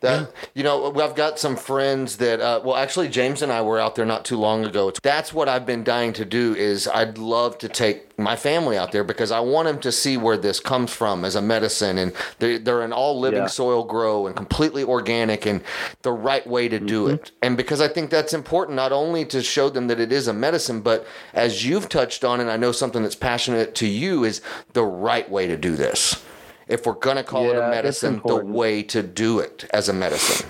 That 0.02 0.32
you 0.54 0.64
know, 0.64 0.94
I've 1.02 1.16
got 1.16 1.40
some 1.40 1.56
friends 1.56 2.18
that. 2.18 2.40
Uh, 2.40 2.62
well, 2.64 2.76
actually, 2.76 3.10
James 3.10 3.42
and 3.42 3.52
I 3.52 3.62
were 3.62 3.80
out 3.80 3.96
there 3.96 4.06
not 4.06 4.26
too 4.26 4.38
long 4.38 4.64
ago. 4.64 4.92
That's 5.02 5.34
what 5.34 5.50
I've 5.50 5.66
been 5.66 5.84
dying 5.84 6.14
to 6.14 6.26
do. 6.26 6.54
Is 6.54 6.88
I'd 6.88 7.18
love 7.18 7.58
to 7.60 7.68
take 7.68 8.08
my 8.20 8.36
family 8.36 8.78
out 8.78 8.92
there 8.92 9.04
because 9.04 9.32
I 9.32 9.40
want 9.40 9.68
them 9.68 9.80
to 9.80 9.92
see 9.92 10.16
where 10.16 10.38
this 10.38 10.60
comes 10.60 10.92
from 10.94 11.26
as 11.26 11.36
a 11.36 11.42
medicine, 11.42 11.98
and 11.98 12.14
they're, 12.38 12.60
they're 12.60 12.82
an 12.84 12.94
all 12.94 13.20
living 13.20 13.42
yeah. 13.42 13.48
soil 13.48 13.84
grow 13.84 14.28
and 14.28 14.36
completely 14.36 14.84
organic 14.84 15.48
and 15.48 15.64
the 16.04 16.12
right 16.12 16.46
way 16.46 16.68
to 16.68 16.80
do 16.80 17.06
mm-hmm. 17.06 17.16
it. 17.16 17.32
And 17.42 17.58
because 17.58 17.82
I 17.82 17.88
think 17.88 18.12
that's 18.12 18.34
important, 18.34 18.76
not 18.76 18.92
only 18.92 19.26
to 19.26 19.42
show 19.42 19.70
them 19.70 19.88
that 19.88 20.00
it 20.00 20.12
is 20.12 20.28
a 20.28 20.34
medicine, 20.34 20.82
but 20.82 21.08
as 21.34 21.66
you've 21.66 21.90
touched 21.90 22.24
on, 22.24 22.40
and 22.40 22.52
I 22.52 22.58
know 22.58 22.72
something 22.72 23.02
that's 23.02 23.16
passionate 23.16 23.74
to 23.76 23.88
you 23.88 24.24
is 24.24 24.42
the 24.74 24.84
right 24.84 25.28
way 25.30 25.48
to 25.48 25.58
do 25.58 25.76
this 25.76 26.24
if 26.68 26.86
we're 26.86 26.94
going 26.94 27.18
to 27.18 27.24
call 27.24 27.46
yeah, 27.46 27.52
it 27.52 27.58
a 27.58 27.70
medicine, 27.70 28.22
the 28.26 28.36
way 28.36 28.84
to 28.84 29.04
do 29.04 29.40
it 29.40 29.66
as 29.74 29.90
a 29.90 29.94
medicine. 29.94 30.48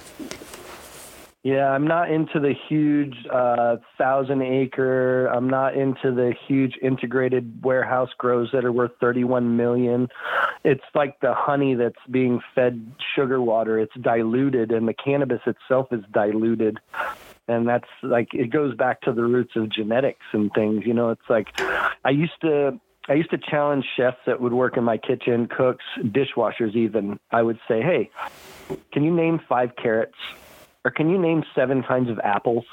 Yeah, 1.47 1.69
I'm 1.69 1.88
not 1.88 2.12
into 2.12 2.41
the 2.41 2.53
huge 2.67 3.15
uh, 3.32 3.77
thousand 3.97 4.41
acre. 4.41 5.27
I'm 5.27 5.49
not 5.49 5.77
into 5.77 6.12
the 6.12 6.34
huge 6.45 6.73
integrated 6.82 7.63
warehouse 7.63 8.10
grows 8.17 8.49
that 8.51 8.65
are 8.65 8.71
worth 8.73 8.91
31 8.99 9.56
million. 9.56 10.10
It's 10.65 10.84
like 10.93 11.21
the 11.21 11.34
honey 11.34 11.73
that's 11.75 11.95
being 12.12 12.41
fed 12.53 12.91
sugar 13.15 13.41
water. 13.41 13.80
It's 13.80 13.93
diluted, 14.01 14.73
and 14.73 14.89
the 14.89 14.93
cannabis 14.93 15.39
itself 15.45 15.88
is 15.93 16.01
diluted. 16.12 16.80
And 17.47 17.65
that's 17.65 17.88
like 18.03 18.34
it 18.34 18.51
goes 18.51 18.75
back 18.75 18.99
to 19.03 19.13
the 19.13 19.23
roots 19.23 19.53
of 19.56 19.71
genetics 19.71 20.25
and 20.34 20.51
things. 20.53 20.86
You 20.86 20.95
know, 20.95 21.12
it's 21.12 21.30
like 21.30 21.47
I 22.03 22.10
used 22.10 22.41
to 22.41 22.77
I 23.10 23.13
used 23.13 23.30
to 23.32 23.38
challenge 23.38 23.86
chefs 23.96 24.17
that 24.26 24.41
would 24.41 24.54
work 24.54 24.76
in 24.76 24.84
my 24.84 24.98
kitchen, 24.98 25.48
cooks, 25.48 25.86
dishwashers 26.02 26.76
even. 26.76 27.20
I 27.32 27.41
would 27.41 27.60
say, 27.67 27.82
"Hey, 27.82 28.10
can 28.91 29.04
you 29.04 29.12
name 29.12 29.39
five 29.39 29.76
carrots, 29.76 30.17
or 30.84 30.91
can 30.91 31.10
you 31.10 31.17
name 31.17 31.43
seven 31.56 31.84
kinds 31.84 32.10
of 32.10 32.20
apples?" 32.20 32.65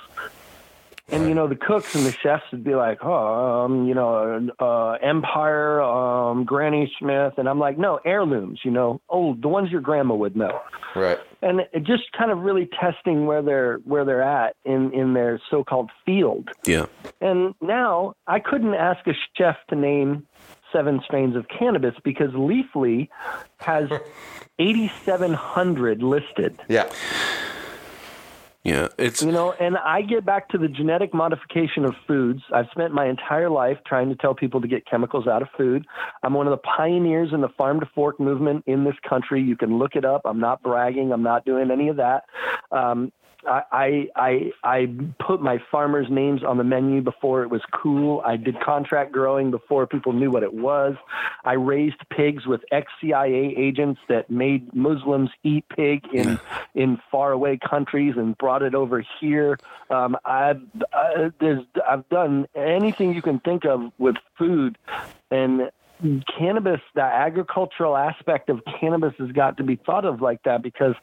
And 1.09 1.29
you 1.29 1.35
know 1.35 1.47
the 1.47 1.57
cooks 1.57 1.95
and 1.95 2.07
the 2.07 2.13
chefs 2.13 2.45
would 2.51 2.65
be 2.65 2.75
like, 2.75 2.99
"Oh, 3.03 3.65
um, 3.65 3.87
you 3.87 3.95
know, 3.95 4.49
uh, 4.59 4.93
Empire, 5.03 5.83
um, 5.83 6.45
Granny 6.45 6.91
Smith," 6.99 7.35
and 7.37 7.47
I'm 7.47 7.59
like, 7.59 7.77
"No, 7.77 8.01
heirlooms. 8.07 8.61
You 8.65 8.71
know, 8.71 9.03
old 9.11 9.43
the 9.43 9.49
ones 9.49 9.71
your 9.71 9.83
grandma 9.83 10.15
would 10.15 10.35
know." 10.35 10.63
Right. 10.97 11.19
And 11.43 11.61
it 11.73 11.85
just 11.85 12.05
kind 12.17 12.31
of 12.31 12.39
really 12.39 12.71
testing 12.81 13.27
where 13.27 13.43
they're 13.43 13.77
where 13.85 14.07
they're 14.07 14.23
at 14.23 14.57
in 14.65 14.93
in 14.95 15.13
their 15.13 15.41
so-called 15.51 15.91
field. 16.07 16.49
Yeah. 16.67 16.87
And 17.21 17.55
now 17.61 18.15
I 18.27 18.41
couldn't 18.41 18.75
ask 18.75 19.07
a 19.07 19.13
chef 19.37 19.57
to 19.69 19.77
name 19.77 20.27
seven 20.73 21.01
strains 21.05 21.37
of 21.37 21.47
cannabis 21.49 21.95
because 22.03 22.31
Leafly 22.31 23.09
has 23.59 23.89
8,700 24.59 26.03
listed. 26.03 26.61
Yeah. 26.69 26.91
Yeah, 28.65 28.89
it's 28.97 29.23
you 29.23 29.31
know, 29.31 29.53
and 29.53 29.77
I 29.77 30.01
get 30.01 30.25
back 30.25 30.49
to 30.49 30.59
the 30.59 30.69
genetic 30.69 31.13
modification 31.13 31.85
of 31.85 31.95
foods. 32.09 32.41
I've 32.51 32.65
spent 32.71 32.95
my 32.95 33.07
entire 33.07 33.51
life 33.51 33.77
trying 33.87 34.09
to 34.09 34.15
tell 34.15 34.35
people 34.35 34.63
to 34.63 34.67
get 34.67 34.87
chemicals 34.87 35.27
out 35.27 35.43
of 35.43 35.49
food. 35.55 35.85
I'm 36.23 36.33
one 36.33 36.47
of 36.47 36.51
the 36.51 36.67
pioneers 36.77 37.29
in 37.35 37.43
the 37.43 37.51
farm 37.59 37.79
to 37.81 37.87
fork 37.95 38.19
movement 38.19 38.65
in 38.67 38.85
this 38.85 38.95
country. 39.07 39.43
You 39.43 39.55
can 39.55 39.79
look 39.79 39.97
it 39.97 40.07
up. 40.07 40.23
I'm 40.25 40.41
not 40.41 40.63
bragging. 40.63 41.13
I'm 41.13 41.23
not 41.23 41.45
doing 41.45 41.71
any 41.71 41.89
of 41.89 41.97
that. 41.97 42.25
Um, 42.73 43.13
I, 43.47 44.09
I 44.17 44.53
I 44.63 44.89
put 45.19 45.41
my 45.41 45.59
farmers' 45.71 46.09
names 46.11 46.43
on 46.43 46.59
the 46.59 46.65
menu 46.65 47.01
before 47.03 47.43
it 47.43 47.51
was 47.51 47.63
cool. 47.73 48.23
I 48.25 48.37
did 48.37 48.61
contract 48.61 49.13
growing 49.13 49.51
before 49.51 49.87
people 49.87 50.13
knew 50.13 50.31
what 50.31 50.43
it 50.43 50.55
was. 50.55 50.97
I 51.45 51.55
raised 51.55 51.97
pigs 52.11 52.47
with 52.47 52.63
ex-CIA 52.73 53.55
agents 53.57 54.01
that 54.09 54.31
made 54.31 54.75
Muslims 54.75 55.31
eat 55.43 55.65
pig 55.69 56.05
in 56.13 56.39
in 56.75 56.99
faraway 57.11 57.59
countries 57.59 58.15
and 58.17 58.37
brought 58.39 58.63
it 58.63 58.75
over 58.75 59.05
here. 59.21 59.59
Um, 59.91 60.17
I've 60.25 60.63
I, 60.93 61.31
I've 61.89 62.09
done 62.09 62.47
anything 62.55 63.15
you 63.15 63.23
can 63.23 63.41
think 63.41 63.65
of 63.65 63.93
with 63.99 64.17
food, 64.39 64.79
and 65.31 65.71
cannabis, 66.39 66.81
the 66.95 67.03
agricultural 67.03 67.97
aspect 67.97 68.51
of 68.51 68.63
cannabis 68.81 69.15
has 69.19 69.33
got 69.33 69.57
to 69.59 69.63
be 69.63 69.77
thought 69.77 70.05
of 70.05 70.21
like 70.21 70.43
that 70.45 70.63
because 70.63 70.95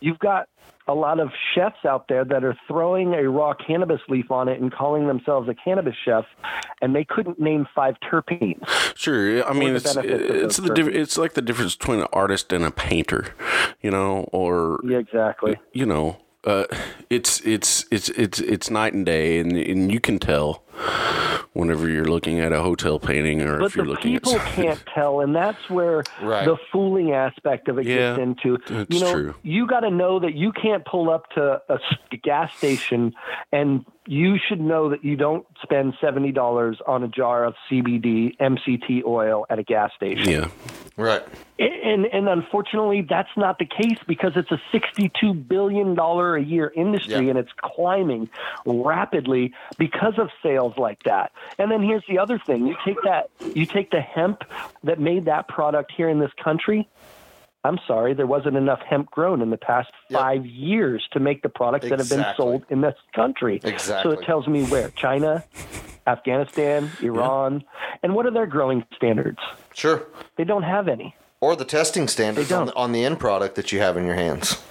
you've 0.00 0.18
got 0.18 0.48
a 0.88 0.94
lot 0.94 1.20
of 1.20 1.30
chefs 1.54 1.84
out 1.84 2.06
there 2.08 2.24
that 2.24 2.44
are 2.44 2.56
throwing 2.68 3.14
a 3.14 3.28
raw 3.28 3.54
cannabis 3.54 4.00
leaf 4.08 4.30
on 4.30 4.48
it 4.48 4.60
and 4.60 4.72
calling 4.72 5.06
themselves 5.06 5.48
a 5.48 5.54
cannabis 5.54 5.94
chef, 6.04 6.24
and 6.80 6.94
they 6.94 7.04
couldn't 7.04 7.40
name 7.40 7.66
five 7.74 7.96
terpenes. 8.10 8.66
Sure, 8.96 9.44
I 9.44 9.52
mean 9.52 9.74
it's 9.76 9.96
it's 9.96 10.56
the 10.58 10.72
diff- 10.74 10.88
it's 10.88 11.18
like 11.18 11.34
the 11.34 11.42
difference 11.42 11.76
between 11.76 12.00
an 12.00 12.08
artist 12.12 12.52
and 12.52 12.64
a 12.64 12.70
painter, 12.70 13.34
you 13.80 13.90
know, 13.90 14.28
or 14.32 14.80
yeah, 14.84 14.98
exactly. 14.98 15.56
You 15.72 15.86
know, 15.86 16.18
uh, 16.44 16.64
it's 17.10 17.40
it's 17.44 17.84
it's 17.90 18.08
it's 18.10 18.38
it's 18.38 18.70
night 18.70 18.94
and 18.94 19.04
day, 19.04 19.38
and 19.38 19.52
and 19.52 19.92
you 19.92 20.00
can 20.00 20.18
tell 20.18 20.62
whenever 21.52 21.88
you're 21.88 22.04
looking 22.04 22.40
at 22.40 22.52
a 22.52 22.60
hotel 22.60 22.98
painting 22.98 23.40
or 23.40 23.58
but 23.58 23.66
if 23.66 23.76
you're 23.76 23.86
looking 23.86 24.12
people 24.12 24.34
at 24.34 24.46
people 24.46 24.64
can't 24.64 24.82
tell 24.94 25.20
and 25.20 25.34
that's 25.34 25.70
where 25.70 26.02
right. 26.22 26.44
the 26.44 26.56
fooling 26.70 27.12
aspect 27.12 27.68
of 27.68 27.78
it 27.78 27.86
yeah, 27.86 28.16
gets 28.16 28.20
into 28.20 28.58
you 28.88 29.00
know 29.00 29.12
true. 29.12 29.34
you 29.42 29.66
got 29.66 29.80
to 29.80 29.90
know 29.90 30.20
that 30.20 30.34
you 30.34 30.52
can't 30.52 30.84
pull 30.84 31.08
up 31.10 31.30
to 31.30 31.60
a 31.68 31.78
gas 32.22 32.54
station 32.56 33.14
and 33.52 33.84
you 34.06 34.36
should 34.38 34.60
know 34.60 34.90
that 34.90 35.04
you 35.04 35.16
don't 35.16 35.46
spend 35.62 35.94
$70 36.00 36.76
on 36.86 37.02
a 37.02 37.08
jar 37.08 37.44
of 37.44 37.54
CBD 37.70 38.36
MCT 38.38 39.04
oil 39.04 39.46
at 39.48 39.58
a 39.58 39.62
gas 39.62 39.92
station 39.96 40.28
yeah 40.28 40.48
Right. 40.96 41.22
And 41.58 42.06
and 42.06 42.26
unfortunately, 42.26 43.06
that's 43.06 43.28
not 43.36 43.58
the 43.58 43.66
case 43.66 43.98
because 44.06 44.32
it's 44.34 44.50
a 44.50 44.60
sixty-two 44.72 45.34
billion 45.34 45.94
dollar 45.94 46.36
a 46.36 46.42
year 46.42 46.72
industry, 46.74 47.24
Yeah. 47.24 47.30
and 47.30 47.38
it's 47.38 47.50
climbing 47.60 48.30
rapidly 48.64 49.52
because 49.78 50.14
of 50.18 50.30
sales 50.42 50.65
like 50.76 51.02
that. 51.04 51.32
And 51.58 51.70
then 51.70 51.82
here's 51.82 52.04
the 52.08 52.18
other 52.18 52.38
thing: 52.38 52.66
you 52.66 52.76
take 52.84 52.96
that, 53.04 53.30
you 53.54 53.66
take 53.66 53.90
the 53.90 54.00
hemp 54.00 54.44
that 54.84 55.00
made 55.00 55.24
that 55.26 55.48
product 55.48 55.92
here 55.96 56.08
in 56.08 56.18
this 56.18 56.32
country. 56.42 56.88
I'm 57.64 57.78
sorry, 57.86 58.14
there 58.14 58.28
wasn't 58.28 58.56
enough 58.56 58.80
hemp 58.88 59.10
grown 59.10 59.42
in 59.42 59.50
the 59.50 59.56
past 59.56 59.90
Yep. 60.08 60.20
five 60.20 60.46
years 60.46 61.06
to 61.12 61.18
make 61.20 61.42
the 61.42 61.48
products 61.48 61.88
that 61.88 61.98
have 61.98 62.08
been 62.08 62.24
sold 62.36 62.64
in 62.70 62.80
this 62.80 62.94
country. 63.12 63.60
Exactly. 63.64 64.14
So 64.14 64.20
it 64.20 64.24
tells 64.24 64.46
me 64.46 64.64
where 64.66 64.90
China, 64.90 65.42
Afghanistan, 66.06 66.90
Iran, 67.02 67.64
and 68.04 68.14
what 68.14 68.24
are 68.24 68.30
their 68.30 68.46
growing 68.46 68.84
standards? 68.94 69.38
Sure. 69.74 70.06
They 70.36 70.44
don't 70.44 70.62
have 70.62 70.86
any. 70.86 71.16
Or 71.40 71.56
the 71.56 71.64
testing 71.64 72.06
standards 72.06 72.52
on 72.52 72.66
the, 72.68 72.74
on 72.76 72.92
the 72.92 73.04
end 73.04 73.18
product 73.18 73.56
that 73.56 73.72
you 73.72 73.80
have 73.80 73.96
in 73.96 74.06
your 74.06 74.14
hands. 74.14 74.62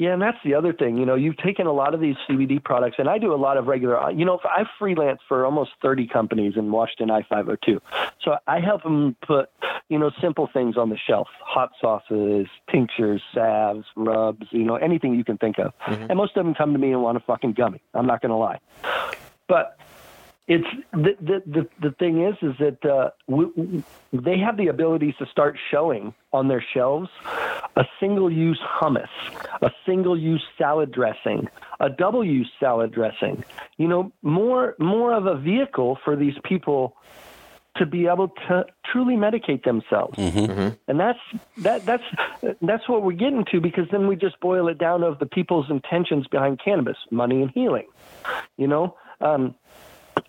Yeah, 0.00 0.14
and 0.14 0.22
that's 0.22 0.38
the 0.42 0.54
other 0.54 0.72
thing. 0.72 0.96
You 0.96 1.04
know, 1.04 1.14
you've 1.14 1.36
taken 1.36 1.66
a 1.66 1.74
lot 1.74 1.92
of 1.92 2.00
these 2.00 2.14
CBD 2.26 2.64
products, 2.64 2.96
and 2.98 3.06
I 3.06 3.18
do 3.18 3.34
a 3.34 3.36
lot 3.36 3.58
of 3.58 3.66
regular. 3.66 4.00
Uh, 4.00 4.08
you 4.08 4.24
know, 4.24 4.40
I 4.44 4.64
freelance 4.78 5.20
for 5.28 5.44
almost 5.44 5.72
30 5.82 6.06
companies 6.06 6.54
in 6.56 6.72
Washington 6.72 7.10
I 7.10 7.20
502. 7.20 7.82
So 8.24 8.36
I 8.46 8.60
help 8.60 8.82
them 8.82 9.14
put, 9.20 9.50
you 9.90 9.98
know, 9.98 10.10
simple 10.18 10.48
things 10.50 10.78
on 10.78 10.88
the 10.88 10.96
shelf: 10.96 11.28
hot 11.44 11.72
sauces, 11.82 12.46
tinctures, 12.70 13.20
salves, 13.34 13.84
rubs. 13.94 14.46
You 14.52 14.64
know, 14.64 14.76
anything 14.76 15.16
you 15.16 15.22
can 15.22 15.36
think 15.36 15.58
of. 15.58 15.74
Mm-hmm. 15.86 16.06
And 16.08 16.16
most 16.16 16.34
of 16.34 16.46
them 16.46 16.54
come 16.54 16.72
to 16.72 16.78
me 16.78 16.92
and 16.92 17.02
want 17.02 17.18
a 17.18 17.20
fucking 17.20 17.52
gummy. 17.52 17.82
I'm 17.92 18.06
not 18.06 18.22
going 18.22 18.30
to 18.30 18.36
lie, 18.36 18.60
but 19.48 19.78
it's 20.46 20.66
the 20.92 21.16
the 21.20 21.42
the, 21.46 21.68
the 21.80 21.90
thing 21.92 22.24
is 22.24 22.34
is 22.42 22.54
that 22.58 22.84
uh, 22.84 23.10
we, 23.26 23.82
they 24.12 24.38
have 24.38 24.56
the 24.56 24.68
abilities 24.68 25.14
to 25.18 25.26
start 25.26 25.56
showing 25.70 26.14
on 26.32 26.48
their 26.48 26.64
shelves 26.74 27.08
a 27.76 27.84
single 28.00 28.30
use 28.30 28.60
hummus, 28.80 29.08
a 29.62 29.70
single 29.86 30.18
use 30.18 30.42
salad 30.58 30.92
dressing, 30.92 31.48
a 31.78 31.88
double 31.88 32.24
use 32.24 32.50
salad 32.58 32.92
dressing. 32.92 33.44
You 33.78 33.88
know, 33.88 34.12
more 34.22 34.74
more 34.78 35.12
of 35.12 35.26
a 35.26 35.36
vehicle 35.36 35.98
for 36.04 36.16
these 36.16 36.34
people 36.44 36.96
to 37.76 37.86
be 37.86 38.08
able 38.08 38.28
to 38.48 38.66
truly 38.90 39.14
medicate 39.14 39.62
themselves. 39.62 40.18
And 40.88 40.98
that's 40.98 41.18
that 41.58 41.86
that's 41.86 42.02
that's 42.60 42.88
what 42.88 43.02
we're 43.02 43.12
getting 43.12 43.44
to 43.52 43.60
because 43.60 43.86
then 43.92 44.08
we 44.08 44.16
just 44.16 44.40
boil 44.40 44.68
it 44.68 44.78
down 44.78 45.04
of 45.04 45.18
the 45.20 45.26
people's 45.26 45.70
intentions 45.70 46.26
behind 46.26 46.60
cannabis, 46.62 46.96
money 47.10 47.40
and 47.40 47.50
healing. 47.52 47.86
You 48.56 48.66
know, 48.66 48.96
um, 49.20 49.54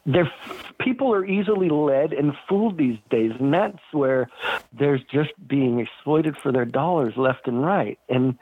they're 0.05 0.31
people 0.79 1.13
are 1.13 1.25
easily 1.25 1.69
led 1.69 2.13
and 2.13 2.33
fooled 2.47 2.77
these 2.77 2.97
days, 3.09 3.31
and 3.39 3.53
that's 3.53 3.79
where 3.91 4.29
there's 4.73 5.01
just 5.11 5.31
being 5.47 5.79
exploited 5.79 6.37
for 6.37 6.51
their 6.51 6.65
dollars 6.65 7.15
left 7.17 7.47
and 7.47 7.63
right. 7.65 7.99
And 8.09 8.37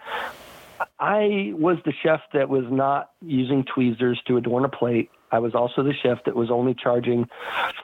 I 1.00 1.54
was 1.56 1.78
the 1.86 1.94
chef 2.04 2.22
that 2.34 2.50
was 2.50 2.66
not 2.70 3.12
using 3.22 3.64
tweezers 3.64 4.22
to 4.28 4.38
adorn 4.38 4.66
a 4.66 4.70
plate. 4.70 5.12
I 5.32 5.40
was 5.40 5.54
also 5.54 5.84
the 5.84 5.94
chef 5.94 6.24
that 6.26 6.36
was 6.36 6.50
only 6.50 6.74
charging 6.74 7.30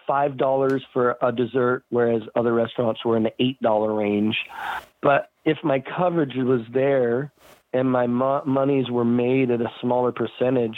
five 0.08 0.38
dollars 0.38 0.84
for 0.94 1.18
a 1.22 1.32
dessert, 1.32 1.84
whereas 1.90 2.24
other 2.36 2.54
restaurants 2.54 3.04
were 3.06 3.18
in 3.18 3.24
the 3.24 3.34
eight 3.40 3.62
dollar 3.62 3.94
range. 3.94 4.38
But 5.02 5.30
if 5.44 5.64
my 5.64 5.80
coverage 5.80 6.36
was 6.36 6.62
there 6.72 7.32
and 7.74 7.92
my 7.92 8.08
mo- 8.08 8.44
monies 8.46 8.90
were 8.90 9.06
made 9.06 9.52
at 9.52 9.62
a 9.62 9.72
smaller 9.82 10.12
percentage, 10.12 10.78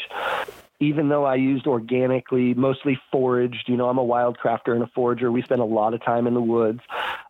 even 0.79 1.09
though 1.09 1.25
I 1.25 1.35
used 1.35 1.65
organically, 1.65 2.53
mostly 2.53 2.99
foraged, 3.11 3.67
you 3.67 3.77
know, 3.77 3.89
I'm 3.89 3.97
a 3.97 4.03
wild 4.03 4.37
crafter 4.37 4.73
and 4.73 4.83
a 4.83 4.87
forager. 4.87 5.31
We 5.31 5.41
spend 5.41 5.61
a 5.61 5.65
lot 5.65 5.93
of 5.93 6.03
time 6.03 6.27
in 6.27 6.33
the 6.33 6.41
woods. 6.41 6.81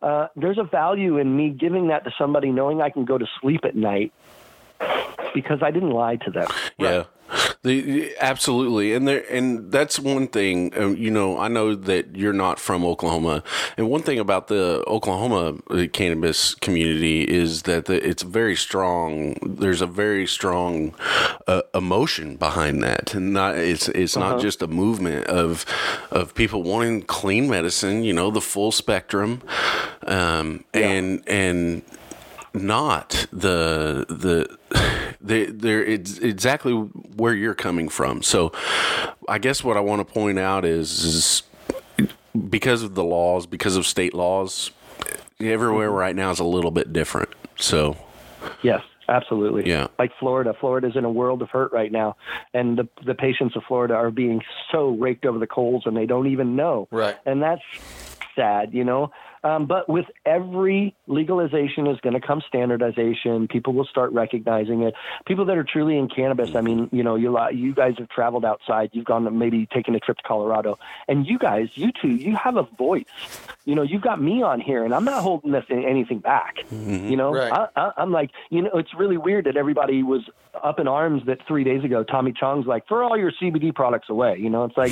Uh, 0.01 0.27
there's 0.35 0.57
a 0.57 0.63
value 0.63 1.17
in 1.17 1.35
me 1.35 1.49
giving 1.49 1.87
that 1.87 2.03
to 2.03 2.11
somebody, 2.17 2.51
knowing 2.51 2.81
I 2.81 2.89
can 2.89 3.05
go 3.05 3.17
to 3.17 3.25
sleep 3.41 3.61
at 3.63 3.75
night 3.75 4.13
because 5.33 5.61
I 5.61 5.71
didn't 5.71 5.91
lie 5.91 6.15
to 6.17 6.31
them. 6.31 6.47
Yeah. 6.77 7.03
The, 7.63 8.15
absolutely, 8.21 8.93
and 8.93 9.05
there, 9.05 9.25
and 9.29 9.69
that's 9.71 9.99
one 9.99 10.27
thing. 10.27 10.71
Um, 10.77 10.95
you 10.95 11.11
know, 11.11 11.37
I 11.37 11.49
know 11.49 11.75
that 11.75 12.15
you're 12.15 12.31
not 12.31 12.57
from 12.59 12.85
Oklahoma, 12.85 13.43
and 13.75 13.89
one 13.89 14.01
thing 14.01 14.17
about 14.19 14.47
the 14.47 14.83
Oklahoma 14.87 15.59
uh, 15.69 15.87
cannabis 15.91 16.55
community 16.55 17.23
is 17.23 17.63
that 17.63 17.85
the, 17.85 18.07
it's 18.07 18.23
very 18.23 18.55
strong. 18.55 19.35
There's 19.43 19.81
a 19.81 19.87
very 19.87 20.25
strong 20.25 20.95
uh, 21.47 21.63
emotion 21.73 22.37
behind 22.37 22.81
that, 22.83 23.13
and 23.13 23.33
not 23.33 23.57
it's 23.57 23.89
it's 23.89 24.15
not 24.15 24.39
just 24.39 24.61
a 24.61 24.67
movement 24.67 25.25
of 25.27 25.65
of 26.11 26.33
people 26.33 26.63
wanting 26.63 27.01
clean 27.01 27.49
medicine. 27.49 28.03
You 28.05 28.13
know, 28.13 28.31
the 28.31 28.41
full 28.41 28.71
spectrum, 28.71 29.41
um, 30.05 30.63
and 30.73 31.21
and 31.27 31.81
not 32.53 33.27
the 33.31 34.05
the 34.09 34.57
they 35.21 35.45
they're 35.45 35.83
it's 35.83 36.17
exactly 36.19 36.73
where 36.73 37.33
you're 37.33 37.55
coming 37.55 37.89
from. 37.89 38.21
So 38.21 38.51
I 39.27 39.37
guess 39.37 39.63
what 39.63 39.77
I 39.77 39.79
want 39.79 40.05
to 40.07 40.13
point 40.13 40.39
out 40.39 40.65
is 40.65 41.03
is 41.03 41.43
because 42.49 42.83
of 42.83 42.95
the 42.95 43.03
laws, 43.03 43.45
because 43.45 43.75
of 43.75 43.85
state 43.85 44.13
laws, 44.13 44.71
everywhere 45.39 45.89
mm-hmm. 45.89 45.97
right 45.97 46.15
now 46.15 46.31
is 46.31 46.39
a 46.39 46.45
little 46.45 46.71
bit 46.71 46.93
different. 46.93 47.29
So 47.57 47.97
Yes, 48.63 48.81
absolutely. 49.09 49.67
Yeah. 49.69 49.87
Like 49.99 50.11
Florida. 50.19 50.53
Florida's 50.59 50.95
in 50.95 51.05
a 51.05 51.11
world 51.11 51.41
of 51.41 51.49
hurt 51.49 51.71
right 51.71 51.91
now. 51.91 52.15
And 52.53 52.77
the 52.77 52.87
the 53.05 53.15
patients 53.15 53.55
of 53.55 53.63
Florida 53.67 53.93
are 53.93 54.11
being 54.11 54.41
so 54.71 54.89
raked 54.89 55.25
over 55.25 55.39
the 55.39 55.47
coals 55.47 55.83
and 55.85 55.95
they 55.95 56.05
don't 56.05 56.27
even 56.27 56.55
know. 56.55 56.87
Right. 56.91 57.17
And 57.25 57.41
that's 57.41 57.61
sad, 58.35 58.73
you 58.73 58.83
know. 58.83 59.11
Um, 59.47 59.65
but 59.65 59.87
with 59.87 60.05
every 60.25 60.93
legalization 61.07 61.87
is 61.87 61.97
going 62.01 62.19
to 62.19 62.25
come 62.25 62.41
standardization. 62.47 63.47
People 63.47 63.73
will 63.73 63.85
start 63.85 64.11
recognizing 64.11 64.83
it. 64.83 64.93
People 65.25 65.45
that 65.45 65.57
are 65.57 65.63
truly 65.63 65.97
in 65.97 66.09
cannabis. 66.09 66.53
I 66.53 66.61
mean, 66.61 66.89
you 66.91 67.01
know, 67.01 67.15
you 67.15 67.37
you 67.51 67.73
guys 67.73 67.93
have 67.97 68.09
traveled 68.09 68.43
outside. 68.43 68.89
You've 68.91 69.05
gone 69.05 69.23
to 69.23 69.31
maybe 69.31 69.65
taken 69.67 69.95
a 69.95 69.99
trip 69.99 70.17
to 70.17 70.23
Colorado, 70.23 70.77
and 71.07 71.25
you 71.25 71.39
guys, 71.39 71.69
you 71.75 71.91
two, 72.01 72.09
you 72.09 72.35
have 72.35 72.57
a 72.57 72.63
voice. 72.63 73.05
You 73.63 73.75
know, 73.75 73.83
you've 73.83 74.01
got 74.01 74.21
me 74.21 74.43
on 74.43 74.59
here, 74.59 74.83
and 74.83 74.93
I'm 74.93 75.05
not 75.05 75.23
holding 75.23 75.51
this 75.51 75.63
anything 75.69 76.19
back. 76.19 76.55
You 76.71 77.15
know, 77.15 77.33
Right. 77.33 77.51
I, 77.51 77.67
I, 77.75 77.91
I'm 77.97 78.11
like, 78.11 78.31
you 78.49 78.61
know, 78.63 78.71
it's 78.73 78.93
really 78.95 79.17
weird 79.17 79.45
that 79.45 79.55
everybody 79.55 80.03
was 80.03 80.21
up 80.61 80.79
in 80.79 80.87
arms 80.87 81.23
that 81.27 81.39
three 81.47 81.63
days 81.63 81.83
ago. 81.83 82.03
Tommy 82.03 82.33
Chong's 82.33 82.65
like, 82.65 82.87
throw 82.87 83.07
all 83.07 83.17
your 83.17 83.31
CBD 83.31 83.73
products 83.73 84.09
away. 84.09 84.37
You 84.39 84.49
know, 84.49 84.65
it's 84.65 84.77
like 84.77 84.91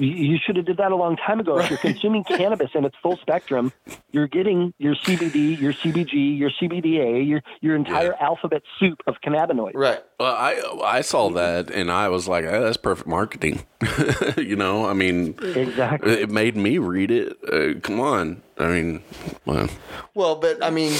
you, 0.00 0.08
you 0.32 0.38
should 0.44 0.56
have 0.56 0.64
did 0.66 0.78
that 0.78 0.90
a 0.92 0.96
long 0.96 1.16
time 1.16 1.38
ago. 1.40 1.58
If 1.58 1.70
you're 1.70 1.78
consuming 1.78 2.24
cannabis 2.24 2.70
in 2.74 2.84
its 2.84 2.96
full 3.02 3.16
spectrum, 3.18 3.72
you're 4.10 4.26
getting 4.26 4.72
your 4.78 4.94
CBD, 4.94 5.60
your 5.60 5.72
CBG, 5.72 6.38
your 6.38 6.50
CBDA, 6.50 7.26
your 7.28 7.42
your 7.60 7.76
entire 7.76 8.14
alphabet 8.20 8.62
soup 8.78 9.00
of 9.06 9.16
cannabinoids. 9.24 9.72
Right. 9.74 10.00
well, 10.18 10.34
I 10.34 10.60
I 10.84 11.00
saw 11.02 11.30
that 11.30 11.70
and 11.70 11.90
I 11.90 12.08
was 12.08 12.26
like, 12.26 12.44
oh, 12.44 12.62
that's 12.64 12.76
perfect 12.76 13.06
marketing. 13.08 13.64
you 14.36 14.56
know, 14.56 14.86
I 14.86 14.92
mean, 14.94 15.36
Exactly. 15.42 16.12
it 16.12 16.30
made 16.30 16.56
me 16.56 16.78
read 16.78 17.10
it. 17.10 17.36
Uh, 17.50 17.78
come 17.80 18.00
on, 18.00 18.42
I 18.58 18.66
mean, 18.68 19.02
well, 19.44 19.68
Well, 20.14 20.36
but 20.36 20.62
I 20.64 20.70
mean, 20.70 20.92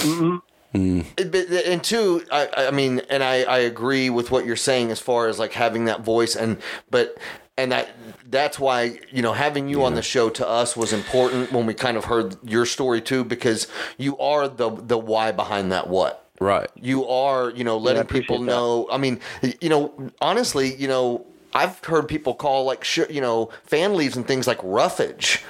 it- 0.73 1.33
but, 1.33 1.51
and 1.51 1.83
two, 1.83 2.25
I, 2.31 2.49
I 2.69 2.71
mean, 2.71 3.01
and 3.11 3.23
I, 3.23 3.43
I 3.43 3.59
agree 3.59 4.09
with 4.11 4.31
what 4.31 4.47
you're 4.47 4.57
saying 4.57 4.91
as 4.91 5.01
far 5.01 5.29
as 5.29 5.39
like 5.39 5.53
having 5.53 5.87
that 5.87 6.03
voice, 6.03 6.37
and 6.37 6.59
but 6.91 7.17
and 7.61 7.73
that 7.73 7.89
that's 8.31 8.59
why 8.59 8.99
you 9.13 9.23
know 9.23 9.33
having 9.33 9.69
you 9.69 9.85
on 9.85 9.95
the 9.95 10.03
show 10.03 10.29
to 10.31 10.49
us 10.49 10.77
was 10.77 10.93
important 10.93 11.53
when 11.53 11.67
we 11.67 11.75
kind 11.75 11.97
of 11.97 12.05
heard 12.07 12.37
your 12.43 12.67
story 12.67 13.01
too, 13.01 13.25
because 13.25 13.67
you 13.99 14.19
are 14.19 14.49
the 14.49 14.71
the 14.71 14.99
why 14.99 15.33
behind 15.33 15.73
that 15.73 15.89
what. 15.89 16.27
right. 16.41 16.71
You 16.75 17.07
are, 17.07 17.51
you 17.51 17.65
know, 17.65 17.77
letting 17.79 18.03
appreciate 18.03 18.23
people 18.23 18.39
that. 18.41 18.47
know. 18.47 18.89
I 18.91 18.99
mean, 18.99 19.21
you 19.61 19.69
know, 19.69 20.11
honestly, 20.21 20.75
you 20.75 20.89
know, 20.89 21.27
I've 21.53 21.83
heard 21.85 22.09
people 22.09 22.35
call 22.35 22.65
like, 22.65 22.85
sh- 22.85 23.01
you 23.11 23.21
know, 23.21 23.51
fan 23.65 23.95
leaves 23.97 24.17
and 24.17 24.27
things 24.27 24.47
like 24.47 24.59
roughage, 24.63 25.43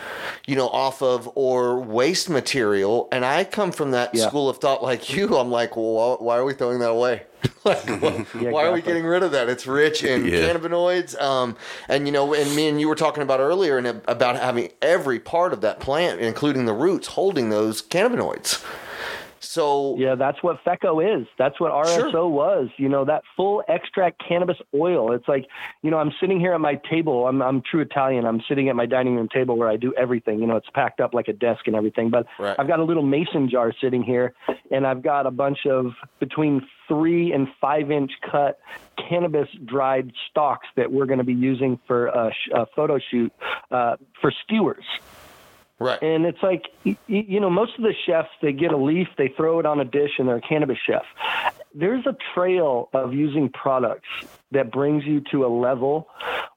you 0.47 0.57
know, 0.57 0.69
off 0.69 1.03
of 1.03 1.31
or 1.35 1.79
waste 1.81 2.31
material. 2.31 3.09
And 3.13 3.25
I 3.25 3.45
come 3.45 3.73
from 3.73 3.91
that 3.93 4.15
Yeah. 4.15 4.27
school 4.29 4.49
of 4.49 4.59
thought 4.59 4.83
like 4.83 5.11
you. 5.15 5.37
I'm 5.37 5.51
like, 5.51 5.77
well, 5.77 6.17
why 6.21 6.37
are 6.39 6.45
we 6.45 6.55
throwing 6.55 6.79
that 6.81 6.91
away? 6.91 7.23
like, 7.65 7.79
wh- 7.89 8.21
Yeah, 8.41 8.51
why 8.51 8.67
are 8.67 8.73
we 8.73 8.83
getting 8.83 9.05
rid 9.05 9.23
of 9.23 9.33
that? 9.33 9.49
It's 9.49 9.67
rich 9.67 10.03
in 10.05 10.27
Yeah. 10.27 10.41
cannabinoids. 10.53 11.21
Um, 11.21 11.57
and 11.89 12.07
you 12.07 12.13
know, 12.13 12.35
and 12.35 12.55
me 12.55 12.69
and 12.69 12.81
you 12.81 12.89
were 12.89 12.95
talking 12.95 13.23
about 13.23 13.41
earlier 13.41 13.77
and 13.79 13.87
about 13.87 14.37
having 14.37 14.71
every 14.83 15.19
part 15.19 15.53
of 15.53 15.61
that 15.63 15.81
plant, 15.81 16.21
including 16.21 16.65
the 16.67 16.75
roots, 16.75 17.09
holding 17.09 17.51
those 17.51 17.83
cannabinoids. 17.83 18.65
So 19.41 19.97
Yeah, 19.99 20.15
that's 20.15 20.43
what 20.43 20.63
FECO 20.65 21.01
is. 21.21 21.27
That's 21.39 21.59
what 21.59 21.73
RSO 21.73 22.11
Sure. 22.11 22.29
was. 22.29 22.69
You 22.77 22.89
know, 22.89 23.05
that 23.07 23.23
full 23.37 23.63
extract 23.69 24.23
cannabis 24.27 24.59
oil. 24.75 25.13
It's 25.13 25.27
like, 25.27 25.47
you 25.83 25.91
know, 25.91 25.99
I'm 25.99 26.13
sitting 26.21 26.39
here 26.39 26.53
at 26.53 26.61
my 26.61 26.75
table. 26.91 27.27
I'm 27.27 27.41
I'm 27.43 27.63
true 27.69 27.81
Italian. 27.81 28.27
I'm 28.27 28.43
sitting 28.49 28.69
at 28.69 28.77
my 28.77 28.87
dining 28.87 29.17
room 29.17 29.29
table 29.33 29.57
where 29.57 29.69
I 29.69 29.77
do 29.77 29.93
everything. 29.99 30.39
You 30.41 30.47
know, 30.47 30.57
it's 30.57 30.69
packed 30.75 31.01
up 31.01 31.15
like 31.15 31.29
a 31.29 31.33
desk 31.33 31.67
and 31.67 31.75
everything. 31.75 32.11
But 32.11 32.27
Right. 32.39 32.55
I've 32.59 32.69
got 32.69 32.81
a 32.81 32.85
little 32.85 33.03
mason 33.03 33.49
jar 33.49 33.73
sitting 33.81 34.03
here, 34.03 34.35
and 34.71 34.87
I've 34.87 35.03
got 35.03 35.27
a 35.27 35.31
bunch 35.31 35.67
of 35.67 35.93
between 36.19 36.67
three 36.87 37.33
and 37.33 37.49
five 37.61 37.91
inch 37.91 38.13
cut 38.31 38.59
cannabis 39.09 39.49
dried 39.65 40.13
stalks 40.31 40.67
that 40.77 40.91
we're 40.93 41.07
going 41.07 41.19
to 41.19 41.25
be 41.25 41.33
using 41.35 41.79
for 41.87 42.07
a, 42.09 42.31
sh- 42.33 42.51
a 42.55 42.67
photo 42.77 42.99
shoot 42.99 43.33
uh, 43.71 43.97
for 44.21 44.31
skewers 44.45 44.85
Right. 45.81 46.01
And 46.03 46.27
it's 46.27 46.43
like, 46.43 46.67
you 46.85 47.41
know, 47.41 47.49
most 47.49 47.73
of 47.79 47.83
the 47.83 47.95
chefs, 48.07 48.29
they 48.43 48.53
get 48.53 48.71
a 48.73 48.77
leaf, 48.77 49.09
they 49.17 49.29
throw 49.29 49.59
it 49.61 49.67
on 49.67 49.81
a 49.81 49.85
dish, 49.85 50.11
and 50.19 50.29
they're 50.29 50.37
a 50.37 50.41
cannabis 50.43 50.77
chef. 50.87 51.03
There's 51.75 52.07
a 52.07 52.15
trail 52.35 52.91
of 52.93 53.15
using 53.15 53.49
products 53.49 54.09
that 54.53 54.71
brings 54.71 55.05
you 55.07 55.23
to 55.31 55.47
a 55.47 55.49
level. 55.49 56.07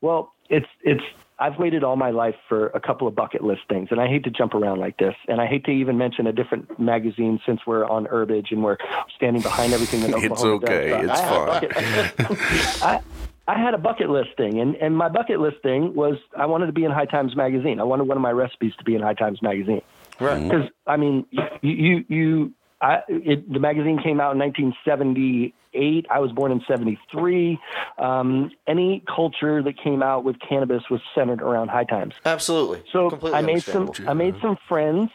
Well, 0.02 0.34
it's, 0.50 0.68
it's, 0.82 1.04
I've 1.40 1.58
waited 1.58 1.84
all 1.86 1.96
my 1.96 2.10
life 2.12 2.36
for 2.50 2.68
a 2.68 2.80
couple 2.82 3.08
of 3.08 3.16
bucket 3.16 3.44
list 3.44 3.62
things, 3.70 3.90
and 3.92 4.02
I 4.02 4.08
hate 4.08 4.26
to 4.26 4.30
jump 4.30 4.54
around 4.54 4.80
like 4.80 4.98
this. 4.98 5.16
And 5.30 5.40
I 5.40 5.48
hate 5.48 5.64
to 5.66 5.72
even 5.72 5.98
mention 5.98 6.28
a 6.28 6.34
different 6.34 6.78
magazine 6.80 7.40
since 7.46 7.62
we're 7.66 7.86
on 7.86 8.06
Herbage 8.06 8.52
and 8.52 8.62
we're 8.64 8.78
standing 9.16 9.42
behind 9.42 9.72
everything 9.72 10.02
that 10.02 10.10
It's 10.22 10.44
Oklahoma 10.44 10.60
does. 10.66 10.70
okay. 10.70 12.12
But 12.18 12.32
It's 12.32 12.82
I 12.84 12.96
bucket- 12.96 13.04
I, 13.48 13.54
I 13.54 13.60
had 13.60 13.74
a 13.74 13.78
bucket 13.78 14.10
list 14.10 14.30
thing, 14.38 14.60
and, 14.60 14.76
and 14.76 14.96
my 14.96 15.10
bucket 15.10 15.40
list 15.40 15.58
thing 15.64 15.94
was 15.94 16.16
I 16.38 16.46
wanted 16.46 16.68
to 16.68 16.72
be 16.74 16.86
in 16.86 16.92
High 16.92 17.06
Times 17.06 17.36
magazine. 17.36 17.80
I 17.80 17.84
wanted 17.84 18.08
one 18.08 18.18
of 18.18 18.22
my 18.22 18.32
recipes 18.32 18.74
to 18.78 18.84
be 18.84 18.96
in 18.96 19.02
High 19.02 19.14
Times 19.14 19.42
magazine. 19.42 19.82
Right. 20.20 20.42
Because 20.42 20.70
I 20.88 20.98
mean, 20.98 21.26
you 21.32 21.72
you, 21.72 22.06
you 22.08 22.54
I, 22.82 23.00
it, 23.08 23.52
the 23.52 23.60
magazine 23.60 24.00
came 24.04 24.20
out 24.20 24.34
in 24.34 24.40
1978. 24.40 26.06
I 26.10 26.20
was 26.20 26.32
born 26.34 26.52
in 26.52 26.62
73. 26.68 27.58
Um, 27.98 28.52
any 28.68 29.04
culture 29.08 29.64
that 29.64 29.78
came 29.82 30.04
out 30.04 30.26
with 30.26 30.36
cannabis 30.40 30.84
was 30.92 31.00
centered 31.16 31.42
around 31.42 31.70
High 31.70 31.86
Times. 31.86 32.14
Absolutely. 32.26 32.84
So 32.92 33.10
Completely 33.10 33.40
I 33.40 33.42
made 33.42 33.64
some 33.64 33.84
understandable. 33.84 34.12
I 34.12 34.14
made 34.14 34.36
some 34.42 34.58
friends 34.68 35.12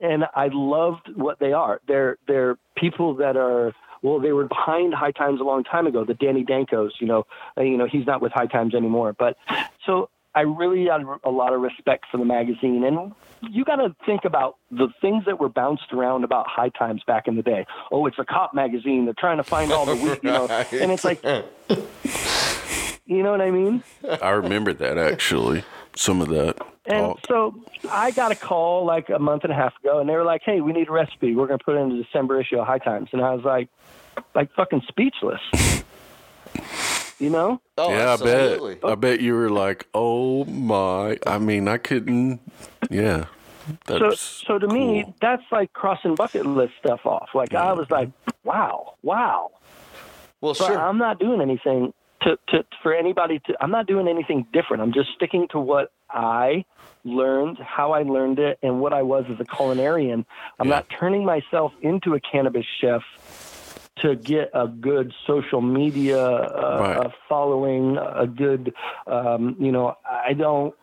and 0.00 0.24
I 0.34 0.48
loved 0.52 1.10
what 1.14 1.38
they 1.38 1.52
are. 1.52 1.80
They're 1.86 2.16
they're 2.26 2.56
people 2.74 3.14
that 3.16 3.36
are 3.36 3.74
well, 4.02 4.20
they 4.20 4.32
were 4.32 4.46
behind 4.46 4.94
High 4.94 5.12
Times 5.12 5.40
a 5.40 5.44
long 5.44 5.64
time 5.64 5.86
ago. 5.86 6.04
The 6.04 6.14
Danny 6.14 6.44
Dankos, 6.44 6.90
you 7.00 7.06
know, 7.06 7.26
uh, 7.56 7.62
you 7.62 7.76
know, 7.76 7.86
he's 7.90 8.06
not 8.06 8.22
with 8.22 8.32
High 8.32 8.46
Times 8.46 8.74
anymore. 8.74 9.14
But 9.18 9.36
so 9.86 10.08
I 10.34 10.42
really 10.42 10.86
had 10.86 11.02
a 11.24 11.30
lot 11.30 11.52
of 11.52 11.60
respect 11.60 12.06
for 12.10 12.18
the 12.18 12.24
magazine, 12.24 12.84
and 12.84 13.12
you 13.50 13.64
got 13.64 13.76
to 13.76 13.94
think 14.06 14.24
about 14.24 14.56
the 14.70 14.88
things 15.00 15.24
that 15.26 15.40
were 15.40 15.48
bounced 15.48 15.92
around 15.92 16.24
about 16.24 16.46
High 16.46 16.68
Times 16.70 17.02
back 17.06 17.26
in 17.26 17.36
the 17.36 17.42
day. 17.42 17.66
Oh, 17.90 18.06
it's 18.06 18.18
a 18.18 18.24
cop 18.24 18.54
magazine. 18.54 19.06
They're 19.06 19.14
trying 19.18 19.38
to 19.38 19.42
find 19.42 19.72
all 19.72 19.86
the 19.86 19.96
weak, 19.96 20.22
you 20.22 20.30
know, 20.30 20.46
and 20.72 20.92
it's 20.92 21.04
like, 21.04 21.22
you 23.10 23.22
know 23.24 23.32
what 23.32 23.40
I 23.40 23.50
mean? 23.50 23.82
I 24.22 24.30
remember 24.30 24.72
that 24.72 24.96
actually. 24.96 25.64
Some 25.96 26.20
of 26.22 26.28
that 26.28 26.56
And 26.86 26.98
talk. 27.00 27.26
so 27.26 27.54
I 27.90 28.12
got 28.12 28.30
a 28.30 28.36
call 28.36 28.84
like 28.86 29.10
a 29.10 29.18
month 29.18 29.42
and 29.42 29.52
a 29.52 29.56
half 29.56 29.74
ago, 29.82 29.98
and 29.98 30.08
they 30.08 30.14
were 30.14 30.22
like, 30.24 30.42
"Hey, 30.44 30.60
we 30.60 30.72
need 30.72 30.88
a 30.88 30.92
recipe. 30.92 31.34
We're 31.34 31.48
going 31.48 31.58
to 31.58 31.64
put 31.64 31.74
it 31.76 31.80
in 31.80 31.88
the 31.96 32.04
December 32.04 32.40
issue 32.40 32.58
of 32.60 32.66
High 32.66 32.78
Times." 32.78 33.08
And 33.12 33.20
I 33.20 33.34
was 33.34 33.44
like, 33.44 33.68
like 34.34 34.52
fucking 34.54 34.82
speechless. 34.88 35.40
You 37.18 37.28
know? 37.28 37.60
Oh, 37.76 37.90
yeah, 37.90 38.12
absolutely. 38.14 38.72
I 38.76 38.76
bet. 38.76 38.90
I 38.90 38.94
bet 38.94 39.20
you 39.20 39.34
were 39.34 39.50
like, 39.50 39.86
"Oh 39.92 40.46
my!" 40.46 41.18
I 41.26 41.36
mean, 41.38 41.68
I 41.68 41.76
couldn't. 41.76 42.40
Yeah, 42.88 43.26
So, 43.86 43.98
that's 43.98 44.20
so 44.22 44.58
to 44.58 44.66
me, 44.66 45.04
that's 45.20 45.42
like 45.52 45.70
crossing 45.74 46.14
bucket 46.14 46.46
list 46.46 46.72
stuff 46.78 47.04
off. 47.04 47.28
Like 47.34 47.52
I 47.54 47.74
was 47.74 47.90
like, 47.90 48.08
"Wow, 48.42 48.94
wow." 49.02 49.50
Well, 50.40 50.54
But 50.58 50.66
sure. 50.68 50.80
I'm 50.80 50.96
not 50.96 51.18
doing 51.20 51.42
anything 51.42 51.92
to, 52.22 52.38
to 52.48 52.64
for 52.82 52.94
anybody 52.94 53.38
to. 53.46 53.54
I'm 53.60 53.70
not 53.70 53.86
doing 53.86 54.08
anything 54.08 54.46
different. 54.52 54.82
I'm 54.82 54.92
just 54.92 55.10
sticking 55.14 55.48
to 55.52 55.58
what 55.60 55.92
I 56.10 56.64
learned, 57.04 57.58
how 57.58 57.92
I 57.92 58.02
learned 58.02 58.38
it, 58.38 58.58
and 58.62 58.80
what 58.80 58.92
I 58.92 59.02
was 59.02 59.24
as 59.30 59.40
a 59.40 59.44
culinarian. 59.44 60.24
I'm 60.58 60.68
Yeah. 60.68 60.76
not 60.76 60.86
turning 60.98 61.24
myself 61.24 61.72
into 61.82 62.14
a 62.14 62.20
cannabis 62.20 62.66
chef 62.80 63.02
to 64.02 64.16
get 64.16 64.50
a 64.54 64.66
good 64.66 65.12
social 65.26 65.60
media 65.60 66.18
uh, 66.26 66.78
Right. 66.80 66.96
uh, 66.98 67.08
following, 67.28 67.96
a 67.98 68.26
good, 68.26 68.72
um, 69.06 69.56
you 69.58 69.72
know, 69.72 69.96
I 70.08 70.32
don't. 70.34 70.74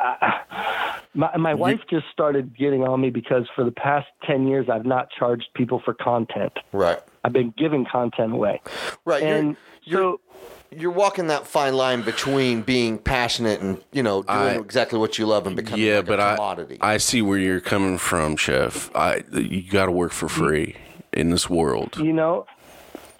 I, 0.00 0.98
my 1.14 1.36
my 1.36 1.54
wife 1.54 1.80
just 1.88 2.06
started 2.12 2.56
getting 2.56 2.82
on 2.82 3.00
me 3.00 3.10
because 3.10 3.46
for 3.54 3.64
the 3.64 3.70
past 3.70 4.08
ten 4.26 4.48
years 4.48 4.68
I've 4.68 4.84
not 4.84 5.08
charged 5.10 5.48
people 5.54 5.80
for 5.84 5.94
content. 5.94 6.52
right. 6.72 6.98
I've 7.22 7.32
been 7.32 7.54
giving 7.56 7.86
content 7.90 8.32
away. 8.34 8.60
Right. 9.06 9.22
And 9.22 9.56
you're, 9.84 10.00
so, 10.00 10.20
you're, 10.74 10.80
you're 10.80 10.90
walking 10.90 11.28
that 11.28 11.46
fine 11.46 11.74
line 11.74 12.02
between 12.02 12.62
being 12.62 12.98
passionate 12.98 13.60
and, 13.60 13.82
you 13.92 14.02
know, 14.02 14.22
doing 14.22 14.38
I- 14.38 14.54
exactly 14.56 14.98
what 14.98 15.18
you 15.18 15.26
love 15.26 15.46
and 15.46 15.56
becoming 15.56 15.84
yeah, 15.84 15.96
like 15.96 16.06
but 16.06 16.20
a 16.20 16.22
I 16.22 16.34
commodity. 16.36 16.78
I 16.80 16.96
see 16.98 17.22
where 17.22 17.38
you're 17.38 17.60
coming 17.60 17.98
from, 17.98 18.36
Chef. 18.36 18.90
I 18.94 19.22
you 19.32 19.62
got 19.70 19.86
to 19.86 19.92
work 19.92 20.12
for 20.12 20.28
free 20.28 20.76
in 21.12 21.30
this 21.30 21.48
world. 21.48 21.96
you 21.98 22.12
know, 22.12 22.46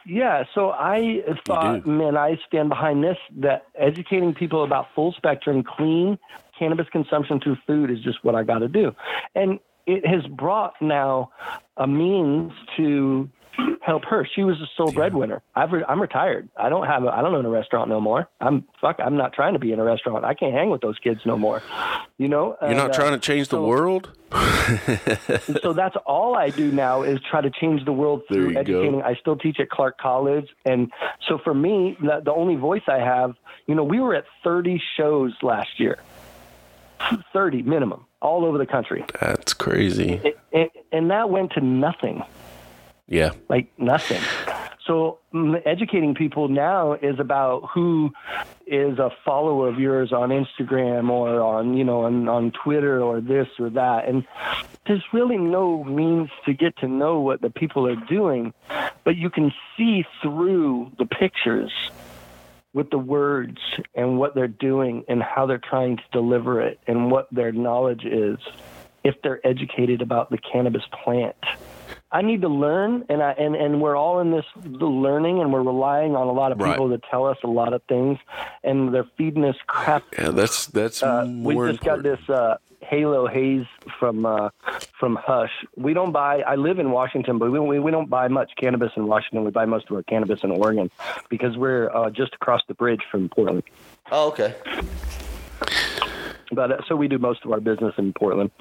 yeah. 0.06 0.44
So 0.54 0.70
I 0.70 1.22
thought, 1.46 1.84
do. 1.84 1.90
man, 1.90 2.16
I 2.16 2.38
stand 2.46 2.68
behind 2.68 3.02
this 3.04 3.18
that 3.38 3.66
educating 3.76 4.34
people 4.34 4.64
about 4.64 4.88
full 4.94 5.12
spectrum, 5.12 5.62
clean 5.62 6.18
cannabis 6.58 6.86
consumption 6.90 7.40
through 7.40 7.56
food 7.66 7.90
is 7.90 8.00
just 8.00 8.22
what 8.24 8.34
I 8.34 8.42
got 8.44 8.58
to 8.58 8.68
do. 8.68 8.94
And 9.34 9.58
it 9.86 10.06
has 10.06 10.26
brought 10.26 10.74
now 10.80 11.30
a 11.76 11.86
means 11.86 12.52
to 12.76 13.28
help 13.82 14.04
her. 14.06 14.26
She 14.34 14.42
was 14.44 14.56
a 14.60 14.66
sole 14.76 14.92
breadwinner. 14.92 15.42
I've 15.54 15.72
re- 15.72 15.84
I'm 15.88 16.00
retired. 16.00 16.48
I 16.56 16.68
don't 16.68 16.86
have 16.86 17.04
a, 17.04 17.08
I 17.08 17.22
don't 17.22 17.34
own 17.34 17.44
a 17.46 17.50
restaurant 17.50 17.88
no 17.88 18.00
more. 18.00 18.28
I'm 18.40 18.64
fuck. 18.80 18.96
I'm 18.98 19.16
not 19.16 19.32
trying 19.32 19.52
to 19.54 19.58
be 19.58 19.72
in 19.72 19.78
a 19.78 19.84
restaurant. 19.84 20.24
I 20.24 20.34
can't 20.34 20.54
hang 20.54 20.70
with 20.70 20.80
those 20.80 20.98
kids 20.98 21.20
no 21.24 21.36
more. 21.36 21.62
You 22.18 22.28
know. 22.28 22.56
You're 22.62 22.74
not 22.74 22.90
uh, 22.90 22.94
trying 22.94 23.12
to 23.12 23.18
change 23.18 23.48
the 23.48 23.60
world. 23.62 24.10
So 25.62 25.74
that's 25.74 25.96
all 26.06 26.36
I 26.36 26.48
do 26.48 26.72
now 26.72 27.02
is 27.02 27.20
try 27.30 27.42
to 27.42 27.50
change 27.50 27.84
the 27.84 27.92
world 27.92 28.22
through 28.28 28.48
you 28.48 28.54
go. 28.54 28.60
educating. 28.60 29.02
I 29.02 29.14
still 29.14 29.36
teach 29.36 29.60
at 29.60 29.68
Clark 29.68 29.98
College, 29.98 30.48
and 30.64 30.90
so 31.28 31.36
for 31.36 31.52
me, 31.52 31.96
the, 32.00 32.22
the 32.24 32.32
only 32.32 32.56
voice 32.56 32.82
I 32.88 32.98
have, 32.98 33.34
you 33.66 33.74
know, 33.74 33.84
we 33.84 34.00
were 34.00 34.14
at 34.14 34.24
30 34.42 34.80
shows 34.96 35.34
last 35.42 35.78
year, 35.78 35.98
30 37.34 37.62
minimum, 37.62 38.06
all 38.22 38.44
over 38.46 38.56
the 38.56 38.66
country, 38.66 39.04
That's 39.20 39.52
crazy. 39.52 40.34
and, 40.52 40.70
and 40.92 41.10
that 41.10 41.28
went 41.28 41.52
to 41.52 41.60
nothing, 41.60 42.22
Yeah. 43.06 43.32
like 43.48 43.68
nothing. 43.78 44.22
So 44.86 45.18
educating 45.64 46.14
people 46.14 46.48
now 46.48 46.92
is 46.92 47.18
about 47.18 47.70
who 47.72 48.12
is 48.66 48.98
a 48.98 49.10
follower 49.24 49.68
of 49.68 49.78
yours 49.78 50.12
on 50.12 50.28
Instagram 50.28 51.08
or 51.08 51.40
on 51.40 51.74
you 51.74 51.84
know 51.84 52.02
on, 52.02 52.28
on 52.28 52.50
Twitter 52.50 53.02
or 53.02 53.20
this 53.20 53.48
or 53.58 53.70
that, 53.70 54.06
and 54.06 54.26
there's 54.86 55.02
really 55.12 55.38
no 55.38 55.84
means 55.84 56.28
to 56.44 56.52
get 56.52 56.76
to 56.78 56.88
know 56.88 57.20
what 57.20 57.40
the 57.40 57.48
people 57.48 57.86
are 57.86 57.96
doing, 57.96 58.52
but 59.04 59.16
you 59.16 59.30
can 59.30 59.52
see 59.76 60.04
through 60.20 60.92
the 60.98 61.06
pictures 61.06 61.72
with 62.74 62.90
the 62.90 62.98
words 62.98 63.58
and 63.94 64.18
what 64.18 64.34
they're 64.34 64.48
doing 64.48 65.04
and 65.08 65.22
how 65.22 65.46
they're 65.46 65.58
trying 65.58 65.96
to 65.96 66.02
deliver 66.12 66.60
it 66.60 66.78
and 66.86 67.10
what 67.10 67.28
their 67.32 67.52
knowledge 67.52 68.04
is 68.04 68.36
if 69.04 69.14
they're 69.22 69.46
educated 69.46 70.02
about 70.02 70.28
the 70.30 70.38
cannabis 70.38 70.82
plant. 71.04 71.36
I 72.14 72.22
need 72.22 72.42
to 72.42 72.48
learn, 72.48 73.04
and 73.08 73.20
I 73.22 73.32
and, 73.32 73.56
and 73.56 73.80
we're 73.82 73.96
all 73.96 74.20
in 74.20 74.30
this 74.30 74.44
learning, 74.64 75.40
and 75.40 75.52
we're 75.52 75.62
relying 75.64 76.14
on 76.14 76.28
a 76.28 76.32
lot 76.32 76.52
of 76.52 76.58
Right. 76.60 76.70
people 76.70 76.88
to 76.90 77.00
tell 77.10 77.26
us 77.26 77.38
a 77.42 77.48
lot 77.48 77.72
of 77.72 77.82
things, 77.88 78.18
and 78.62 78.94
they're 78.94 79.08
feeding 79.18 79.44
us 79.44 79.56
crap. 79.66 80.04
Yeah, 80.16 80.30
that's 80.30 80.66
that's 80.66 81.02
Uh, 81.02 81.24
we 81.26 81.54
more 81.54 81.68
just 81.72 81.82
got 81.82 82.04
this 82.04 82.20
uh, 82.30 82.56
Halo 82.82 83.26
Haze 83.26 83.66
from 83.98 84.24
uh, 84.26 84.50
from 85.00 85.16
Hush. 85.16 85.50
We 85.76 85.92
don't 85.92 86.12
buy. 86.12 86.42
I 86.42 86.54
live 86.54 86.78
in 86.78 86.92
Washington, 86.92 87.38
but 87.38 87.50
we, 87.50 87.58
we 87.58 87.80
we 87.80 87.90
don't 87.90 88.08
buy 88.08 88.28
much 88.28 88.52
cannabis 88.62 88.92
in 88.96 89.08
Washington. 89.08 89.44
We 89.44 89.50
buy 89.50 89.64
most 89.64 89.90
of 89.90 89.96
our 89.96 90.04
cannabis 90.04 90.40
in 90.44 90.52
Oregon 90.52 90.92
because 91.28 91.56
we're 91.56 91.90
uh, 91.90 92.10
just 92.10 92.32
across 92.34 92.62
the 92.68 92.74
bridge 92.74 93.02
from 93.10 93.28
Portland. 93.28 93.64
oh, 94.12 94.28
okay. 94.28 94.54
But 96.52 96.70
uh, 96.70 96.76
so 96.86 96.94
we 96.94 97.08
do 97.08 97.18
most 97.18 97.44
of 97.44 97.50
our 97.50 97.60
business 97.60 97.94
in 97.98 98.12
Portland. 98.12 98.52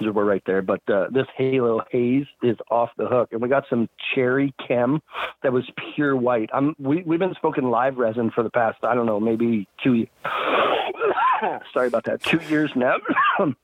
We're 0.00 0.24
right 0.24 0.42
there. 0.46 0.62
But 0.62 0.82
uh, 0.88 1.08
this 1.10 1.26
Halo 1.36 1.82
Haze 1.90 2.26
is 2.42 2.56
off 2.70 2.90
the 2.96 3.06
hook, 3.06 3.30
and 3.32 3.40
we 3.40 3.48
got 3.48 3.64
some 3.68 3.88
cherry 4.14 4.54
chem 4.66 5.00
that 5.42 5.52
was 5.52 5.68
pure 5.94 6.16
white. 6.16 6.50
I'm 6.52 6.74
we 6.78 7.02
we've 7.02 7.18
been 7.18 7.34
smoking 7.40 7.70
live 7.70 7.98
resin 7.98 8.30
for 8.30 8.42
the 8.42 8.50
past 8.50 8.78
I 8.82 8.94
don't 8.94 9.06
know 9.06 9.20
maybe 9.20 9.68
two. 9.82 9.94
years. 9.94 10.08
Sorry 11.72 11.88
about 11.88 12.04
that. 12.04 12.22
Two 12.22 12.40
years 12.48 12.70
now. 12.74 12.96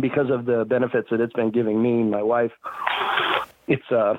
because 0.00 0.30
of 0.30 0.46
the 0.46 0.64
benefits 0.64 1.08
that 1.10 1.20
it's 1.20 1.34
been 1.34 1.50
giving 1.50 1.82
me 1.82 2.00
and 2.00 2.10
my 2.10 2.22
wife. 2.22 2.52
It's 3.68 3.90
uh, 3.90 4.16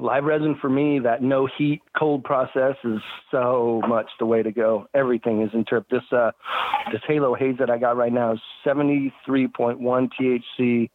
live 0.00 0.24
resin 0.24 0.56
for 0.60 0.68
me. 0.68 0.98
That 0.98 1.22
no 1.22 1.46
heat 1.46 1.82
cold 1.96 2.24
process 2.24 2.76
is 2.84 3.00
so 3.30 3.82
much 3.86 4.10
the 4.18 4.26
way 4.26 4.42
to 4.42 4.52
go. 4.52 4.86
Everything 4.94 5.42
is 5.42 5.50
interp. 5.50 5.84
This 5.90 6.02
uh, 6.12 6.32
this 6.92 7.00
Halo 7.06 7.34
Haze 7.34 7.56
that 7.58 7.70
I 7.70 7.78
got 7.78 7.96
right 7.96 8.12
now 8.12 8.32
is 8.32 8.40
seventy 8.62 9.12
three 9.24 9.48
point 9.48 9.80
one 9.80 10.10
THC, 10.20 10.90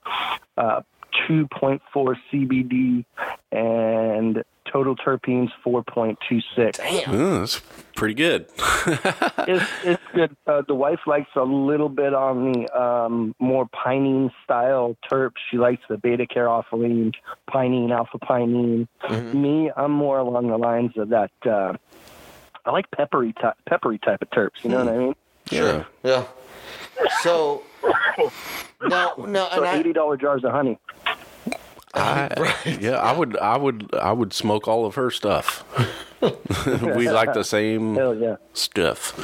uh, 0.57 0.81
two 1.27 1.47
point 1.47 1.81
four 1.93 2.17
CBD, 2.31 3.05
and 3.51 4.43
total 4.71 4.95
terpenes 4.95 5.49
four 5.63 5.83
point 5.83 6.17
two 6.27 6.39
six. 6.55 6.79
Oh, 7.07 7.39
that's 7.39 7.59
pretty 7.95 8.13
good. 8.13 8.45
it's 8.87 9.69
it's 9.83 10.03
good. 10.13 10.35
Uh, 10.45 10.61
the 10.67 10.75
wife 10.75 10.99
likes 11.07 11.29
a 11.35 11.43
little 11.43 11.89
bit 11.89 12.13
on 12.13 12.51
the 12.51 12.79
um, 12.79 13.33
more 13.39 13.67
pinene 13.67 14.31
style 14.43 14.95
terp. 15.11 15.31
She 15.49 15.57
likes 15.57 15.81
the 15.89 15.97
beta 15.97 16.25
caryophyllene, 16.25 17.13
pinene, 17.49 17.91
alpha 17.91 18.19
pinene. 18.19 18.87
Me, 19.33 19.71
I'm 19.75 19.91
more 19.91 20.19
along 20.19 20.47
the 20.47 20.57
lines 20.57 20.91
of 20.97 21.09
that. 21.09 21.31
Uh, 21.43 21.73
I 22.65 22.71
like 22.71 22.91
peppery 22.91 23.33
type, 23.33 23.55
peppery 23.67 23.97
type 23.97 24.21
of 24.21 24.29
terps. 24.29 24.63
You 24.63 24.69
know 24.69 24.85
what 24.85 24.93
I 24.93 24.97
mean? 24.97 25.15
yeah. 25.49 25.85
Yeah. 26.03 26.25
So 27.23 27.63
no, 28.81 29.13
no, 29.17 29.49
So 29.53 29.63
and 29.63 29.79
eighty 29.79 29.93
dollar 29.93 30.17
jars 30.17 30.43
of 30.43 30.51
honey. 30.51 30.77
I, 31.93 32.55
Yeah, 32.79 32.97
I 32.97 33.17
would, 33.17 33.37
I 33.37 33.57
would, 33.57 33.93
I 33.95 34.11
would 34.11 34.33
smoke 34.33 34.67
all 34.67 34.85
of 34.85 34.95
her 34.95 35.09
stuff. 35.11 35.63
we 36.21 37.09
like 37.09 37.33
the 37.33 37.43
same 37.43 37.95
Hell 38.01 38.15
yeah. 38.15 38.35
stuff. 38.53 39.17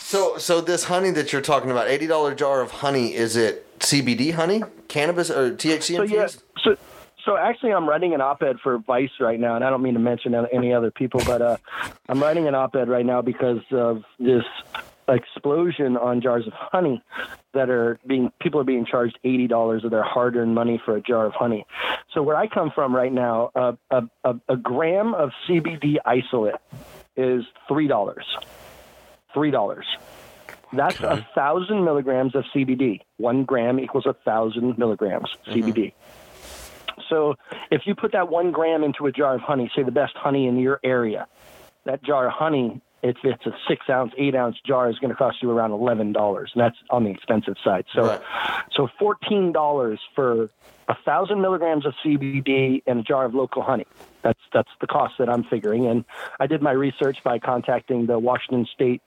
so 0.00 0.38
so 0.38 0.60
this 0.60 0.84
honey 0.84 1.10
that 1.10 1.32
you're 1.32 1.42
talking 1.42 1.70
about, 1.70 1.88
eighty 1.88 2.06
dollar 2.06 2.34
jar 2.34 2.60
of 2.60 2.70
honey, 2.70 3.14
is 3.14 3.36
it 3.36 3.78
CBD 3.80 4.32
honey, 4.32 4.62
cannabis 4.88 5.30
or 5.30 5.50
THC 5.50 5.96
So 5.96 6.02
yeah, 6.02 6.28
so 6.62 6.76
so 7.24 7.36
actually, 7.36 7.72
I'm 7.72 7.88
writing 7.88 8.14
an 8.14 8.20
op-ed 8.20 8.60
for 8.62 8.78
Vice 8.78 9.10
right 9.18 9.40
now, 9.40 9.56
and 9.56 9.64
I 9.64 9.70
don't 9.70 9.82
mean 9.82 9.94
to 9.94 10.00
mention 10.00 10.34
any 10.52 10.72
other 10.72 10.92
people, 10.92 11.20
but 11.26 11.42
uh, 11.42 11.56
I'm 12.08 12.22
writing 12.22 12.46
an 12.46 12.54
op-ed 12.54 12.88
right 12.88 13.04
now 13.04 13.20
because 13.20 13.62
of 13.72 14.04
this 14.20 14.44
explosion 15.08 15.96
on 15.96 16.20
jars 16.20 16.46
of 16.46 16.52
honey 16.54 17.02
that 17.54 17.70
are 17.70 17.98
being 18.06 18.30
people 18.40 18.60
are 18.60 18.64
being 18.64 18.84
charged 18.84 19.18
eighty 19.24 19.46
dollars 19.46 19.84
of 19.84 19.90
their 19.90 20.02
hard-earned 20.02 20.54
money 20.54 20.80
for 20.84 20.96
a 20.96 21.00
jar 21.00 21.26
of 21.26 21.32
honey. 21.32 21.64
So 22.12 22.22
where 22.22 22.36
I 22.36 22.46
come 22.48 22.70
from 22.74 22.94
right 22.94 23.12
now, 23.12 23.50
uh, 23.54 23.72
a, 23.90 24.02
a, 24.24 24.34
a 24.48 24.56
gram 24.56 25.14
of 25.14 25.30
CBD 25.48 25.96
isolate 26.04 26.56
is 27.16 27.44
three 27.68 27.86
dollars. 27.88 28.24
Three 29.32 29.50
dollars. 29.50 29.86
That's 30.72 31.00
Okay. 31.00 31.20
a 31.20 31.28
thousand 31.34 31.84
milligrams 31.84 32.34
of 32.34 32.44
CBD. 32.54 33.00
One 33.18 33.44
gram 33.44 33.78
equals 33.78 34.04
a 34.06 34.14
thousand 34.24 34.76
milligrams 34.78 35.28
CBD. 35.46 35.92
So 37.08 37.36
if 37.70 37.82
you 37.86 37.94
put 37.94 38.12
that 38.12 38.28
one 38.28 38.50
gram 38.50 38.82
into 38.82 39.06
a 39.06 39.12
jar 39.12 39.34
of 39.34 39.40
honey, 39.42 39.70
say 39.76 39.82
the 39.82 39.92
best 39.92 40.14
honey 40.16 40.46
in 40.48 40.58
your 40.58 40.80
area, 40.82 41.26
that 41.84 42.02
jar 42.02 42.26
of 42.26 42.32
honey, 42.32 42.80
if 43.08 43.16
it's 43.24 43.46
a 43.46 43.52
six 43.68 43.88
ounce, 43.88 44.12
eight 44.18 44.34
ounce 44.34 44.56
jar, 44.66 44.90
is 44.90 44.98
going 44.98 45.10
to 45.10 45.16
cost 45.16 45.42
you 45.42 45.50
around 45.50 45.72
eleven 45.72 46.12
dollars, 46.12 46.50
and 46.54 46.60
that's 46.62 46.76
on 46.90 47.04
the 47.04 47.10
expensive 47.10 47.56
side. 47.64 47.84
So, 47.94 48.04
Right. 48.06 48.20
so 48.72 48.88
fourteen 48.98 49.52
dollars 49.52 50.00
for 50.14 50.50
a 50.88 50.94
thousand 51.04 51.40
milligrams 51.40 51.84
of 51.84 51.94
CBD 52.04 52.82
and 52.86 53.00
a 53.00 53.02
jar 53.02 53.24
of 53.24 53.34
local 53.34 53.62
honey. 53.62 53.86
That's 54.22 54.40
that's 54.52 54.70
the 54.80 54.86
cost 54.86 55.14
that 55.18 55.28
I'm 55.28 55.44
figuring. 55.44 55.86
And 55.86 56.04
I 56.40 56.46
did 56.46 56.60
my 56.62 56.72
research 56.72 57.18
by 57.22 57.38
contacting 57.38 58.06
the 58.06 58.18
Washington 58.18 58.66
State 58.74 59.00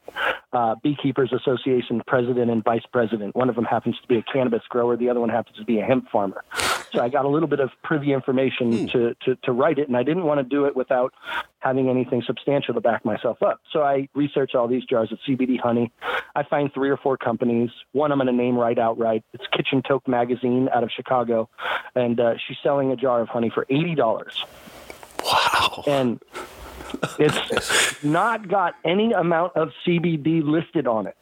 uh, 0.53 0.75
Beekeepers 0.81 1.33
Association 1.33 2.01
president 2.07 2.49
and 2.49 2.63
vice 2.63 2.85
president. 2.91 3.35
One 3.35 3.49
of 3.49 3.55
them 3.55 3.65
happens 3.65 3.97
to 4.01 4.07
be 4.07 4.17
a 4.17 4.23
cannabis 4.23 4.61
grower. 4.69 4.95
The 4.97 5.09
other 5.09 5.19
one 5.19 5.29
happens 5.29 5.57
to 5.57 5.65
be 5.65 5.79
a 5.79 5.85
hemp 5.85 6.09
farmer. 6.09 6.43
So 6.91 7.01
I 7.01 7.09
got 7.09 7.25
a 7.25 7.27
little 7.27 7.47
bit 7.49 7.59
of 7.59 7.69
privy 7.83 8.13
information 8.13 8.87
to, 8.87 9.13
to, 9.25 9.35
to 9.43 9.51
write 9.51 9.77
it, 9.77 9.87
and 9.87 9.95
I 9.95 10.01
didn't 10.03 10.23
want 10.23 10.39
to 10.39 10.43
do 10.43 10.65
it 10.65 10.75
without 10.75 11.13
having 11.59 11.89
anything 11.89 12.21
substantial 12.25 12.73
to 12.73 12.81
back 12.81 13.03
myself 13.05 13.41
up. 13.43 13.59
So 13.71 13.83
I 13.83 14.07
research 14.13 14.55
all 14.55 14.67
these 14.67 14.85
jars 14.85 15.11
of 15.11 15.19
CBD 15.27 15.59
honey. 15.59 15.91
I 16.35 16.43
find 16.43 16.73
three 16.73 16.89
or 16.89 16.97
four 16.97 17.17
companies. 17.17 17.69
One 17.91 18.11
I'm 18.11 18.17
going 18.17 18.27
to 18.27 18.33
name 18.33 18.55
right 18.57 18.77
outright. 18.77 19.23
It's 19.33 19.43
Kitchen 19.55 19.81
Toke 19.81 20.07
Magazine 20.07 20.69
out 20.73 20.83
of 20.83 20.91
Chicago, 20.95 21.49
and 21.95 22.19
uh, 22.19 22.35
she's 22.47 22.57
selling 22.63 22.91
a 22.91 22.95
jar 22.95 23.21
of 23.21 23.27
honey 23.29 23.49
for 23.53 23.65
eighty 23.69 23.95
dollars 23.95 24.43
Wow. 25.23 25.83
and 25.85 26.19
it's 27.19 28.03
not 28.03 28.47
got 28.47 28.75
any 28.83 29.11
amount 29.11 29.55
of 29.55 29.71
CBD 29.85 30.41
listed 30.43 30.87
on 30.87 31.07
it. 31.07 31.15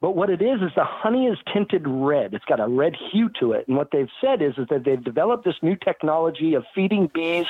But 0.00 0.12
what 0.14 0.30
it 0.30 0.40
is 0.42 0.60
is 0.62 0.70
the 0.76 0.84
honey 0.84 1.26
is 1.26 1.38
tinted 1.52 1.86
red. 1.86 2.34
It's 2.34 2.44
got 2.44 2.60
a 2.60 2.68
red 2.68 2.94
hue 3.10 3.30
to 3.40 3.52
it. 3.52 3.66
And 3.66 3.76
what 3.76 3.90
they've 3.90 4.08
said 4.20 4.42
is, 4.42 4.54
is 4.58 4.68
that 4.68 4.84
they've 4.84 5.02
developed 5.02 5.44
this 5.44 5.56
new 5.62 5.74
technology 5.76 6.54
of 6.54 6.64
feeding 6.74 7.10
bees 7.12 7.46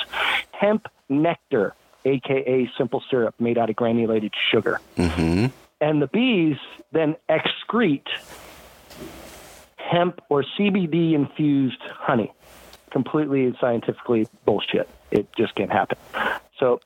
hemp 0.52 0.86
nectar, 1.08 1.74
aka 2.06 2.70
simple 2.78 3.02
syrup 3.10 3.34
made 3.38 3.58
out 3.58 3.70
of 3.70 3.76
granulated 3.76 4.32
sugar. 4.50 4.80
Mm-hmm. 4.96 5.46
And 5.80 6.02
the 6.02 6.06
bees 6.06 6.56
then 6.92 7.16
excrete 7.28 8.06
hemp 9.76 10.20
or 10.28 10.44
CBD 10.58 11.12
infused 11.12 11.82
honey. 11.82 12.32
Completely 12.90 13.54
scientifically 13.60 14.26
bullshit. 14.44 14.88
It 15.10 15.28
just 15.36 15.54
can't 15.54 15.70
happen. 15.70 15.98
So 16.58 16.80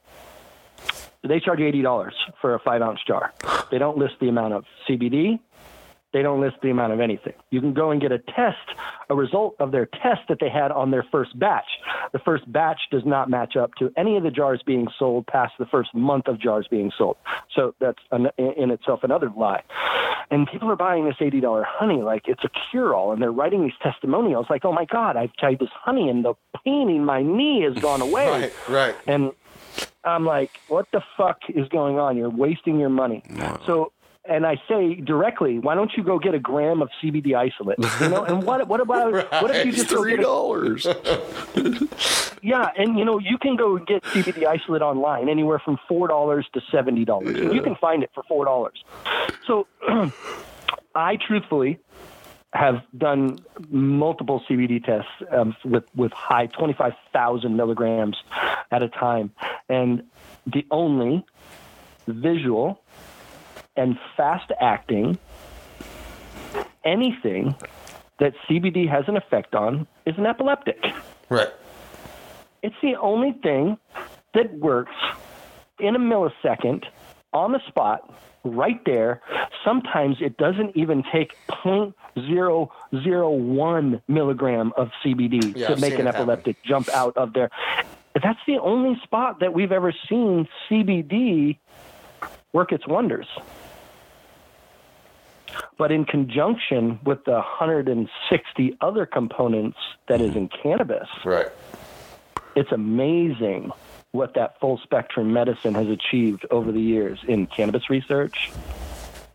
they 1.23 1.39
charge 1.39 1.61
eighty 1.61 1.83
dollars 1.83 2.14
for 2.41 2.55
a 2.55 2.59
five 2.59 2.83
ounce 2.83 3.01
jar. 3.07 3.33
They 3.71 3.79
don't 3.79 3.99
list 3.99 4.14
the 4.21 4.29
amount 4.29 4.55
of 4.55 4.64
CBD. 4.89 5.39
They 6.12 6.22
don't 6.22 6.40
list 6.40 6.56
the 6.62 6.70
amount 6.70 6.92
of 6.92 7.00
anything. 7.00 7.34
You 7.50 7.61
can 7.61 7.72
go 7.72 7.90
and 7.92 8.00
get 8.00 8.11
a 8.11 8.18
test, 8.18 8.58
a 9.08 9.14
result 9.14 9.54
of 9.61 9.70
their 9.70 9.86
test 9.86 10.22
that 10.28 10.38
they 10.40 10.48
had 10.48 10.72
on 10.72 10.90
their 10.90 11.04
first 11.11 11.38
batch. 11.38 11.68
The 12.12 12.18
first 12.18 12.50
batch 12.50 12.80
does 12.90 13.04
not 13.04 13.30
match 13.30 13.56
up 13.56 13.74
to 13.78 13.92
any 13.96 14.16
of 14.16 14.24
the 14.24 14.30
jars 14.30 14.62
being 14.64 14.88
sold 14.98 15.26
past 15.26 15.52
the 15.58 15.66
first 15.66 15.94
month 15.94 16.26
of 16.26 16.40
jars 16.40 16.66
being 16.68 16.90
sold. 16.96 17.16
So 17.54 17.74
that's 17.80 18.00
an, 18.11 18.28
in 18.38 18.70
itself 18.70 19.04
another 19.04 19.30
lie. 19.36 19.62
And 20.32 20.48
people 20.50 20.70
are 20.70 20.76
buying 20.76 21.06
this 21.06 21.16
eighty 21.20 21.40
dollar 21.40 21.64
honey 21.68 22.02
like 22.02 22.22
it's 22.26 22.44
a 22.44 22.50
cure 22.70 22.94
all, 22.94 23.12
and 23.12 23.20
they're 23.20 23.32
writing 23.32 23.62
these 23.62 23.72
testimonials 23.82 24.46
like, 24.48 24.64
"Oh 24.64 24.72
my 24.72 24.84
God, 24.84 25.16
I've 25.16 25.32
tried 25.34 25.58
this 25.58 25.70
honey, 25.72 26.08
and 26.08 26.24
the 26.24 26.34
pain 26.64 26.88
in 26.88 27.04
my 27.04 27.22
knee 27.22 27.62
has 27.62 27.74
gone 27.82 28.00
away." 28.08 28.28
Right, 28.28 28.68
right. 28.68 28.94
And 29.08 29.32
I'm 30.04 30.24
like, 30.24 30.50
what 30.68 30.86
the 30.92 31.02
fuck 31.16 31.38
is 31.48 31.68
going 31.68 31.98
on? 31.98 32.16
You're 32.16 32.30
wasting 32.30 32.78
your 32.78 32.88
money. 32.88 33.22
So, 33.66 33.92
and 34.25 34.47
I 34.47 34.61
say 34.68 34.95
directly, 34.97 35.59
why 35.59 35.75
don't 35.75 35.91
you 35.97 36.05
go 36.05 36.18
get 36.18 36.35
a 36.35 36.39
gram 36.39 36.83
of 36.83 36.91
CBD 37.03 37.35
isolate? 37.35 37.79
You 38.01 38.09
know, 38.09 38.25
and 38.25 38.43
what 38.43 38.66
what 38.68 38.81
about 38.81 39.12
what 39.43 39.55
if 39.55 39.66
you 39.66 39.73
just 39.73 39.89
Three 39.89 40.16
dollars. 40.16 40.87
yeah, 42.43 42.71
and 42.77 42.99
you 42.99 43.05
know 43.05 43.18
you 43.18 43.39
can 43.39 43.57
go 43.57 43.79
get 43.79 44.03
CBD 44.05 44.47
isolate 44.47 44.83
online 44.83 45.29
anywhere 45.29 45.59
from 45.59 45.79
four 45.89 46.07
dollars 46.09 46.47
to 46.53 46.61
seventy 46.71 47.05
dollars. 47.05 47.37
You 47.37 47.62
can 47.62 47.77
find 47.77 48.03
it 48.03 48.11
for 48.14 48.23
four 48.25 48.45
dollars. 48.45 48.85
So, 49.47 49.66
I 50.95 51.16
truthfully 51.16 51.79
have 52.53 52.83
done 52.97 53.39
multiple 53.71 54.43
CBD 54.49 54.85
tests 54.85 55.11
um, 55.31 55.57
with 55.64 55.85
with 55.95 56.12
high 56.12 56.47
twenty 56.47 56.75
five 56.75 56.93
thousand 57.12 57.57
milligrams 57.57 58.16
at 58.71 58.83
a 58.83 58.89
time, 58.89 59.33
and 59.68 60.03
the 60.47 60.66
only 60.71 61.25
visual 62.07 62.81
and 63.81 63.99
fast 64.14 64.53
acting 64.61 65.18
anything 66.85 67.55
that 68.18 68.35
CBD 68.47 68.87
has 68.89 69.05
an 69.09 69.16
effect 69.16 69.55
on 69.55 69.87
is 70.05 70.18
an 70.18 70.26
epileptic. 70.26 70.85
Right. 71.31 71.49
It's 72.62 72.76
the 72.83 72.97
only 72.97 73.33
thing 73.43 73.78
that 74.35 74.53
works 74.53 74.93
in 75.78 75.97
a 75.97 75.99
millisecond 75.99 76.85
on 77.33 77.53
the 77.53 77.61
spot, 77.68 78.12
right 78.45 78.85
there. 78.85 79.22
Sometimes 79.64 80.18
it 80.20 80.37
doesn't 80.37 80.76
even 80.76 81.03
take 81.11 81.35
0.001 81.49 84.03
milligram 84.09 84.72
of 84.76 84.91
CBD 85.03 85.57
Yeah, 85.57 85.68
to 85.68 85.72
I've 85.72 85.81
make 85.81 85.95
an 85.95 86.01
it 86.01 86.05
happen. 86.05 86.20
epileptic 86.20 86.62
jump 86.64 86.91
out 86.91 87.16
of 87.16 87.33
there. 87.33 87.49
That's 88.22 88.41
the 88.47 88.59
only 88.59 89.01
spot 89.05 89.41
that 89.41 89.55
we've 89.55 89.72
ever 89.72 89.95
seen 90.09 90.47
CBD 90.68 91.57
work 92.53 92.72
its 92.72 92.87
wonders. 92.87 93.26
But 95.78 95.92
in 95.92 96.05
conjunction 96.05 96.98
with 97.05 97.24
the 97.24 97.32
160 97.32 98.76
other 98.80 99.07
components 99.07 99.78
that 100.09 100.20
is 100.20 100.36
in 100.36 100.48
cannabis, 100.48 101.09
Right. 101.24 101.48
it's 102.55 102.72
amazing 102.72 103.72
what 104.12 104.34
that 104.34 104.59
full 104.61 104.78
spectrum 104.78 105.32
medicine 105.32 105.74
has 105.74 105.88
achieved 105.88 106.44
over 106.51 106.72
the 106.72 106.80
years 106.80 107.20
in 107.28 107.46
cannabis 107.46 107.88
research, 107.88 108.51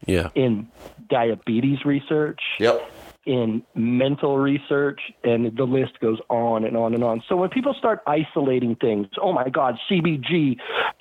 Yeah. 0.05 0.29
in 0.35 0.67
diabetes 1.09 1.85
research, 1.85 2.41
Yep. 2.59 2.91
In 3.25 3.63
mental 3.73 4.37
research, 4.37 4.99
and 5.23 5.55
the 5.55 5.63
list 5.63 5.99
goes 5.99 6.19
on 6.29 6.63
and 6.63 6.77
on 6.77 6.93
and 6.93 7.03
on. 7.03 7.23
So 7.27 7.35
when 7.35 7.49
people 7.49 7.73
start 7.77 8.01
isolating 8.05 8.75
things, 8.75 9.07
oh 9.21 9.33
my 9.33 9.49
God, 9.49 9.77
CBG, 9.89 10.57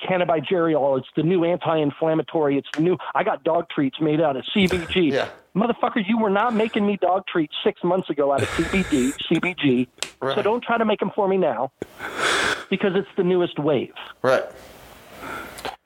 cannabigerol, 0.08 0.98
it's 0.98 1.08
the 1.16 1.22
new 1.22 1.44
anti-inflammatory, 1.44 2.58
it's 2.58 2.68
the 2.74 2.82
new. 2.82 2.96
I 3.14 3.24
got 3.24 3.44
dog 3.44 3.68
treats 3.68 4.00
made 4.00 4.20
out 4.20 4.36
of 4.36 4.44
CBG. 4.54 5.12
Yeah. 5.14 5.28
Motherfucker, 5.54 6.02
you 6.04 6.18
were 6.18 6.30
not 6.30 6.52
making 6.52 6.84
me 6.84 6.96
dog 6.96 7.26
treats 7.28 7.54
six 7.62 7.84
months 7.84 8.10
ago 8.10 8.32
out 8.32 8.42
of 8.42 8.48
CBD, 8.48 9.12
CBG. 9.30 9.86
So 10.20 10.42
don't 10.42 10.64
try 10.64 10.78
to 10.78 10.84
make 10.84 10.98
them 10.98 11.12
for 11.14 11.28
me 11.28 11.36
now, 11.36 11.70
because 12.70 12.92
it's 12.96 13.08
the 13.16 13.22
newest 13.22 13.58
wave. 13.58 13.92
Right. 14.22 14.42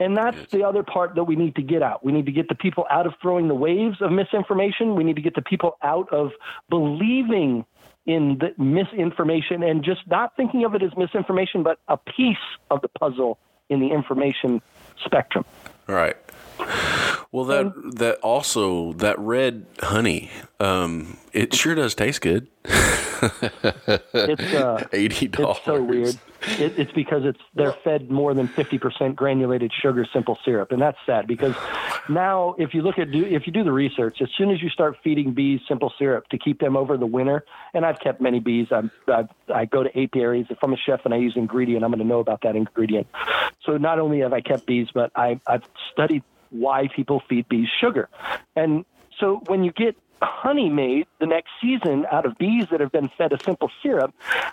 And 0.00 0.16
that's 0.16 0.50
the 0.52 0.62
other 0.62 0.82
part 0.82 1.16
that 1.16 1.24
we 1.24 1.34
need 1.34 1.56
to 1.56 1.62
get 1.62 1.82
out. 1.82 2.04
We 2.04 2.12
need 2.12 2.26
to 2.26 2.32
get 2.32 2.48
the 2.48 2.54
people 2.54 2.86
out 2.90 3.06
of 3.06 3.14
throwing 3.20 3.48
the 3.48 3.54
waves 3.54 4.00
of 4.00 4.12
misinformation. 4.12 4.94
We 4.94 5.02
need 5.02 5.16
to 5.16 5.22
get 5.22 5.34
the 5.34 5.42
people 5.42 5.76
out 5.82 6.12
of 6.12 6.30
believing 6.70 7.64
in 8.06 8.38
the 8.38 8.54
misinformation 8.62 9.62
and 9.62 9.84
just 9.84 10.00
not 10.06 10.36
thinking 10.36 10.64
of 10.64 10.74
it 10.74 10.82
as 10.82 10.96
misinformation, 10.96 11.62
but 11.62 11.78
a 11.88 11.96
piece 11.96 12.36
of 12.70 12.80
the 12.80 12.88
puzzle 12.88 13.38
in 13.68 13.80
the 13.80 13.88
information 13.88 14.62
spectrum. 15.04 15.44
Right. 15.86 16.16
Well, 17.30 17.44
that 17.44 17.72
that 17.96 18.18
also 18.20 18.92
that 18.94 19.18
red 19.18 19.66
honey, 19.80 20.30
um, 20.60 21.18
it 21.32 21.54
sure 21.54 21.74
does 21.74 21.94
taste 21.94 22.22
good. 22.22 22.48
It's 22.64 24.54
uh, 24.54 24.86
Eighty 24.92 25.28
dollars. 25.28 25.56
it's 25.58 25.66
so 25.66 25.82
weird. 25.82 26.18
it, 26.58 26.78
it's 26.78 26.92
because 26.92 27.24
it's 27.24 27.40
they're 27.54 27.72
fed 27.72 28.10
more 28.10 28.32
than 28.32 28.48
50% 28.48 29.14
granulated 29.14 29.72
sugar 29.72 30.06
simple 30.12 30.38
syrup, 30.44 30.72
and 30.72 30.80
that's 30.80 30.96
sad 31.04 31.26
because 31.26 31.54
now 32.08 32.54
if 32.58 32.72
you 32.74 32.80
look 32.82 32.98
at 32.98 33.10
do 33.10 33.24
if 33.24 33.46
you 33.46 33.52
do 33.52 33.64
the 33.64 33.72
research, 33.72 34.22
as 34.22 34.28
soon 34.36 34.50
as 34.50 34.62
you 34.62 34.70
start 34.70 34.96
feeding 35.04 35.32
bees 35.34 35.60
simple 35.68 35.92
syrup 35.98 36.28
to 36.28 36.38
keep 36.38 36.60
them 36.60 36.76
over 36.76 36.96
the 36.96 37.06
winter, 37.06 37.44
and 37.74 37.84
I've 37.84 38.00
kept 38.00 38.20
many 38.20 38.40
bees. 38.40 38.68
I'm, 38.70 38.90
I've, 39.06 39.28
I 39.52 39.64
go 39.66 39.82
to 39.82 39.90
apiaries. 40.00 40.46
If 40.48 40.58
I'm 40.62 40.72
a 40.72 40.76
chef 40.78 41.00
and 41.04 41.12
I 41.12 41.18
use 41.18 41.34
ingredient, 41.36 41.84
I'm 41.84 41.90
going 41.90 41.98
to 41.98 42.06
know 42.06 42.20
about 42.20 42.42
that 42.42 42.56
ingredient. 42.56 43.06
So 43.64 43.76
not 43.76 43.98
only 43.98 44.20
have 44.20 44.32
I 44.32 44.40
kept 44.40 44.64
bees, 44.64 44.88
but 44.94 45.10
I, 45.14 45.40
I've 45.46 45.64
studied 45.92 46.22
why 46.50 46.88
people 46.94 47.22
feed 47.28 47.48
bees 47.48 47.68
sugar, 47.80 48.08
and 48.56 48.84
so 49.18 49.42
when 49.46 49.64
you 49.64 49.72
get 49.72 49.96
honey 50.20 50.68
made 50.68 51.06
the 51.20 51.26
next 51.26 51.50
season 51.60 52.06
out 52.10 52.26
of 52.26 52.36
bees 52.38 52.66
that 52.70 52.80
have 52.80 52.92
been 52.92 53.08
fed 53.16 53.32
a 53.32 53.42
simple 53.42 53.70
syrup, 53.82 54.12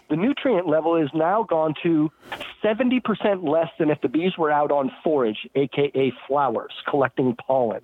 the 0.09 0.15
nutrient 0.15 0.67
level 0.67 0.95
is 0.95 1.09
now 1.13 1.43
gone 1.43 1.73
to 1.81 2.11
70% 2.63 3.47
less 3.47 3.69
than 3.79 3.89
if 3.89 4.01
the 4.01 4.09
bees 4.09 4.37
were 4.37 4.51
out 4.51 4.71
on 4.71 4.91
forage, 5.03 5.47
aka 5.55 6.13
flowers, 6.27 6.73
collecting 6.87 7.35
pollen. 7.35 7.81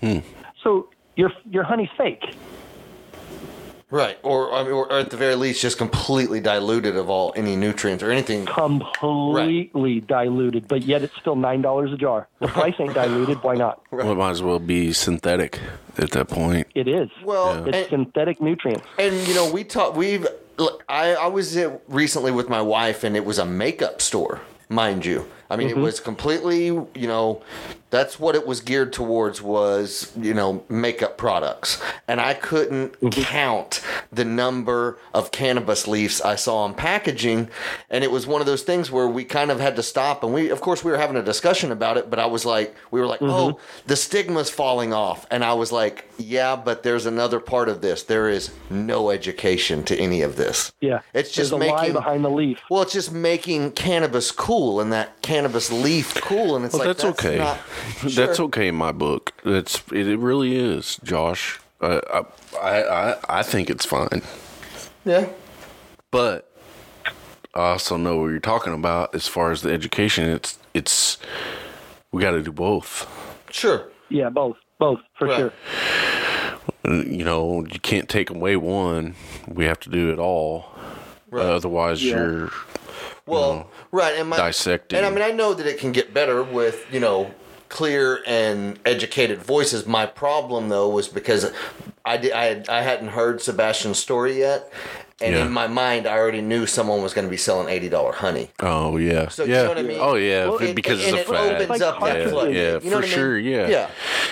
Hmm. 0.00 0.18
So 0.62 0.88
your 1.16 1.32
your 1.50 1.64
honey's 1.64 1.90
fake. 1.96 2.34
Right, 3.90 4.18
or, 4.22 4.52
I 4.52 4.62
mean, 4.62 4.72
or 4.72 4.92
at 4.92 5.10
the 5.10 5.16
very 5.16 5.34
least, 5.34 5.60
just 5.60 5.76
completely 5.76 6.40
diluted 6.40 6.96
of 6.96 7.10
all 7.10 7.32
any 7.34 7.56
nutrients 7.56 8.04
or 8.04 8.10
anything. 8.12 8.46
Completely 8.46 10.00
diluted, 10.00 10.68
but 10.68 10.82
yet 10.82 11.02
it's 11.02 11.16
still 11.16 11.36
nine 11.36 11.60
dollars 11.62 11.92
a 11.92 11.96
jar. 11.96 12.28
The 12.40 12.48
price 12.48 12.74
ain't 12.78 12.94
diluted. 12.94 13.42
Why 13.42 13.54
not? 13.56 13.82
Well, 13.90 14.12
it 14.12 14.14
might 14.14 14.30
as 14.30 14.42
well 14.42 14.58
be 14.60 14.92
synthetic 14.92 15.58
at 15.98 16.12
that 16.12 16.28
point. 16.28 16.68
It 16.74 16.86
is. 16.88 17.10
Well, 17.24 17.66
it's 17.66 17.76
and- 17.76 17.88
synthetic 17.88 18.40
nutrients. 18.40 18.86
And 18.98 19.14
you 19.26 19.34
know, 19.34 19.50
we 19.52 19.64
talk. 19.64 19.96
We've. 19.96 20.26
look, 20.58 20.84
I 20.88 21.14
I 21.14 21.26
was 21.26 21.58
recently 21.88 22.30
with 22.30 22.48
my 22.48 22.62
wife, 22.62 23.02
and 23.04 23.16
it 23.16 23.24
was 23.24 23.38
a 23.38 23.44
makeup 23.44 24.00
store, 24.00 24.40
mind 24.68 25.04
you. 25.04 25.26
I 25.50 25.56
mean, 25.56 25.68
it 25.68 25.72
mm-hmm. 25.72 25.82
was 25.82 26.00
completely. 26.00 26.66
You 26.66 26.88
know, 26.94 27.42
that's 27.90 28.20
what 28.20 28.34
it 28.34 28.46
was 28.46 28.60
geared 28.60 28.92
towards 28.92 29.42
was 29.42 30.12
you 30.16 30.32
know 30.32 30.64
makeup 30.68 31.18
products, 31.18 31.82
and 32.06 32.20
I 32.20 32.34
couldn't 32.34 32.92
mm-hmm. 33.00 33.20
count 33.22 33.82
the 34.12 34.24
number 34.24 34.98
of 35.12 35.32
cannabis 35.32 35.88
leaves 35.88 36.20
I 36.20 36.36
saw 36.36 36.58
on 36.58 36.74
packaging, 36.74 37.50
and 37.90 38.04
it 38.04 38.10
was 38.10 38.26
one 38.26 38.40
of 38.40 38.46
those 38.46 38.62
things 38.62 38.90
where 38.90 39.08
we 39.08 39.24
kind 39.24 39.50
of 39.50 39.60
had 39.60 39.76
to 39.76 39.82
stop, 39.82 40.22
and 40.22 40.32
we 40.32 40.50
of 40.50 40.60
course 40.60 40.84
we 40.84 40.90
were 40.90 40.98
having 40.98 41.16
a 41.16 41.22
discussion 41.22 41.72
about 41.72 41.96
it, 41.96 42.08
but 42.08 42.18
I 42.18 42.26
was 42.26 42.46
like, 42.46 42.74
we 42.90 43.00
were 43.00 43.06
like, 43.06 43.20
mm-hmm. 43.20 43.32
oh, 43.32 43.60
the 43.86 43.96
stigma's 43.96 44.50
falling 44.50 44.92
off, 44.92 45.26
and 45.30 45.44
I 45.44 45.54
was 45.54 45.72
like, 45.72 46.06
yeah, 46.20 46.56
but 46.56 46.82
there's 46.82 47.06
another 47.06 47.40
part 47.40 47.68
of 47.68 47.80
this. 47.80 48.04
There 48.04 48.28
is 48.28 48.50
no 48.68 49.10
education 49.10 49.82
to 49.84 49.96
any 49.96 50.22
of 50.22 50.36
this. 50.36 50.72
Yeah, 50.80 51.00
It's 51.12 51.30
just 51.30 51.50
There's 51.50 51.52
a 51.52 51.56
lie 51.56 51.80
making- 51.80 51.94
behind 51.94 52.24
the 52.24 52.30
leaf. 52.30 52.60
Well, 52.70 52.82
it's 52.82 52.92
just 52.92 53.12
making 53.12 53.72
cannabis 53.72 54.30
cool 54.30 54.80
and 54.80 54.92
that 54.92 55.20
cannabis 55.22 55.39
leaf 55.48 56.14
cool, 56.22 56.56
and 56.56 56.64
it's 56.64 56.74
Well, 56.74 56.86
like 56.86 56.96
that's, 56.96 57.04
okay. 57.04 57.38
not- 57.38 57.58
That's 58.14 58.40
okay 58.40 58.68
in 58.68 58.74
my 58.74 58.92
book. 58.92 59.32
It's 59.44 59.82
it, 59.92 60.08
it 60.08 60.18
really 60.18 60.56
is, 60.56 60.98
Josh. 61.04 61.60
Uh, 61.80 62.00
I, 62.60 62.66
I 62.68 63.10
I 63.12 63.16
I 63.38 63.42
think 63.42 63.70
it's 63.70 63.86
fine, 63.86 64.22
Yeah, 65.04 65.26
but 66.10 66.50
I 67.54 67.70
also 67.72 67.96
know 67.96 68.18
what 68.18 68.26
you're 68.28 68.38
talking 68.40 68.74
about 68.74 69.14
as 69.14 69.26
far 69.26 69.50
as 69.50 69.62
the 69.62 69.70
education. 69.72 70.28
It's 70.28 70.58
it's 70.74 71.18
we 72.12 72.20
got 72.22 72.32
to 72.32 72.42
do 72.42 72.52
both. 72.52 73.06
sure. 73.50 73.88
Yeah, 74.08 74.28
both, 74.28 74.56
both 74.78 74.98
for 75.18 75.28
Right. 75.28 75.38
sure. 75.38 75.52
You 76.84 77.24
know, 77.24 77.64
you 77.70 77.78
can't 77.80 78.08
take 78.08 78.28
away 78.30 78.56
one. 78.56 79.14
We 79.46 79.64
have 79.66 79.78
to 79.80 79.88
do 79.90 80.10
it 80.10 80.18
all. 80.18 80.66
Right. 81.30 81.46
otherwise, 81.46 82.02
Yeah. 82.04 82.16
you're 82.16 82.50
Well, 83.30 83.70
right, 83.92 84.14
and 84.18 84.28
my, 84.28 84.36
dissecting. 84.36 84.96
And 84.98 85.06
I 85.06 85.10
mean, 85.10 85.22
I 85.22 85.30
know 85.30 85.54
that 85.54 85.66
it 85.66 85.78
can 85.78 85.92
get 85.92 86.12
better 86.14 86.42
with 86.42 86.86
you 86.92 87.00
know 87.00 87.32
clear 87.68 88.20
and 88.26 88.78
educated 88.84 89.40
voices. 89.42 89.86
My 89.86 90.04
problem 90.06 90.68
though 90.68 90.88
was 90.88 91.06
because 91.08 91.52
I 92.04 92.16
did, 92.16 92.32
I, 92.32 92.44
had, 92.46 92.68
I 92.68 92.82
hadn't 92.82 93.08
heard 93.08 93.40
Sebastian's 93.40 93.98
story 93.98 94.38
yet, 94.38 94.72
and 95.20 95.34
Yeah. 95.34 95.44
in 95.44 95.52
my 95.52 95.66
mind, 95.68 96.06
I 96.08 96.16
already 96.18 96.40
knew 96.40 96.66
someone 96.66 97.02
was 97.02 97.12
going 97.14 97.26
to 97.26 97.30
be 97.30 97.36
selling 97.36 97.68
eighty 97.68 97.88
dollar 97.88 98.12
honey. 98.12 98.50
Oh 98.60 98.96
yeah, 98.96 99.28
So, 99.28 99.44
you 99.44 99.52
yeah. 99.54 99.62
know 99.62 99.68
what 99.68 99.78
I 99.78 99.82
mean? 99.82 99.98
Oh 100.00 100.14
yeah, 100.14 100.46
Well, 100.46 100.56
f- 100.56 100.62
it- 100.70 100.74
because 100.74 101.04
and 101.06 101.16
it's 101.16 101.28
a 101.28 101.32
it 101.32 101.36
fad. 101.36 101.54
opens 101.62 101.68
Like 101.70 101.82
up 101.82 101.94
that 101.94 102.00
cartridges. 102.00 102.32
floodgate. 102.32 102.56
yeah, 102.56 102.62
You 102.62 102.72
know 102.72 102.80
for 102.80 102.86
what 102.96 102.96
I 102.96 103.00
mean? 103.02 103.10
sure. 103.10 103.38
Yeah. 103.38 103.68
yeah. 103.68 103.90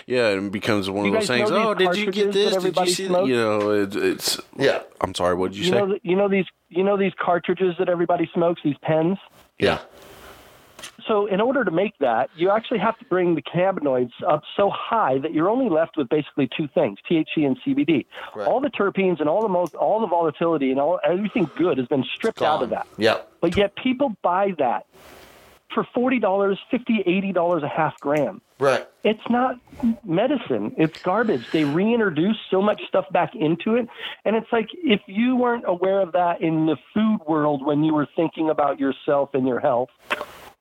Yeah. 0.09 0.29
It 0.31 0.51
becomes 0.51 0.91
one 0.91 1.05
You 1.07 1.15
of 1.15 1.21
those 1.21 1.29
things. 1.29 1.51
Oh, 1.51 1.75
did 1.75 1.97
you 1.97 2.11
get 2.11 2.33
this? 2.33 2.57
Did 2.57 2.77
you 2.77 2.87
see 2.87 3.05
that? 3.05 3.09
smokes? 3.11 3.29
You 3.29 3.37
know, 3.37 3.71
it, 3.71 3.95
it's. 3.95 4.41
Yeah. 4.57 4.83
I'm 5.01 5.15
sorry. 5.15 5.35
What 5.35 5.53
did 5.53 5.59
you, 5.59 5.65
You 5.67 5.71
say? 5.71 5.79
know, 5.79 5.87
th- 5.87 6.01
you 6.03 6.17
know 6.17 6.29
these, 6.29 6.47
you 6.69 6.83
know 6.83 6.97
these 6.97 7.13
cartridges 7.21 7.75
that 7.79 7.89
everybody 7.89 8.29
smokes, 8.35 8.61
these 8.65 8.77
pens. 8.83 9.19
Yeah. 9.59 9.79
So, 11.09 11.27
in 11.27 11.41
order 11.41 11.65
to 11.65 11.71
make 11.71 11.97
that, 12.01 12.29
you 12.37 12.51
actually 12.51 12.79
have 12.81 12.97
to 12.99 13.05
bring 13.07 13.35
the 13.35 13.43
cannabinoids 13.43 14.13
up 14.29 14.43
so 14.57 14.71
high 14.71 15.19
that 15.19 15.33
you're 15.33 15.49
only 15.49 15.69
left 15.71 15.97
with 15.97 16.09
basically 16.09 16.49
two 16.57 16.69
things: 16.69 16.99
THC 17.11 17.47
and 17.47 17.59
CBD. 17.63 18.05
Right. 18.35 18.47
All 18.47 18.61
the 18.61 18.69
terpenes 18.71 19.19
and 19.21 19.29
all 19.29 19.43
the 19.43 19.49
most, 19.49 19.75
all 19.75 20.01
the 20.01 20.07
volatility 20.07 20.71
and 20.71 20.79
all 20.79 21.01
everything 21.05 21.51
good 21.57 21.79
has 21.79 21.87
been 21.89 22.05
stripped 22.15 22.43
out 22.43 22.63
of 22.63 22.71
that. 22.71 22.87
Yeah. 22.97 23.19
But 23.41 23.57
yet, 23.57 23.75
people 23.77 24.17
buy 24.23 24.53
that 24.59 24.87
for 25.75 25.85
forty 25.95 26.19
dollars, 26.19 26.59
fifty, 26.71 27.03
eighty 27.07 27.33
dollars 27.33 27.63
a 27.63 27.69
half 27.69 27.99
gram. 28.01 28.41
Right. 28.61 28.87
It's 29.05 29.23
not 29.31 29.61
medicine. 30.05 30.75
It's 30.77 31.01
garbage. 31.03 31.51
They 31.53 31.65
reintroduce 31.65 32.37
so 32.51 32.61
much 32.61 32.81
stuff 32.89 33.05
back 33.13 33.35
into 33.35 33.77
it. 33.77 33.89
And 34.25 34.35
it's 34.35 34.51
like 34.51 34.69
if 34.73 35.01
you 35.07 35.37
weren't 35.37 35.65
aware 35.67 36.01
of 36.01 36.13
that 36.13 36.41
in 36.41 36.67
the 36.67 36.77
food 36.93 37.21
world 37.29 37.65
when 37.65 37.85
you 37.85 37.95
were 37.95 38.09
thinking 38.17 38.51
about 38.51 38.81
yourself 38.81 39.31
and 39.35 39.47
your 39.47 39.61
health, 39.61 39.91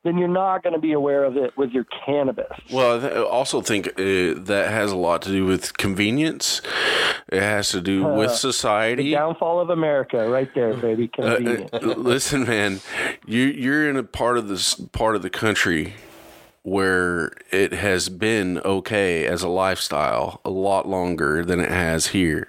then 0.04 0.18
you're 0.18 0.28
not 0.28 0.64
going 0.64 0.74
to 0.74 0.80
be 0.80 0.94
aware 0.94 1.24
of 1.24 1.36
it 1.36 1.58
with 1.58 1.72
your 1.72 1.86
cannabis. 2.06 2.52
Well, 2.72 3.04
I 3.04 3.22
also 3.24 3.62
think 3.62 3.88
uh, 3.88 3.94
that 3.98 4.68
has 4.70 4.92
a 4.92 4.96
lot 4.96 5.22
to 5.24 5.30
do 5.30 5.46
with 5.46 5.76
convenience. 5.78 6.62
It 7.30 7.42
has 7.42 7.70
to 7.72 7.82
do 7.82 8.06
with 8.06 8.32
society. 8.32 9.04
The 9.06 9.12
Downfall 9.14 9.60
of 9.60 9.70
America, 9.70 10.30
right 10.30 10.50
there, 10.56 10.76
baby. 10.76 11.10
Uh, 11.18 11.36
Convenient. 11.36 11.74
uh, 11.74 11.80
listen, 11.80 12.46
man, 12.46 12.80
you 13.26 13.42
you're 13.42 13.90
in 13.90 13.98
a 13.98 14.04
part 14.04 14.38
of 14.38 14.48
this 14.48 14.76
part 14.76 15.16
of 15.16 15.24
the 15.24 15.30
country 15.30 15.96
where 16.68 17.32
it 17.50 17.72
has 17.72 18.10
been 18.10 18.60
okay 18.66 19.26
as 19.26 19.42
a 19.42 19.48
lifestyle 19.48 20.42
a 20.44 20.50
lot 20.50 20.86
longer 20.86 21.46
than 21.46 21.62
it 21.62 21.70
has 21.70 22.08
here. 22.08 22.46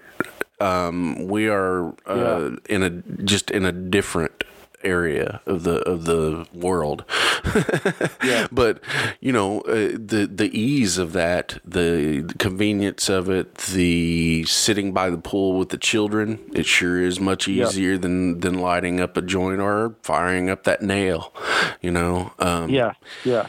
Um, 0.58 1.28
we 1.28 1.48
are 1.48 1.94
uh, 2.04 2.56
in 2.68 2.82
a 2.82 2.90
just 3.22 3.48
in 3.52 3.64
a 3.64 3.70
different 3.70 4.42
area 4.82 5.40
of 5.46 5.64
the 5.64 5.80
of 5.82 6.04
the 6.04 6.46
world. 6.52 7.04
yeah. 8.24 8.46
But 8.50 8.80
you 9.20 9.32
know 9.32 9.60
uh, 9.62 9.92
the 9.92 10.28
the 10.32 10.50
ease 10.58 10.98
of 10.98 11.12
that, 11.12 11.58
the 11.64 12.32
convenience 12.38 13.08
of 13.08 13.28
it, 13.28 13.54
the 13.56 14.44
sitting 14.44 14.92
by 14.92 15.10
the 15.10 15.18
pool 15.18 15.58
with 15.58 15.70
the 15.70 15.78
children, 15.78 16.40
it 16.54 16.66
sure 16.66 17.00
is 17.00 17.20
much 17.20 17.48
easier 17.48 17.98
than 17.98 18.40
than 18.40 18.60
lighting 18.60 19.00
up 19.00 19.16
a 19.16 19.22
joint 19.22 19.60
or 19.60 19.96
firing 20.02 20.50
up 20.50 20.64
that 20.64 20.82
nail. 20.82 21.32
You 21.80 21.90
know, 21.90 22.32
um, 22.38 22.70
yeah, 22.70 22.92
yeah. 23.24 23.46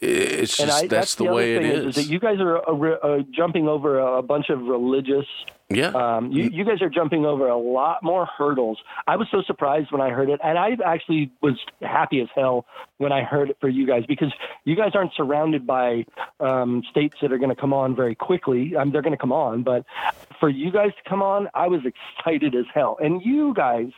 it's 0.00 0.56
just 0.56 0.84
I, 0.84 0.86
that's, 0.86 1.14
the, 1.14 1.24
other 1.24 1.34
way 1.34 1.56
it 1.56 1.64
is. 1.64 1.86
is 1.86 1.94
that 1.96 2.10
you 2.10 2.18
guys 2.18 2.38
are 2.40 2.58
uh, 2.68 2.96
uh, 2.96 3.18
jumping 3.30 3.68
over 3.68 3.98
a 3.98 4.22
bunch 4.22 4.48
of 4.48 4.62
religious 4.62 5.26
yeah, 5.70 5.88
Um, 5.88 6.30
you, 6.30 6.44
you 6.44 6.64
guys 6.64 6.82
are 6.82 6.90
jumping 6.90 7.24
over 7.24 7.48
a 7.48 7.56
lot 7.56 8.02
more 8.02 8.26
hurdles. 8.26 8.78
I 9.06 9.16
was 9.16 9.28
so 9.30 9.42
surprised 9.42 9.90
when 9.92 10.00
I 10.00 10.10
heard 10.10 10.28
it, 10.28 10.38
and 10.44 10.58
I 10.58 10.76
actually 10.84 11.32
was 11.40 11.58
happy 11.80 12.20
as 12.20 12.28
hell 12.34 12.66
when 12.98 13.12
I 13.12 13.22
heard 13.22 13.50
it 13.50 13.56
for 13.60 13.68
you 13.68 13.86
guys 13.86 14.04
because 14.06 14.32
you 14.64 14.76
guys 14.76 14.92
aren't 14.94 15.14
surrounded 15.14 15.66
by 15.66 16.04
um, 16.38 16.82
states 16.90 17.16
that 17.22 17.32
are 17.32 17.38
going 17.38 17.54
to 17.54 17.60
come 17.60 17.72
on 17.72 17.96
very 17.96 18.14
quickly. 18.14 18.76
Um, 18.76 18.92
they're 18.92 19.02
going 19.02 19.16
to 19.16 19.18
come 19.18 19.32
on, 19.32 19.62
but 19.62 19.86
for 20.38 20.50
you 20.50 20.70
guys 20.70 20.90
to 21.02 21.08
come 21.08 21.22
on, 21.22 21.48
I 21.54 21.68
was 21.68 21.80
excited 22.18 22.54
as 22.54 22.66
hell. 22.74 22.98
And 23.02 23.22
you 23.22 23.54
guys, 23.54 23.88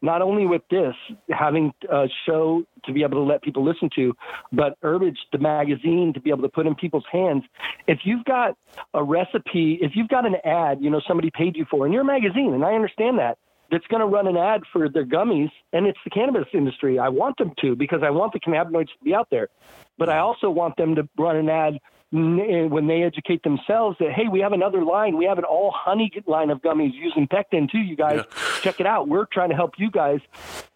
not 0.00 0.22
only 0.22 0.46
with 0.46 0.62
this 0.70 0.96
having 1.30 1.72
a 1.88 2.08
show 2.26 2.64
to 2.84 2.92
be 2.92 3.02
able 3.02 3.18
to 3.18 3.22
let 3.22 3.42
people 3.42 3.64
listen 3.64 3.90
to, 3.96 4.14
but 4.52 4.76
Herbage, 4.82 5.18
the 5.32 5.38
magazine, 5.38 6.12
to 6.14 6.20
be 6.20 6.30
able 6.30 6.42
to 6.42 6.48
put 6.48 6.66
in 6.66 6.74
people's 6.74 7.06
hands. 7.10 7.44
If 7.86 8.00
you've 8.04 8.24
got 8.24 8.56
a 8.94 9.02
recipe, 9.02 9.78
if 9.80 9.92
you've 9.94 10.08
got 10.08 10.26
an 10.26 10.36
ad, 10.44 10.82
you 10.82 10.90
know, 10.90 11.00
somebody 11.06 11.30
paid 11.30 11.56
you 11.56 11.66
for, 11.70 11.86
in 11.86 11.92
you're 11.92 12.04
magazine, 12.04 12.54
and 12.54 12.64
I 12.64 12.74
understand 12.74 13.18
that, 13.18 13.38
that's 13.70 13.86
going 13.86 14.00
to 14.00 14.06
run 14.06 14.26
an 14.26 14.36
ad 14.36 14.62
for 14.70 14.88
their 14.88 15.06
gummies, 15.06 15.50
and 15.72 15.86
it's 15.86 15.98
the 16.04 16.10
cannabis 16.10 16.46
industry. 16.52 16.98
I 16.98 17.08
want 17.08 17.38
them 17.38 17.52
to 17.62 17.74
because 17.74 18.02
I 18.02 18.10
want 18.10 18.34
the 18.34 18.40
cannabinoids 18.40 18.88
to 18.88 19.04
be 19.04 19.14
out 19.14 19.28
there, 19.30 19.48
but 19.96 20.10
I 20.10 20.18
also 20.18 20.50
want 20.50 20.76
them 20.76 20.94
to 20.96 21.08
run 21.18 21.36
an 21.36 21.48
ad 21.48 21.78
Eh, 22.14 22.66
when 22.66 22.88
they 22.88 23.02
educate 23.04 23.42
themselves 23.42 23.96
that 23.98 24.12
hey, 24.12 24.28
we 24.28 24.40
have 24.40 24.52
another 24.52 24.84
line, 24.84 25.16
we 25.16 25.24
have 25.24 25.38
an 25.38 25.44
all 25.44 25.72
honey 25.74 26.12
line 26.26 26.50
of 26.50 26.60
gummies 26.60 26.92
using 26.92 27.26
pectin 27.26 27.68
too. 27.70 27.78
You 27.78 27.96
guys 27.96 28.22
check 28.60 28.80
it 28.80 28.86
out. 28.86 29.08
We're 29.08 29.24
trying 29.24 29.48
to 29.48 29.56
help 29.56 29.72
you 29.78 29.90
guys. 29.90 30.20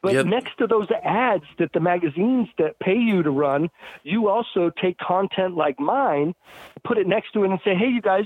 But 0.03 0.15
Yeah. 0.15 0.23
next 0.23 0.57
to 0.59 0.67
those 0.67 0.87
ads 1.05 1.45
that 1.59 1.75
the 1.75 1.81
magazines 1.81 2.49
that 2.57 2.79
pay 2.79 2.97
you 2.97 3.23
to 3.23 3.31
run, 3.31 3.69
you 4.03 4.29
also 4.31 4.71
take 4.81 4.97
content 4.97 5.57
like 5.57 5.79
mine, 5.79 6.35
put 6.85 6.97
it 6.97 7.07
next 7.07 7.33
to 7.33 7.45
it, 7.45 7.51
and 7.51 7.61
say, 7.63 7.75
hey, 7.75 7.89
you 7.89 8.01
guys, 8.01 8.25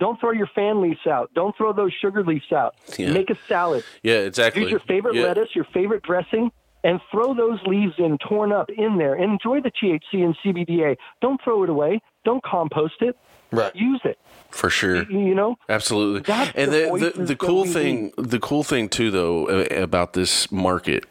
don't 0.00 0.18
throw 0.18 0.32
your 0.32 0.48
fan 0.48 0.80
leaves 0.80 1.06
out. 1.06 1.30
Don't 1.34 1.56
throw 1.56 1.72
those 1.72 1.92
sugar 1.92 2.24
leaves 2.24 2.50
out. 2.50 2.74
Yeah. 2.98 3.12
Make 3.12 3.30
a 3.30 3.36
salad. 3.46 3.84
yeah, 4.02 4.14
exactly. 4.14 4.62
Use 4.62 4.70
your 4.72 4.80
favorite 4.80 5.14
yeah. 5.14 5.24
lettuce, 5.24 5.54
your 5.54 5.66
favorite 5.66 6.02
dressing, 6.02 6.50
and 6.84 7.00
throw 7.10 7.34
those 7.34 7.58
leaves 7.66 7.94
in 7.98 8.18
torn 8.18 8.52
up 8.52 8.70
in 8.70 8.98
there. 8.98 9.14
Enjoy 9.16 9.60
the 9.60 9.70
THC 9.70 10.24
and 10.24 10.36
CBDA. 10.44 10.96
Don't 11.20 11.40
throw 11.42 11.62
it 11.64 11.70
away. 11.70 12.00
Don't 12.24 12.42
compost 12.42 12.94
it. 13.00 13.16
Right. 13.50 13.74
Use 13.74 14.00
it. 14.04 14.18
For 14.50 14.68
sure. 14.68 15.10
You 15.10 15.34
know, 15.34 15.56
Absolutely. 15.68 16.20
That's 16.20 16.52
and 16.54 16.70
the 16.72 16.90
the, 16.98 17.18
the, 17.18 17.24
the 17.28 17.36
cool 17.36 17.64
thing 17.64 18.12
the 18.18 18.38
cool 18.38 18.62
thing 18.62 18.88
too 18.88 19.10
though 19.10 19.46
about 19.48 20.12
this 20.12 20.52
market 20.52 21.04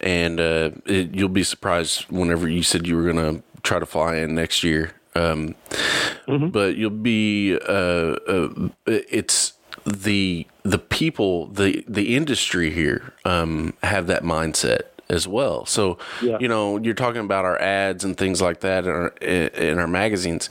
and 0.00 0.38
uh, 0.38 0.70
it, 0.86 1.14
you'll 1.14 1.28
be 1.28 1.42
surprised 1.42 2.02
whenever 2.10 2.48
you 2.48 2.62
said 2.62 2.86
you 2.86 2.96
were 2.96 3.02
going 3.12 3.16
to 3.16 3.42
try 3.62 3.80
to 3.80 3.86
fly 3.86 4.16
in 4.16 4.34
next 4.36 4.62
year 4.62 4.92
um, 5.16 5.54
Mm-hmm. 6.28 6.48
but 6.48 6.76
you'll 6.76 6.90
be 6.90 7.56
uh, 7.66 8.16
uh, 8.28 8.68
it's 8.86 9.54
the 9.86 10.46
the 10.68 10.78
people 10.78 11.46
the 11.46 11.84
the 11.88 12.14
industry 12.16 12.70
here 12.70 13.12
um, 13.24 13.74
have 13.82 14.06
that 14.08 14.22
mindset 14.22 14.82
as 15.10 15.26
well. 15.26 15.64
So, 15.64 15.96
Yeah. 16.20 16.36
you 16.38 16.48
know, 16.48 16.76
you're 16.76 16.92
talking 16.92 17.22
about 17.22 17.46
our 17.46 17.58
ads 17.58 18.04
and 18.04 18.14
things 18.14 18.42
like 18.42 18.60
that 18.60 18.84
in 18.84 18.90
our 18.90 19.08
in 19.18 19.78
our 19.78 19.86
magazines. 19.86 20.50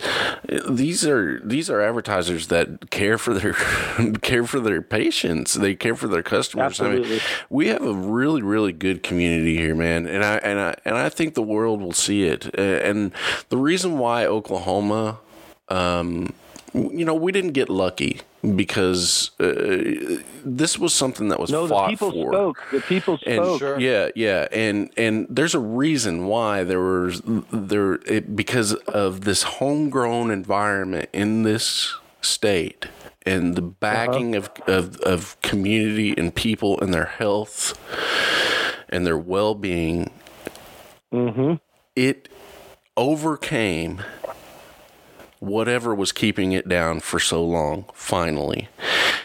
These 0.67 1.05
are 1.05 1.39
these 1.45 1.69
are 1.69 1.79
advertisers 1.81 2.47
that 2.47 2.89
care 2.89 3.19
for 3.19 3.35
their 3.35 3.53
care 4.23 4.45
for 4.47 4.59
their 4.59 4.81
patients. 4.81 5.53
They 5.53 5.75
care 5.75 5.95
for 5.95 6.07
their 6.07 6.23
customers. 6.23 6.81
I 6.81 6.85
Absolutely. 6.85 7.09
mean, 7.09 7.19
we 7.51 7.67
have 7.67 7.83
a 7.83 7.93
really 7.93 8.41
really 8.41 8.73
good 8.73 9.03
community 9.03 9.55
here, 9.57 9.75
man, 9.75 10.07
and 10.07 10.23
I 10.23 10.37
and 10.37 10.59
I 10.59 10.75
and 10.85 10.97
I 10.97 11.09
think 11.09 11.35
the 11.35 11.43
world 11.43 11.79
will 11.79 11.93
see 11.93 12.23
it. 12.23 12.45
And 12.57 13.11
the 13.49 13.57
reason 13.57 13.99
why 13.99 14.25
Oklahoma 14.25 15.19
um, 15.69 16.33
you 16.73 17.05
know, 17.05 17.13
we 17.13 17.31
didn't 17.31 17.51
get 17.51 17.69
lucky 17.69 18.21
because 18.55 19.31
uh, 19.39 20.21
this 20.45 20.77
was 20.77 20.93
something 20.93 21.29
that 21.29 21.39
was 21.39 21.49
no, 21.49 21.63
the 21.63 21.69
fought 21.73 21.89
people 21.89 22.11
for. 22.11 22.31
spoke. 22.31 22.63
The 22.71 22.81
people 22.81 23.19
And 23.25 23.43
spoke. 23.43 23.59
Sure. 23.59 23.79
yeah, 23.79 24.09
yeah, 24.15 24.47
and 24.51 24.89
and 24.95 25.27
there's 25.29 25.55
a 25.55 25.59
reason 25.59 26.27
why 26.27 26.63
there 26.63 26.79
was 26.79 27.21
there 27.25 27.93
it, 28.05 28.35
because 28.35 28.73
of 28.73 29.21
this 29.21 29.43
homegrown 29.43 30.31
environment 30.31 31.09
in 31.13 31.43
this 31.43 31.95
state 32.21 32.85
and 33.25 33.55
the 33.55 33.61
backing 33.61 34.35
of, 34.35 34.49
of 34.67 34.97
of 35.01 35.39
community 35.41 36.13
and 36.17 36.33
people 36.33 36.79
and 36.79 36.93
their 36.93 37.05
health 37.05 37.77
and 38.89 39.05
their 39.05 39.17
well 39.17 39.55
being. 39.55 40.11
Mm-hmm. 41.11 41.55
It 41.95 42.29
overcame 42.95 44.01
whatever 45.39 45.93
was 45.93 46.11
keeping 46.11 46.51
it 46.51 46.67
down 46.67 46.99
for 46.99 47.19
so 47.19 47.43
long 47.43 47.85
finally. 47.93 48.69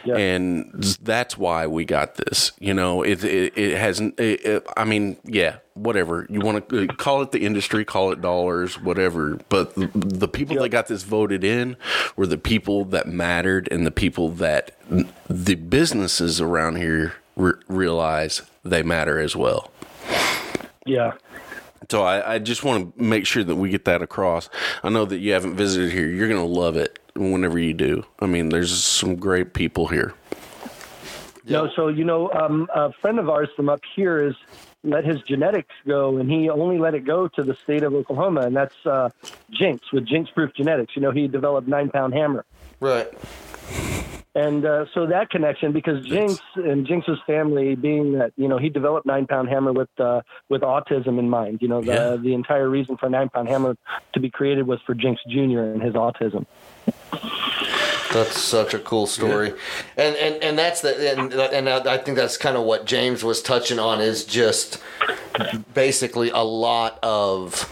Yeah. 0.04 0.16
and 0.16 0.82
that's 1.00 1.38
why 1.38 1.68
we 1.68 1.84
got 1.84 2.16
this 2.16 2.52
you 2.58 2.74
know? 2.74 3.02
It 3.02 3.22
it, 3.24 3.56
it 3.56 3.78
hasn't 3.78 4.18
it, 4.18 4.44
it, 4.44 4.66
i 4.76 4.84
mean 4.84 5.16
yeah 5.24 5.58
whatever. 5.74 6.26
You 6.28 6.40
want 6.40 6.68
to 6.68 6.84
uh, 6.84 6.94
call 6.94 7.22
it 7.22 7.32
the 7.32 7.44
industry 7.44 7.84
call 7.84 8.12
it 8.12 8.20
dollars 8.20 8.80
whatever. 8.80 9.38
But 9.48 9.74
the, 9.74 9.90
the 9.94 10.28
people 10.28 10.56
that 10.56 10.68
got 10.68 10.88
this 10.88 11.02
voted 11.02 11.44
in 11.44 11.76
were 12.16 12.26
the 12.26 12.38
people 12.38 12.84
that 12.86 13.08
mattered 13.08 13.68
and 13.70 13.86
the 13.86 13.90
people 13.90 14.28
that 14.30 14.76
the 15.28 15.54
businesses 15.54 16.40
around 16.40 16.76
here 16.76 17.14
re- 17.36 17.54
realize 17.68 18.42
they 18.64 18.82
matter 18.82 19.18
as 19.18 19.34
well. 19.34 19.70
Yeah. 20.84 21.12
So 21.90 22.02
I, 22.02 22.34
I 22.34 22.38
just 22.38 22.64
want 22.64 22.96
to 22.96 23.02
make 23.02 23.26
sure 23.26 23.44
that 23.44 23.56
we 23.56 23.70
get 23.70 23.84
that 23.86 24.02
across. 24.02 24.48
I 24.82 24.88
know 24.88 25.04
that 25.04 25.18
you 25.18 25.32
haven't 25.32 25.56
visited 25.56 25.92
here. 25.92 26.08
You're 26.08 26.28
going 26.28 26.40
to 26.40 26.46
love 26.46 26.76
it 26.76 26.98
whenever 27.14 27.58
you 27.58 27.74
do. 27.74 28.04
I 28.20 28.26
mean, 28.26 28.48
there's 28.48 28.72
some 28.82 29.16
great 29.16 29.54
people 29.54 29.88
here. 29.88 30.14
No, 31.44 31.68
so 31.74 31.88
you 31.88 32.04
know, 32.04 32.30
um, 32.32 32.68
a 32.72 32.92
friend 32.92 33.18
of 33.18 33.28
ours 33.28 33.48
from 33.56 33.68
up 33.68 33.80
here 33.96 34.24
is 34.24 34.34
let 34.84 35.04
his 35.04 35.20
genetics 35.22 35.74
go, 35.86 36.18
and 36.18 36.30
he 36.30 36.48
only 36.48 36.78
let 36.78 36.94
it 36.94 37.04
go 37.04 37.28
to 37.28 37.42
the 37.42 37.54
state 37.54 37.82
of 37.82 37.94
Oklahoma, 37.94 38.42
and 38.42 38.54
that's 38.54 38.74
uh, 38.86 39.10
Jinx 39.50 39.92
with 39.92 40.06
Jinx 40.06 40.30
Proof 40.30 40.54
Genetics. 40.54 40.94
You 40.94 41.02
know, 41.02 41.10
he 41.10 41.26
developed 41.26 41.66
Nine 41.68 41.90
Pound 41.90 42.14
Hammer, 42.14 42.44
Right. 42.80 43.08
And 44.34 44.64
uh, 44.64 44.86
so 44.94 45.06
that 45.06 45.28
connection 45.30 45.72
because 45.72 46.04
Jinx 46.06 46.40
and 46.54 46.86
Jinx's 46.86 47.18
family, 47.26 47.74
being 47.74 48.12
that 48.18 48.32
you 48.36 48.48
know 48.48 48.58
he 48.58 48.68
developed 48.70 49.06
Nine 49.06 49.26
Pound 49.26 49.48
Hammer 49.48 49.72
with 49.72 49.90
uh, 49.98 50.22
with 50.48 50.62
autism 50.62 51.18
in 51.18 51.28
mind. 51.28 51.58
You 51.60 51.68
know, 51.68 51.82
the 51.82 51.92
Yeah. 51.92 52.16
the 52.16 52.32
entire 52.34 52.68
reason 52.68 52.96
for 52.96 53.10
Nine 53.10 53.28
Pound 53.28 53.48
Hammer 53.48 53.76
to 54.14 54.20
be 54.20 54.30
created 54.30 54.66
was 54.66 54.80
for 54.86 54.94
Jinx 54.94 55.20
Jr. 55.28 55.60
and 55.60 55.82
his 55.82 55.94
autism. 55.94 56.46
That's 58.12 58.38
such 58.40 58.74
a 58.74 58.78
cool 58.78 59.06
story, 59.06 59.54
and 59.96 60.16
and 60.16 60.42
and 60.42 60.58
that's 60.58 60.82
the 60.82 61.18
and 61.18 61.32
and 61.32 61.68
I 61.68 61.96
think 61.98 62.16
that's 62.16 62.36
kind 62.36 62.56
of 62.56 62.64
what 62.64 62.84
James 62.84 63.24
was 63.24 63.40
touching 63.40 63.78
on 63.78 64.00
is 64.00 64.24
just 64.24 64.78
basically 65.74 66.30
a 66.30 66.42
lot 66.42 66.98
of. 67.02 67.70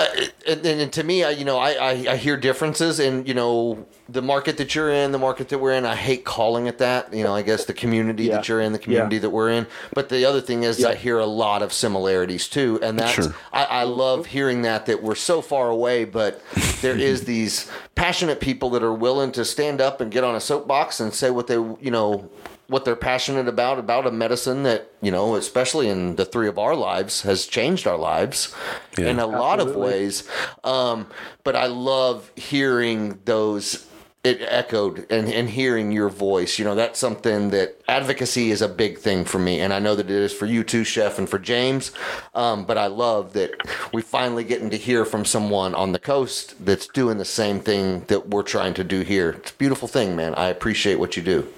Uh, 0.00 0.24
and, 0.46 0.64
and 0.64 0.92
to 0.92 1.02
me, 1.04 1.24
I, 1.24 1.30
you 1.30 1.44
know, 1.44 1.58
I, 1.58 1.72
I, 1.72 1.90
I 2.12 2.16
hear 2.16 2.36
differences 2.36 2.98
in, 3.00 3.26
you 3.26 3.34
know, 3.34 3.86
the 4.08 4.22
market 4.22 4.56
that 4.56 4.74
you're 4.74 4.90
in, 4.90 5.12
the 5.12 5.18
market 5.18 5.48
that 5.50 5.58
we're 5.58 5.72
in. 5.74 5.84
I 5.84 5.94
hate 5.94 6.24
calling 6.24 6.66
it 6.66 6.78
that. 6.78 7.12
You 7.12 7.22
know, 7.24 7.34
I 7.34 7.42
guess 7.42 7.64
the 7.66 7.74
community 7.74 8.24
Yeah. 8.24 8.36
that 8.36 8.48
you're 8.48 8.60
in, 8.60 8.72
the 8.72 8.78
community 8.78 9.16
Yeah. 9.16 9.22
that 9.22 9.30
we're 9.30 9.50
in. 9.50 9.66
But 9.94 10.08
the 10.08 10.24
other 10.24 10.40
thing 10.40 10.62
is, 10.62 10.84
I 10.84 10.94
hear 10.94 11.18
a 11.18 11.26
lot 11.26 11.62
of 11.62 11.72
similarities 11.72 12.48
too, 12.48 12.78
and 12.82 12.98
that's 12.98 13.12
Sure. 13.12 13.34
I, 13.52 13.64
I 13.64 13.82
love 13.84 14.26
hearing 14.26 14.62
that 14.62 14.86
that 14.86 15.02
we're 15.02 15.14
so 15.14 15.42
far 15.42 15.68
away, 15.68 16.04
but 16.04 16.42
there 16.80 16.96
is 16.96 17.24
these 17.24 17.70
passionate 17.94 18.40
people 18.40 18.70
that 18.70 18.82
are 18.82 18.94
willing 18.94 19.32
to 19.32 19.44
stand 19.44 19.80
up 19.80 20.00
and 20.00 20.10
get 20.10 20.24
on 20.24 20.34
a 20.34 20.40
soapbox 20.40 21.00
and 21.00 21.12
say 21.12 21.30
what 21.30 21.46
they 21.46 21.54
you 21.54 21.90
know 21.90 22.28
what 22.70 22.84
they're 22.84 22.96
passionate 22.96 23.48
about 23.48 23.78
about 23.78 24.06
a 24.06 24.10
medicine 24.12 24.62
that 24.62 24.90
you 25.02 25.10
know 25.10 25.34
especially 25.34 25.88
in 25.88 26.16
the 26.16 26.24
three 26.24 26.48
of 26.48 26.58
our 26.58 26.74
lives 26.76 27.22
has 27.22 27.46
changed 27.46 27.86
our 27.86 27.98
lives 27.98 28.54
Yeah. 28.96 29.08
in 29.10 29.18
a 29.18 29.26
lot 29.26 29.58
of 29.60 29.74
ways. 29.76 30.26
Um, 30.64 31.06
but 31.44 31.56
i 31.56 31.66
love 31.66 32.30
hearing 32.36 33.18
those 33.24 33.86
it 34.22 34.42
echoed 34.42 35.06
and, 35.10 35.32
and 35.32 35.48
hearing 35.48 35.90
your 35.92 36.10
voice. 36.10 36.58
You 36.58 36.66
know 36.66 36.74
that's 36.74 36.98
something 37.00 37.48
that 37.50 37.80
advocacy 37.88 38.50
is 38.50 38.60
a 38.60 38.68
big 38.68 38.98
thing 38.98 39.24
for 39.24 39.38
me 39.38 39.60
and 39.60 39.72
i 39.72 39.78
know 39.78 39.94
that 39.96 40.10
it 40.10 40.22
is 40.28 40.32
for 40.32 40.44
you 40.46 40.62
too 40.62 40.84
chef 40.84 41.18
and 41.18 41.28
for 41.28 41.38
james. 41.38 41.90
Um, 42.34 42.64
but 42.66 42.76
i 42.78 42.86
love 42.86 43.32
that 43.32 43.50
we 43.94 44.02
finally 44.02 44.44
getting 44.44 44.70
to 44.70 44.76
hear 44.76 45.04
from 45.04 45.24
someone 45.24 45.74
on 45.74 45.92
the 45.92 45.98
coast 45.98 46.54
that's 46.66 46.86
doing 46.86 47.16
the 47.18 47.24
same 47.24 47.60
thing 47.60 48.00
that 48.08 48.28
we're 48.28 48.42
trying 48.42 48.74
to 48.74 48.84
do 48.84 49.00
here. 49.00 49.30
It's 49.38 49.50
a 49.52 49.54
beautiful 49.54 49.88
thing 49.88 50.14
man. 50.14 50.34
I 50.34 50.46
appreciate 50.48 50.98
what 51.00 51.16
you 51.16 51.22
do 51.22 51.48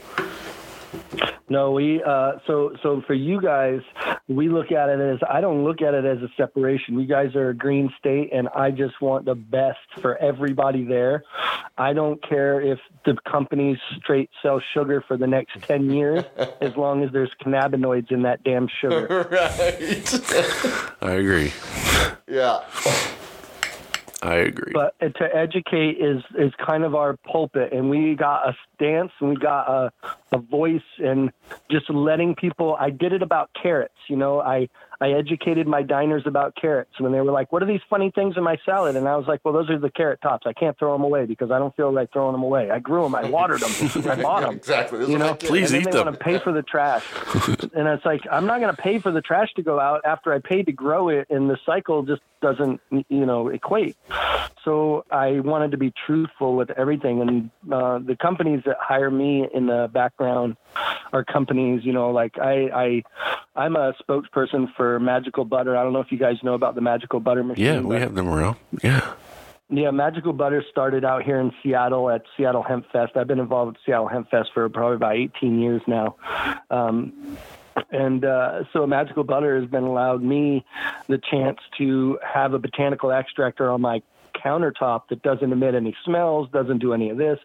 No, 1.49 1.73
we 1.73 2.03
uh, 2.03 2.33
so 2.47 2.75
so 2.83 3.03
for 3.07 3.15
you 3.15 3.41
guys, 3.41 3.81
we 4.29 4.49
look 4.49 4.73
at 4.73 4.89
it 4.89 5.01
as 5.01 5.19
I 5.29 5.41
don't 5.41 5.65
look 5.65 5.83
at 5.83 5.95
it 5.95 6.05
as 6.05 6.19
a 6.19 6.29
separation. 6.37 6.99
You 6.99 7.07
guys 7.07 7.35
are 7.35 7.51
a 7.51 7.55
green 7.55 7.93
state, 7.99 8.31
and 8.33 8.49
I 8.49 8.71
just 8.71 9.01
want 9.01 9.25
the 9.25 9.35
best 9.35 9.79
for 10.01 10.17
everybody 10.17 10.85
there. 10.85 11.25
I 11.77 11.93
don't 11.93 12.23
care 12.27 12.61
if 12.61 12.79
the 13.05 13.17
companies 13.31 13.79
straight 13.97 14.31
sell 14.43 14.63
sugar 14.73 15.03
for 15.07 15.17
the 15.17 15.27
next 15.27 15.61
ten 15.63 15.91
years, 15.91 16.25
as 16.61 16.77
long 16.77 17.03
as 17.03 17.13
there's 17.13 17.33
cannabinoids 17.45 18.11
in 18.13 18.23
that 18.23 18.45
damn 18.45 18.69
sugar. 18.81 19.29
right 19.31 21.03
I 21.03 21.13
agree. 21.13 21.53
yeah 22.29 22.61
I 24.23 24.37
agree. 24.37 24.73
But 24.73 24.95
uh, 25.01 25.09
to 25.09 25.37
educate 25.37 25.99
is 25.99 26.23
is 26.39 26.53
kind 26.65 26.85
of 26.85 26.95
our 26.95 27.17
pulpit, 27.17 27.73
and 27.73 27.91
we 27.91 28.15
got 28.15 28.49
a 28.49 28.57
stance 28.75 29.11
and 29.21 29.31
we 29.31 29.37
got 29.37 29.69
a 29.69 29.93
a 30.33 30.39
voice, 30.39 30.81
and 30.99 31.31
just 31.71 31.89
letting 31.91 32.35
people. 32.35 32.77
I 32.79 32.91
did 32.91 33.13
it 33.13 33.23
about 33.23 33.51
carrots. 33.61 33.95
You 34.09 34.17
know, 34.17 34.41
I 34.41 34.69
I 35.01 35.11
educated 35.13 35.67
my 35.67 35.83
diners 35.83 36.23
about 36.27 36.55
carrots 36.55 36.99
when 36.99 37.13
they 37.13 37.21
were 37.21 37.33
like, 37.33 37.53
"What 37.53 37.63
are 37.63 37.67
these 37.67 37.81
funny 37.91 38.11
things 38.15 38.37
in 38.37 38.43
my 38.45 38.57
salad?" 38.65 38.97
And 38.97 39.09
I 39.09 39.17
was 39.17 39.27
like, 39.27 39.41
"Well, 39.45 39.53
those 39.53 39.69
are 39.71 39.79
the 39.79 39.91
carrot 39.91 40.21
tops. 40.23 40.47
I 40.47 40.53
can't 40.53 40.79
throw 40.79 40.93
them 40.93 41.03
away 41.03 41.27
because 41.27 41.51
I 41.51 41.59
don't 41.59 41.75
feel 41.77 41.93
like 41.93 42.13
throwing 42.13 42.33
them 42.33 42.43
away. 42.43 42.71
I 42.71 42.79
grew 42.79 43.03
them, 43.09 43.15
I 43.15 43.29
watered 43.29 43.61
them, 43.61 44.11
I 44.11 44.23
bought 44.23 44.43
them." 44.43 44.55
exactly 44.55 44.99
This 45.01 45.09
You 45.09 45.19
know. 45.19 45.35
Please 45.35 45.73
and 45.73 45.81
eat 45.81 45.85
then 45.85 45.93
they 45.93 45.99
them. 45.99 46.07
want 46.07 46.19
to 46.19 46.25
pay 46.25 46.39
for 46.39 46.53
the 46.53 46.63
trash, 46.63 47.05
and 47.75 47.89
it's 47.89 48.05
like 48.05 48.23
I'm 48.31 48.47
not 48.47 48.61
going 48.61 48.75
to 48.75 48.81
pay 48.81 48.99
for 48.99 49.11
the 49.11 49.21
trash 49.21 49.49
to 49.57 49.63
go 49.63 49.79
out 49.81 50.03
after 50.05 50.33
I 50.33 50.39
paid 50.39 50.67
to 50.67 50.73
grow 50.73 51.09
it, 51.09 51.27
and 51.31 51.51
the 51.51 51.59
cycle 51.67 52.03
just 52.05 52.23
doesn't, 52.41 52.81
you 52.91 53.25
know, 53.27 53.49
equate. 53.49 53.97
So 54.65 55.05
I 55.11 55.41
wanted 55.41 55.73
to 55.73 55.77
be 55.77 55.93
truthful 56.07 56.55
with 56.57 56.71
everything, 56.71 57.21
and 57.21 57.51
uh, 57.73 57.99
the 57.99 58.17
companies 58.17 58.63
that 58.67 58.77
hire 58.81 59.11
me 59.11 59.47
in 59.53 59.67
the 59.67 59.91
background 59.93 60.22
are 60.25 61.25
companies, 61.25 61.85
you 61.85 61.93
know, 61.93 62.11
like 62.11 62.39
I, 62.39 62.71
I, 62.75 63.03
I'm 63.55 63.77
a 63.77 63.93
spokesperson 64.03 64.75
for 64.75 64.99
Magical 64.99 65.45
Butter. 65.45 65.77
I 65.77 65.83
don't 65.83 65.93
know 65.93 66.01
if 66.01 66.11
you 66.11 66.19
guys 66.19 66.37
know 66.43 66.55
about 66.55 66.75
the 66.75 66.81
Magical 66.81 67.21
Butter 67.21 67.45
machine. 67.45 67.65
yeah, 67.65 67.81
we 67.81 67.97
have 67.97 68.15
them 68.15 68.29
around. 68.29 68.57
Yeah. 68.83 69.13
yeah, 69.69 69.91
Magical 69.91 70.33
Butter 70.33 70.65
started 70.71 71.05
out 71.05 71.23
here 71.23 71.39
in 71.39 71.53
Seattle 71.63 72.11
at 72.11 72.23
Seattle 72.37 72.63
Hemp 72.63 72.91
Fest. 72.91 73.17
I've 73.17 73.27
been 73.27 73.41
involved 73.41 73.73
with 73.73 73.77
Seattle 73.85 74.09
Hemp 74.09 74.31
Fest 74.31 74.51
for 74.55 74.69
probably 74.69 74.97
about 74.97 75.17
18 75.17 75.61
years 75.61 75.83
now. 75.87 76.17
Um, 76.71 77.37
and 77.91 78.25
uh, 78.25 78.65
so 78.73 78.87
Magical 78.87 79.25
Butter 79.25 79.61
has 79.61 79.69
been 79.69 79.85
allowed 79.85 80.23
me 80.23 80.65
the 81.09 81.19
chance 81.19 81.59
to 81.79 82.19
have 82.23 82.55
a 82.55 82.59
botanical 82.59 83.11
extractor 83.13 83.71
on 83.71 83.81
my 83.81 84.03
countertop 84.45 85.09
that 85.09 85.23
doesn't 85.23 85.53
emit 85.53 85.75
any 85.75 85.95
smells, 86.05 86.49
doesn't 86.53 86.79
do 86.79 86.93
any 86.93 87.11
of 87.11 87.19
this. 87.19 87.39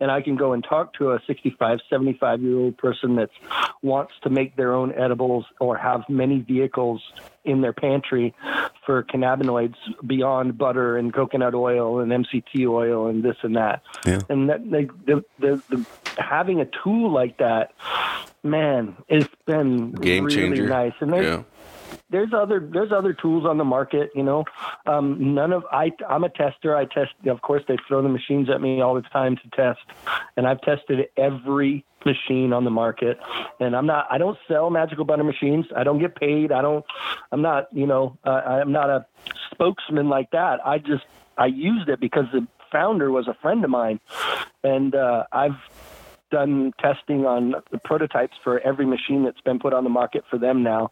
And 0.00 0.10
I 0.10 0.22
can 0.22 0.36
go 0.36 0.52
and 0.52 0.64
talk 0.64 0.94
to 0.94 1.12
a 1.12 1.20
65, 1.26 1.80
75 1.88 2.42
year 2.42 2.56
old 2.58 2.76
person 2.78 3.16
that 3.16 3.30
wants 3.82 4.12
to 4.22 4.30
make 4.30 4.56
their 4.56 4.72
own 4.72 4.92
edibles 4.94 5.44
or 5.60 5.76
have 5.76 6.04
many 6.08 6.40
vehicles 6.40 7.02
in 7.44 7.60
their 7.60 7.72
pantry 7.72 8.34
for 8.84 9.02
cannabinoids 9.02 9.76
beyond 10.06 10.58
butter 10.58 10.96
and 10.96 11.12
coconut 11.14 11.54
oil 11.54 12.00
and 12.00 12.10
MCT 12.12 12.66
oil 12.68 13.06
and 13.06 13.22
this 13.22 13.36
and 13.42 13.56
that. 13.56 13.82
Yeah. 14.06 14.20
And 14.28 14.48
that 14.50 14.70
they, 14.70 14.84
the, 15.06 15.24
the, 15.38 15.62
the 15.70 15.86
having 16.20 16.60
a 16.60 16.66
tool 16.82 17.10
like 17.10 17.38
that, 17.38 17.72
man, 18.42 18.96
it's 19.08 19.28
been 19.46 19.92
Game 19.92 20.24
really 20.24 20.36
changer. 20.36 20.66
nice. 20.66 20.92
And 21.00 21.12
there's, 21.12 21.24
Yeah. 21.26 21.42
There's 22.10 22.32
other 22.32 22.60
there's 22.72 22.92
other 22.92 23.12
tools 23.12 23.46
on 23.46 23.58
the 23.58 23.64
market 23.64 24.10
you 24.14 24.22
know. 24.22 24.44
Um, 24.86 25.34
none 25.34 25.52
of 25.52 25.64
i 25.70 25.92
i'm 26.08 26.24
a 26.24 26.28
tester. 26.28 26.76
I 26.76 26.84
test 26.84 27.12
of 27.26 27.40
course 27.42 27.62
they 27.68 27.76
throw 27.88 28.02
the 28.02 28.08
machines 28.08 28.50
at 28.50 28.60
me 28.60 28.80
all 28.80 28.94
the 28.94 29.02
time 29.02 29.36
to 29.36 29.50
test. 29.56 29.80
And 30.36 30.46
i've 30.46 30.60
tested 30.62 31.08
every 31.16 31.84
machine 32.04 32.52
on 32.52 32.64
the 32.64 32.70
market. 32.70 33.18
And 33.58 33.76
i'm 33.76 33.86
not 33.86 34.06
i 34.10 34.18
don't 34.18 34.38
sell 34.48 34.70
magical 34.70 35.04
butter 35.04 35.24
machines. 35.24 35.66
I 35.74 35.84
don't 35.84 35.98
get 35.98 36.14
paid. 36.14 36.52
I 36.52 36.62
don't 36.62 36.84
i'm 37.32 37.42
not 37.42 37.68
you 37.72 37.86
know 37.86 38.18
uh, 38.24 38.30
i'm 38.30 38.72
not 38.72 38.90
a 38.90 39.06
spokesman 39.50 40.08
like 40.08 40.30
that. 40.32 40.60
I 40.64 40.78
just 40.78 41.04
i 41.38 41.46
used 41.46 41.88
it 41.88 42.00
because 42.00 42.26
the 42.32 42.46
founder 42.72 43.10
was 43.10 43.28
a 43.28 43.34
friend 43.34 43.64
of 43.64 43.70
mine. 43.70 44.00
And 44.62 44.94
uh, 44.94 45.24
i've 45.32 45.56
done 46.30 46.72
testing 46.78 47.26
on 47.26 47.54
the 47.70 47.78
prototypes 47.78 48.36
for 48.42 48.60
every 48.60 48.86
machine 48.86 49.24
that's 49.24 49.40
been 49.40 49.58
put 49.58 49.72
on 49.72 49.84
the 49.84 49.90
market 49.90 50.24
for 50.30 50.38
them 50.38 50.62
now, 50.62 50.90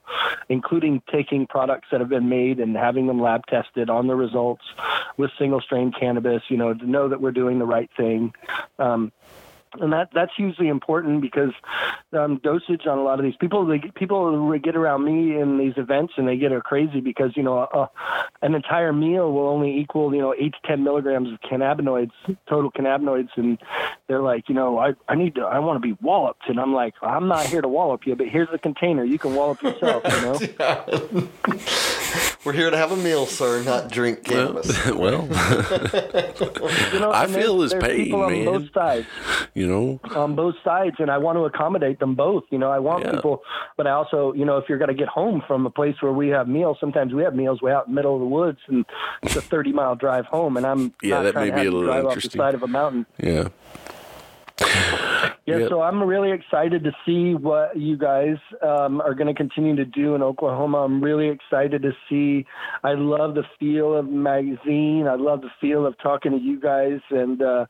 including 0.48 1.02
taking 1.10 1.46
products 1.46 1.88
that 1.90 2.00
have 2.00 2.08
been 2.08 2.28
made 2.28 2.60
and 2.60 2.76
having 2.76 3.06
them 3.06 3.20
lab 3.20 3.46
tested 3.46 3.88
on 3.90 4.06
the 4.06 4.14
results 4.14 4.64
with 5.16 5.30
single 5.38 5.60
strain 5.60 5.92
cannabis, 5.92 6.42
you 6.48 6.56
know, 6.56 6.74
to 6.74 6.86
know 6.86 7.08
that 7.08 7.20
we're 7.20 7.32
doing 7.32 7.58
the 7.58 7.66
right 7.66 7.90
thing. 7.96 8.32
Um, 8.78 9.12
and 9.80 9.92
that 9.92 10.08
that's 10.12 10.32
hugely 10.36 10.68
important 10.68 11.20
because 11.20 11.52
um, 12.12 12.40
dosage 12.42 12.86
on 12.86 12.98
a 12.98 13.02
lot 13.02 13.18
of 13.18 13.24
these 13.24 13.36
people 13.36 13.66
they 13.66 13.78
people 13.94 14.58
get 14.58 14.76
around 14.76 15.04
me 15.04 15.38
in 15.38 15.58
these 15.58 15.74
events 15.76 16.14
and 16.16 16.26
they 16.26 16.36
get 16.36 16.52
crazy 16.64 17.00
because 17.00 17.36
you 17.36 17.42
know 17.42 17.58
uh, 17.58 17.86
an 18.42 18.54
entire 18.54 18.92
meal 18.92 19.32
will 19.32 19.48
only 19.48 19.78
equal 19.78 20.14
you 20.14 20.20
know 20.20 20.34
eight 20.38 20.52
to 20.52 20.68
ten 20.68 20.82
milligrams 20.82 21.32
of 21.32 21.40
cannabinoids 21.40 22.10
total 22.48 22.70
cannabinoids. 22.70 23.28
And 23.36 23.58
they're 24.06 24.22
like 24.22 24.48
you 24.48 24.54
know 24.54 24.78
I 24.78 24.94
I 25.08 25.14
need 25.14 25.34
to 25.36 25.42
I 25.42 25.58
want 25.58 25.76
to 25.76 25.86
be 25.86 25.96
walloped. 26.00 26.48
And 26.48 26.58
I'm 26.58 26.72
like 26.72 26.94
I'm 27.02 27.28
not 27.28 27.46
here 27.46 27.60
to 27.60 27.68
wallop 27.68 28.06
you 28.06 28.16
but 28.16 28.28
here's 28.28 28.48
the 28.50 28.58
container. 28.58 29.04
You 29.04 29.18
can 29.18 29.34
wallop 29.34 29.62
yourself 29.62 30.02
you 30.04 31.18
know 31.18 31.28
We're 32.44 32.52
here 32.52 32.70
to 32.70 32.76
have 32.76 32.92
a 32.92 32.96
meal, 32.96 33.26
sir, 33.26 33.62
not 33.64 33.90
drink 33.90 34.22
cannabis. 34.24 34.68
well, 34.92 35.22
you 36.92 37.00
know 37.00 37.10
I 37.12 37.26
feel 37.26 37.58
there's- 37.58 37.72
his 37.72 37.82
pain, 37.82 38.04
people 38.04 38.22
on 38.22 38.32
man. 38.32 38.44
both 38.44 38.72
sides 38.72 39.06
you 39.54 39.66
know, 39.66 39.98
on 40.14 40.36
both 40.36 40.54
sides 40.62 40.96
and 41.00 41.10
I 41.10 41.18
want 41.18 41.36
to 41.36 41.44
accommodate 41.44 41.98
them 41.98 42.14
both. 42.14 42.44
You 42.50 42.58
know, 42.58 42.70
I 42.70 42.78
want 42.78 43.04
Yeah. 43.04 43.10
people, 43.12 43.42
but 43.76 43.88
I 43.88 43.90
also, 43.90 44.32
you 44.34 44.44
know, 44.44 44.56
if 44.58 44.68
you're 44.68 44.78
going 44.78 44.88
to 44.88 44.94
get 44.94 45.08
home 45.08 45.42
from 45.48 45.66
a 45.66 45.70
place 45.70 45.96
where 46.00 46.12
we 46.12 46.28
have 46.28 46.46
meals, 46.48 46.76
sometimes 46.78 47.12
we 47.12 47.24
have 47.24 47.34
meals 47.34 47.60
way 47.60 47.72
out 47.72 47.88
in 47.88 47.92
the 47.94 47.96
middle 47.96 48.14
of 48.14 48.20
the 48.20 48.26
woods 48.26 48.58
and 48.68 48.84
it's 49.24 49.34
a 49.34 49.40
30 49.42 49.72
mile 49.72 49.96
drive 49.96 50.26
home 50.26 50.56
and 50.56 50.64
I'm 50.64 50.94
Yeah, 51.02 51.16
not 51.16 51.22
that 51.24 51.34
may 51.34 51.50
to 51.50 51.56
be 51.56 51.60
a 51.62 51.64
to 51.64 51.70
little 51.70 51.84
drive 51.86 52.04
off 52.04 52.10
the 52.10 52.14
interesting. 52.14 52.38
side 52.38 52.54
of 52.54 52.62
a 52.62 52.68
mountain. 52.68 53.06
yeah. 53.18 53.48
Yeah, 55.48 55.60
Yep. 55.60 55.68
so 55.70 55.80
I'm 55.80 56.02
really 56.02 56.30
excited 56.30 56.84
to 56.84 56.92
see 57.06 57.34
what 57.34 57.74
you 57.74 57.96
guys 57.96 58.36
um, 58.60 59.00
are 59.00 59.14
going 59.14 59.28
to 59.28 59.34
continue 59.34 59.74
to 59.76 59.84
do 59.86 60.14
in 60.14 60.22
Oklahoma. 60.22 60.84
I'm 60.84 61.02
really 61.02 61.28
excited 61.28 61.80
to 61.82 61.92
see. 62.06 62.44
I 62.84 62.92
love 62.92 63.34
the 63.34 63.44
feel 63.58 63.94
of 63.96 64.04
the 64.04 64.12
magazine. 64.12 65.06
I 65.08 65.14
love 65.14 65.40
the 65.40 65.50
feel 65.58 65.86
of 65.86 65.96
talking 66.02 66.32
to 66.32 66.38
you 66.38 66.60
guys, 66.60 67.00
and 67.08 67.40
uh, 67.40 67.64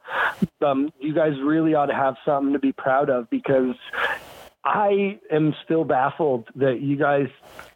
um, 0.61 0.93
you 0.99 1.15
guys 1.15 1.35
really 1.41 1.75
ought 1.75 1.87
to 1.87 1.95
have 1.95 2.17
something 2.25 2.53
to 2.53 2.59
be 2.59 2.73
proud 2.73 3.11
of 3.11 3.31
because 3.31 3.77
I 4.65 5.21
am 5.31 5.55
still 5.65 5.85
baffled 5.85 6.49
that 6.57 6.81
you 6.81 6.97
guys 6.97 7.29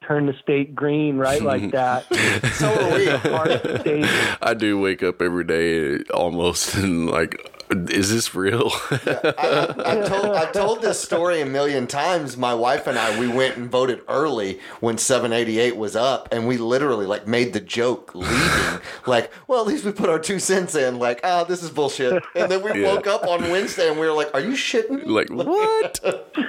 turn 0.07 0.27
the 0.27 0.35
state 0.43 0.75
green 0.75 1.17
right 1.17 1.43
like 1.53 1.71
that. 1.71 2.13
So 2.55 2.67
are 2.69 2.99
we. 2.99 3.09
Our 3.09 3.81
state 3.81 4.05
I 4.43 4.55
do 4.55 4.81
wake 4.81 5.05
up 5.05 5.23
every 5.23 5.45
day 5.45 6.03
almost 6.13 6.75
and 6.83 7.09
like, 7.09 7.37
is 7.73 8.11
this 8.13 8.35
real? 8.35 8.71
I've 8.91 10.07
told, 10.09 10.37
I've 10.37 10.53
told 10.53 10.83
this 10.83 11.01
story 11.01 11.41
a 11.41 11.47
million 11.47 11.87
times. 11.87 12.37
My 12.37 12.55
wife 12.55 12.87
and 12.87 12.99
I, 12.99 13.19
we 13.19 13.29
went 13.29 13.57
and 13.57 13.71
voted 13.71 14.03
early 14.09 14.61
when 14.81 14.99
788 14.99 15.77
was 15.77 15.97
up, 15.97 16.29
and 16.33 16.47
we 16.47 16.57
literally 16.57 17.07
like 17.07 17.27
made 17.27 17.53
the 17.53 17.61
joke 17.61 18.15
leaving, 18.15 18.81
like, 19.07 19.31
well, 19.49 19.61
at 19.61 19.67
least 19.67 19.85
we 19.85 19.93
put 19.93 20.09
our 20.09 20.19
two 20.19 20.39
cents 20.39 20.75
in, 20.75 20.99
like, 20.99 21.21
ah, 21.25 21.45
this 21.45 21.63
is 21.63 21.71
bullshit. 21.71 22.23
And 22.35 22.51
then 22.51 22.63
we 22.63 22.81
Yeah. 22.81 22.87
woke 22.95 23.07
up 23.07 23.27
on 23.27 23.43
Wednesday 23.51 23.89
and 23.91 23.99
we 23.99 24.07
were 24.07 24.13
like, 24.15 24.31
are 24.35 24.41
you 24.41 24.53
shitting? 24.53 24.91
me? 24.91 25.05
like, 25.05 25.31
what? 25.31 26.01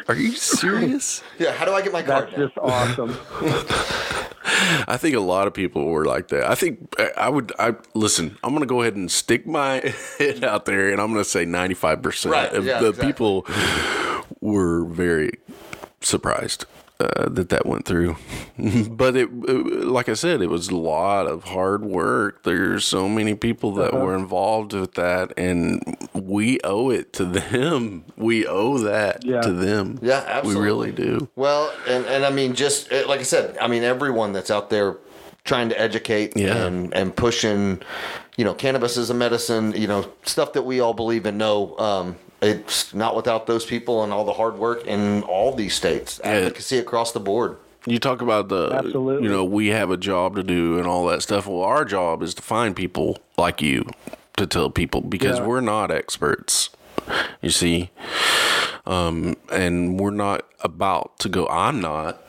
Are 0.08 0.16
you 0.16 0.32
serious? 0.32 1.22
Yeah, 1.40 1.52
how 1.52 1.66
do 1.66 1.74
I 1.74 1.82
get 1.82 1.92
my 1.92 2.04
card 2.04 2.28
that's 2.28 2.38
now? 2.38 2.46
just 2.46 2.58
awesome. 2.58 3.18
I 4.46 4.98
think 4.98 5.16
a 5.16 5.20
lot 5.22 5.48
of 5.48 5.54
people 5.54 5.86
were 5.86 6.06
like 6.06 6.28
that. 6.30 6.50
I 6.50 6.56
think 6.56 6.94
I- 7.00 7.12
I 7.18 7.30
would. 7.30 7.52
I 7.60 7.76
listen. 7.94 8.38
I'm 8.44 8.54
gonna 8.54 8.66
go 8.66 8.82
ahead 8.82 8.96
and 8.96 9.10
stick 9.12 9.48
my 9.48 9.80
head 10.20 10.44
out 10.44 10.66
there, 10.66 10.90
and 10.92 11.00
I'm 11.02 11.12
gonna 11.12 11.24
say 11.24 11.46
95 11.46 12.02
percent 12.02 12.34
Right, 12.34 12.52
of 12.54 12.66
yeah, 12.66 12.80
the 12.80 12.90
exactly. 12.90 13.12
people 13.14 13.48
were 14.42 14.84
very 14.86 15.32
surprised 16.02 16.66
uh, 17.04 17.30
that 17.30 17.50
that 17.50 17.66
went 17.66 17.86
through. 17.86 18.16
but 18.90 19.16
it, 19.16 19.30
it- 19.48 19.84
like 19.88 20.10
I 20.10 20.14
said, 20.14 20.42
it 20.42 20.50
was 20.50 20.70
a 20.70 20.76
lot 20.76 21.28
of 21.28 21.44
hard 21.46 21.84
work. 21.86 22.44
There's 22.44 22.86
so 22.86 23.08
many 23.10 23.36
people 23.36 23.72
that 23.74 23.94
Uh-huh. 23.94 24.06
were 24.06 24.16
involved 24.16 24.74
with 24.74 24.94
that, 24.96 25.34
and 25.38 25.82
we 26.14 26.60
owe 26.64 26.90
it 26.90 27.14
to 27.14 27.26
them. 27.26 28.06
We 28.18 28.48
owe 28.48 28.78
that 28.80 29.24
Yeah. 29.26 29.42
to 29.42 29.52
them. 29.52 30.00
Yeah, 30.02 30.24
absolutely. 30.28 30.62
We 30.62 30.66
really 30.66 30.92
do. 30.92 31.30
Well, 31.36 31.72
and, 31.88 32.06
and 32.06 32.26
I 32.26 32.30
mean, 32.32 32.54
just 32.56 32.92
uh, 32.92 33.04
like 33.08 33.20
I 33.20 33.24
said, 33.24 33.58
I 33.60 33.68
mean, 33.68 33.84
everyone 33.84 34.34
that's 34.34 34.50
out 34.52 34.70
there 34.70 34.98
trying 35.44 35.70
to 35.70 35.80
educate 35.80 36.34
Yeah. 36.38 36.56
and, 36.66 36.94
and 36.94 37.14
pushing, 37.16 37.82
you 38.38 38.46
know, 38.46 38.54
cannabis 38.54 38.98
as 38.98 39.10
a 39.10 39.14
medicine, 39.14 39.74
you 39.76 39.88
know, 39.88 40.06
stuff 40.24 40.54
that 40.54 40.62
we 40.64 40.80
all 40.80 40.94
believe 40.94 41.26
and 41.26 41.38
know. 41.38 41.78
Um, 41.78 42.16
it's 42.44 42.94
not 42.94 43.16
without 43.16 43.48
those 43.48 43.66
people 43.66 44.04
and 44.04 44.12
all 44.14 44.26
the 44.26 44.34
hard 44.34 44.58
work 44.58 44.86
in 44.86 45.24
all 45.24 45.54
these 45.56 45.74
states, 45.74 46.20
advocacy 46.24 46.78
across 46.78 47.12
the 47.12 47.20
board. 47.20 47.58
You 47.86 48.00
talk 48.00 48.22
about 48.22 48.48
the, 48.50 48.72
Absolutely. 48.74 49.24
you 49.28 49.30
know, 49.30 49.44
we 49.44 49.68
have 49.68 49.90
a 49.92 49.98
job 49.98 50.36
to 50.38 50.44
do 50.44 50.78
and 50.78 50.88
all 50.88 51.06
that 51.08 51.22
stuff. 51.22 51.48
Well, 51.48 51.62
our 51.64 51.84
job 51.84 52.22
is 52.24 52.34
to 52.36 52.42
find 52.42 52.76
people 52.76 53.18
like 53.38 53.62
you 53.62 53.86
to 54.38 54.48
tell 54.48 54.70
people 54.70 55.02
because 55.02 55.40
Yeah. 55.40 55.46
we're 55.48 55.62
not 55.62 55.92
experts. 55.92 56.70
You 57.42 57.50
see, 57.50 57.90
um, 58.86 59.36
and 59.52 60.00
we're 60.00 60.12
not 60.12 60.46
about 60.62 61.20
to 61.20 61.30
go. 61.30 61.48
I'm 61.48 61.82
not. 61.82 62.23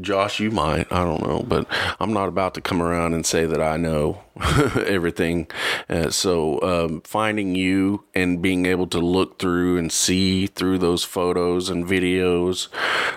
Josh, 0.00 0.40
you 0.40 0.50
might. 0.50 0.90
I 0.92 1.04
don't 1.04 1.22
know, 1.26 1.44
but 1.46 1.66
I'm 1.98 2.12
not 2.12 2.28
about 2.28 2.54
to 2.54 2.60
come 2.60 2.82
around 2.82 3.14
and 3.14 3.24
say 3.24 3.46
that 3.46 3.60
I 3.60 3.76
know 3.76 4.22
everything. 4.86 5.48
Uh, 5.88 6.10
so, 6.10 6.60
um, 6.62 7.00
finding 7.02 7.54
you 7.54 8.04
and 8.14 8.42
being 8.42 8.66
able 8.66 8.86
to 8.88 8.98
look 8.98 9.38
through 9.38 9.78
and 9.78 9.92
see 9.92 10.46
through 10.46 10.78
those 10.78 11.04
photos 11.04 11.68
and 11.68 11.86
videos, 11.86 12.68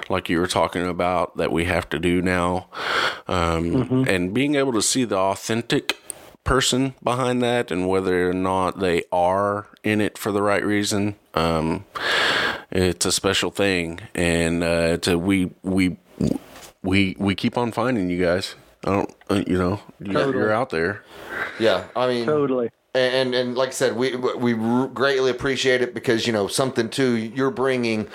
like 0.09 0.29
you 0.29 0.39
were 0.39 0.47
talking 0.47 0.87
about, 0.87 1.37
that 1.37 1.51
we 1.51 1.65
have 1.65 1.89
to 1.89 1.99
do 1.99 2.21
now, 2.21 2.67
um, 3.27 4.05
and 4.07 4.33
being 4.33 4.55
able 4.55 4.73
to 4.73 4.81
see 4.81 5.05
the 5.05 5.17
authentic 5.17 5.97
person 6.43 6.93
behind 7.01 7.41
that 7.41 7.71
and 7.71 7.87
whether 7.87 8.29
or 8.29 8.33
not 8.33 8.79
they 8.79 9.03
are 9.11 9.67
in 9.83 10.01
it 10.01 10.17
for 10.17 10.31
the 10.31 10.41
right 10.41 10.63
reason. 10.63 11.15
Um, 11.33 11.85
it's 12.71 13.05
a 13.05 13.11
special 13.11 13.51
thing, 13.51 13.99
and 14.15 14.63
uh, 14.63 14.97
a, 15.05 15.17
we 15.17 15.51
we 15.61 15.97
we 16.83 17.15
we 17.17 17.35
keep 17.35 17.57
on 17.57 17.71
finding 17.71 18.09
you 18.09 18.23
guys. 18.23 18.55
I 18.85 18.89
don't, 18.91 19.15
uh, 19.29 19.43
you 19.47 19.57
know, 19.57 19.79
you're, 19.99 20.13
Totally. 20.13 20.37
you're 20.37 20.51
out 20.51 20.69
there. 20.69 21.03
Yeah, 21.57 21.85
I 21.95 22.07
mean, 22.07 22.25
Totally. 22.25 22.69
and 22.93 23.33
and 23.33 23.55
like 23.55 23.69
I 23.69 23.71
said, 23.71 23.95
we 23.95 24.15
we 24.15 24.53
greatly 24.53 25.31
appreciate 25.31 25.81
it 25.81 25.93
because 25.93 26.27
you 26.27 26.33
know 26.33 26.47
something 26.47 26.89
too. 26.89 27.15
You're 27.15 27.51
bringing 27.51 28.07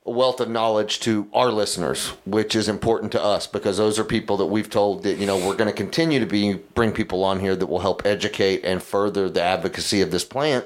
wealth 0.03 0.39
of 0.39 0.49
knowledge 0.49 0.99
to 0.99 1.29
our 1.31 1.51
listeners, 1.51 2.09
which 2.25 2.55
is 2.55 2.67
important 2.67 3.11
to 3.11 3.23
us 3.23 3.45
because 3.45 3.77
those 3.77 3.99
are 3.99 4.03
people 4.03 4.35
that 4.37 4.47
we've 4.47 4.69
told 4.69 5.03
that 5.03 5.17
you 5.17 5.27
know 5.27 5.37
we're 5.37 5.55
going 5.55 5.69
to 5.69 5.75
continue 5.75 6.19
to 6.19 6.25
be 6.25 6.53
bring 6.53 6.91
people 6.91 7.23
on 7.23 7.39
here 7.39 7.55
that 7.55 7.67
will 7.67 7.79
help 7.79 8.05
educate 8.05 8.63
and 8.63 8.81
further 8.81 9.29
the 9.29 9.41
advocacy 9.41 10.01
of 10.01 10.11
this 10.11 10.25
plant. 10.25 10.65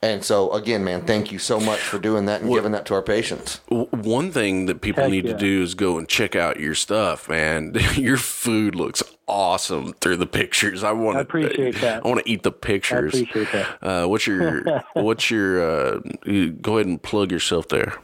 And 0.00 0.24
so 0.24 0.52
again, 0.52 0.84
man, 0.84 1.02
thank 1.02 1.32
you 1.32 1.38
so 1.38 1.58
much 1.58 1.80
for 1.80 1.98
doing 1.98 2.26
that 2.26 2.42
and 2.42 2.52
giving 2.52 2.72
that 2.72 2.86
to 2.86 2.94
our 2.94 3.02
patients. 3.02 3.60
One 3.68 4.30
thing 4.30 4.66
that 4.66 4.80
people 4.80 5.02
Heck 5.02 5.10
need 5.10 5.24
yeah. 5.24 5.32
to 5.32 5.38
do 5.38 5.62
is 5.62 5.74
go 5.74 5.98
and 5.98 6.08
check 6.08 6.36
out 6.36 6.60
your 6.60 6.74
stuff, 6.74 7.28
man. 7.28 7.74
your 7.94 8.16
food 8.16 8.76
looks 8.76 9.02
awesome 9.26 9.94
through 9.94 10.16
the 10.16 10.26
pictures. 10.26 10.84
I 10.84 10.92
want 10.92 11.18
I 11.18 11.22
appreciate 11.22 11.80
that. 11.80 12.04
I 12.04 12.08
want 12.08 12.24
to 12.24 12.30
eat 12.30 12.44
the 12.44 12.52
I 12.52 12.54
pictures. 12.54 13.14
appreciate 13.14 13.50
that. 13.52 13.82
Uh, 13.82 14.06
what's 14.06 14.28
your 14.28 14.84
what's 14.94 15.28
your 15.28 15.60
uh, 15.60 16.00
go 16.60 16.76
ahead 16.76 16.86
and 16.86 17.02
plug 17.02 17.32
yourself 17.32 17.68
there. 17.68 17.98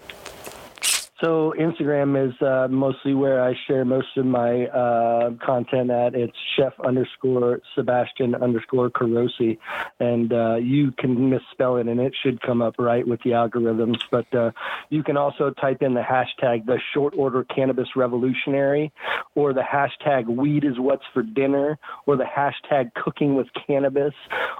So 1.22 1.54
Instagram 1.56 2.28
is 2.28 2.34
uh, 2.42 2.66
mostly 2.68 3.14
where 3.14 3.44
I 3.44 3.54
share 3.68 3.84
most 3.84 4.16
of 4.16 4.26
my 4.26 4.66
uh, 4.66 5.30
content 5.34 5.88
at. 5.88 6.16
It's 6.16 6.36
chef 6.56 6.72
underscore 6.84 7.60
Sebastian 7.76 8.34
underscore 8.34 8.90
Carosi, 8.90 9.58
and 10.00 10.32
uh, 10.32 10.56
you 10.56 10.90
can 10.90 11.30
misspell 11.30 11.76
it, 11.76 11.86
and 11.86 12.00
it 12.00 12.12
should 12.24 12.42
come 12.42 12.60
up 12.60 12.74
right 12.76 13.06
with 13.06 13.22
the 13.22 13.30
algorithms. 13.30 13.98
But 14.10 14.34
uh, 14.34 14.50
you 14.90 15.04
can 15.04 15.16
also 15.16 15.50
type 15.50 15.80
in 15.80 15.94
the 15.94 16.00
hashtag 16.00 16.66
the 16.66 16.80
short 16.92 17.14
order 17.16 17.44
cannabis 17.44 17.94
revolutionary, 17.94 18.92
or 19.36 19.52
the 19.52 19.60
hashtag 19.60 20.26
weed 20.26 20.64
is 20.64 20.80
what's 20.80 21.04
for 21.14 21.22
dinner, 21.22 21.78
or 22.04 22.16
the 22.16 22.24
hashtag 22.24 22.94
cooking 22.94 23.36
with 23.36 23.46
cannabis, 23.68 24.14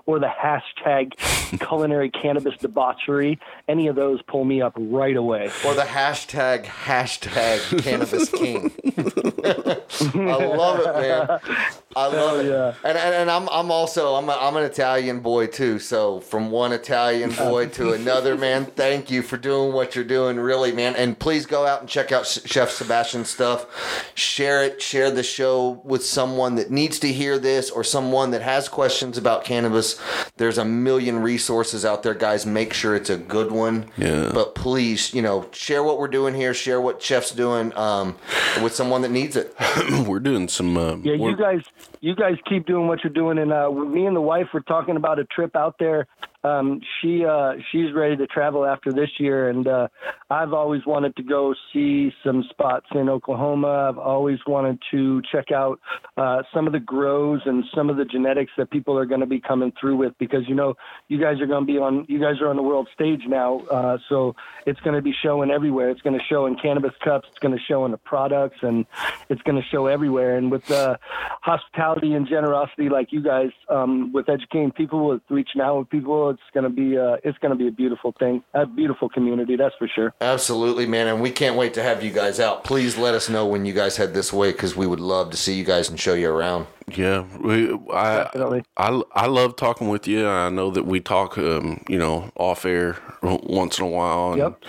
or 0.07 0.21
the 0.21 0.31
hashtag 0.31 1.11
culinary 1.69 2.11
cannabis 2.11 2.55
debauchery. 2.59 3.41
Any 3.69 3.89
of 3.89 3.97
those 3.97 4.23
pull 4.23 4.45
me 4.45 4.63
up 4.63 4.75
right 4.77 5.17
away. 5.17 5.51
Or 5.67 5.75
the 5.75 5.83
hashtag 5.83 6.52
hashtag 6.61 7.83
cannabis 7.83 8.29
king. 8.29 8.73
I 10.15 10.45
love 10.47 10.81
it, 10.81 11.01
man. 11.01 11.41
I 11.97 12.07
love 12.07 12.41
it. 12.41 12.47
yeah. 12.47 12.75
And, 12.85 12.97
and 12.97 13.15
and 13.15 13.31
I'm 13.31 13.49
I'm 13.51 13.71
also 13.71 14.15
I'm 14.15 14.29
a, 14.29 14.33
I'm 14.41 14.57
an 14.57 14.65
Italian 14.65 15.21
boy 15.21 15.47
too. 15.47 15.79
So 15.79 16.21
from 16.21 16.51
one 16.51 16.73
Italian 16.73 17.33
boy 17.33 17.67
to 17.71 17.93
another, 17.93 18.37
man. 18.37 18.65
Thank 18.67 19.11
you 19.11 19.23
for 19.23 19.37
doing 19.37 19.73
what 19.73 19.95
you're 19.95 20.05
doing, 20.05 20.39
really, 20.41 20.73
man. 20.73 20.97
And 20.97 21.19
please 21.19 21.45
go 21.45 21.67
out 21.67 21.81
and 21.81 21.89
check 21.89 22.11
out 22.11 22.27
Chef 22.27 22.71
Sebastian's 22.71 23.29
stuff. 23.29 23.67
Share 24.15 24.65
it. 24.65 24.81
Share 24.81 25.11
the 25.11 25.23
show 25.23 25.83
with 25.85 26.05
someone 26.05 26.55
that 26.55 26.71
needs 26.71 26.99
to 27.01 27.13
hear 27.13 27.39
this 27.39 27.71
or 27.71 27.85
someone 27.85 28.31
that 28.31 28.43
has 28.43 28.69
questions 28.69 29.19
about 29.19 29.45
cannabis. 29.45 30.01
There's 30.39 30.59
a 30.59 30.65
million 30.65 31.19
resources 31.19 31.85
out 31.85 32.03
there, 32.03 32.15
guys. 32.15 32.47
Make 32.47 32.73
sure 32.73 32.95
it's 32.97 33.11
a 33.11 33.19
good 33.19 33.53
one. 33.53 33.87
Yeah. 33.99 34.31
But 34.33 34.55
please, 34.55 35.13
you 35.13 35.21
know, 35.21 35.47
share 35.53 35.83
what 35.83 35.99
we're 35.99 36.09
doing 36.09 36.35
here. 36.35 36.55
Share 36.55 36.81
what 36.81 37.03
Chef's 37.03 37.33
doing 37.33 37.77
um, 37.77 38.17
with 38.63 38.75
someone 38.75 39.03
that 39.03 39.11
needs 39.11 39.37
it. 39.37 39.55
we're 40.07 40.21
doing 40.21 40.49
some. 40.49 40.77
Uh, 40.77 40.97
Yeah, 40.97 41.15
you 41.15 41.37
guys, 41.37 41.61
you 42.01 42.15
guys 42.15 42.37
keep 42.49 42.67
doing 42.67 42.87
what 42.87 43.03
you're 43.05 43.13
doing, 43.13 43.39
and 43.39 43.53
uh, 43.53 43.71
me 43.71 44.07
and 44.07 44.17
the 44.17 44.21
wife 44.21 44.49
were 44.53 44.61
talking 44.61 44.97
about 44.97 45.19
a 45.19 45.25
trip 45.25 45.55
out 45.57 45.77
there. 45.79 46.07
Um, 46.45 46.81
she 47.01 47.25
uh, 47.25 47.53
she's 47.71 47.93
ready 47.95 48.17
to 48.17 48.27
travel 48.27 48.65
after 48.65 48.93
this 48.93 49.11
year, 49.19 49.49
and 49.49 49.67
uh, 49.69 49.89
I've 50.33 50.55
always 50.55 50.87
wanted 50.87 51.15
to 51.17 51.23
go 51.23 51.55
see 51.75 52.11
some 52.25 52.43
spots 52.49 52.87
in 52.95 53.11
Oklahoma. 53.11 53.91
I've 53.91 53.99
always 53.99 54.39
wanted 54.47 54.79
to 54.91 55.21
check 55.31 55.53
out 55.53 55.79
uh, 56.17 56.43
some 56.55 56.67
of 56.67 56.73
the 56.73 56.81
grows 56.81 57.43
and 57.45 57.65
some 57.75 57.91
of 57.91 57.99
the 57.99 58.07
genetics 58.07 58.51
that 58.57 58.71
people 58.71 58.97
are 58.97 59.05
going 59.05 59.21
to 59.21 59.27
be 59.27 59.41
coming 59.41 59.75
through 59.79 59.97
with, 59.97 60.15
because 60.19 60.49
you 60.49 60.55
know 60.55 60.75
you 61.09 61.21
guys 61.21 61.39
are 61.43 61.47
going 61.47 61.67
to 61.67 61.71
be 61.71 61.79
on 61.79 62.07
you 62.09 62.19
guys 62.19 62.41
are 62.41 62.49
on 62.49 62.57
the 62.57 62.63
world 62.63 62.89
stage 62.95 63.21
now, 63.27 63.61
uh, 63.71 63.99
so 64.09 64.35
it's 64.65 64.81
going 64.81 64.97
to 64.97 65.03
be 65.03 65.13
showing 65.23 65.51
everywhere. 65.51 65.91
It's 65.91 66.01
going 66.01 66.19
to 66.19 66.25
show 66.25 66.47
in 66.47 66.57
cannabis 66.57 66.95
cups. 67.05 67.29
It's 67.31 67.39
going 67.39 67.55
to 67.55 67.63
show 67.69 67.85
in 67.85 67.91
the 67.91 67.99
products, 67.99 68.57
and 68.63 68.87
it's 69.29 69.43
going 69.43 69.61
to 69.61 69.69
show 69.69 69.85
everywhere. 69.87 70.39
And 70.39 70.51
with 70.51 70.71
uh, 70.71 70.97
hospitality 71.43 72.15
and 72.15 72.27
generosity 72.27 72.89
like 72.89 73.13
you 73.13 73.23
guys, 73.23 73.51
um, 73.69 74.13
with 74.15 74.31
educating 74.31 74.73
people, 74.73 75.09
with 75.09 75.21
reaching 75.29 75.61
out 75.61 75.79
with 75.79 75.91
people, 75.91 76.31
it's 76.31 76.41
going 76.55 76.65
to 76.65 76.71
be 76.71 76.97
uh, 76.97 77.17
it's 77.23 77.37
going 77.39 77.53
to 77.53 77.59
be 77.59 77.69
a 77.69 77.73
beautiful 77.73 78.15
thing, 78.19 78.43
a 78.55 78.65
beautiful 78.65 79.11
community. 79.11 79.57
That's 79.57 79.75
for 79.79 79.89
sure. 79.95 80.15
Absolutely, 80.23 80.87
man. 80.87 81.09
And 81.09 81.21
we 81.21 81.31
can't 81.31 81.57
wait 81.57 81.75
to 81.75 81.83
have 81.83 82.03
you 82.03 82.11
guys 82.11 82.39
out. 82.41 82.65
Please 82.65 82.97
let 82.97 83.15
us 83.15 83.29
know 83.29 83.47
when 83.47 83.67
you 83.67 83.73
guys 83.73 83.97
head 83.97 84.15
this 84.15 84.33
way 84.33 84.53
because 84.53 84.77
we 84.77 84.87
would 84.87 85.01
love 85.01 85.31
to 85.31 85.37
see 85.37 85.55
you 85.55 85.65
guys 85.65 85.89
and 85.91 85.99
show 85.99 86.15
you 86.15 86.31
around. 86.31 86.67
Yeah, 86.95 87.25
we, 87.41 87.73
I, 87.93 88.25
Definitely. 88.25 88.65
I, 88.77 89.03
I 89.13 89.27
love 89.27 89.57
talking 89.57 89.89
with 89.89 90.07
you. 90.07 90.27
I 90.29 90.49
know 90.49 90.71
that 90.71 90.85
we 90.85 91.01
talk, 91.01 91.37
um, 91.39 91.83
you 91.89 91.99
know, 91.99 92.31
off 92.37 92.65
air 92.65 92.99
once 93.23 93.79
in 93.79 93.85
a 93.85 93.89
while. 93.89 94.33
And, 94.33 94.39
Yep. 94.39 94.65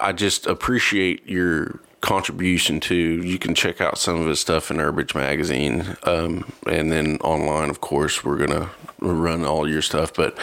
I 0.00 0.12
just 0.12 0.46
appreciate 0.46 1.26
your 1.26 1.80
contribution 2.00 2.80
to. 2.80 2.94
You 2.94 3.38
can 3.38 3.54
check 3.54 3.80
out 3.80 3.98
some 3.98 4.20
of 4.20 4.26
his 4.26 4.40
stuff 4.40 4.70
in 4.70 4.78
Herbage 4.78 5.14
Magazine, 5.14 5.96
um, 6.04 6.52
and 6.66 6.92
then 6.92 7.16
online, 7.18 7.70
of 7.70 7.80
course, 7.80 8.24
we're 8.24 8.36
gonna 8.36 8.70
run 9.12 9.44
all 9.44 9.68
your 9.68 9.82
stuff. 9.82 10.14
But 10.14 10.38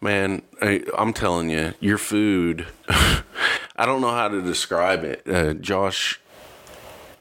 man, 0.00 0.42
I, 0.62 0.84
I'm 0.98 1.12
telling 1.12 1.50
you, 1.50 1.74
your 1.80 1.98
food. 1.98 2.66
I 2.88 3.86
don't 3.86 4.00
know 4.02 4.10
how 4.12 4.28
to 4.28 4.42
describe 4.42 5.04
it, 5.04 5.22
uh, 5.28 5.54
Josh. 5.54 6.20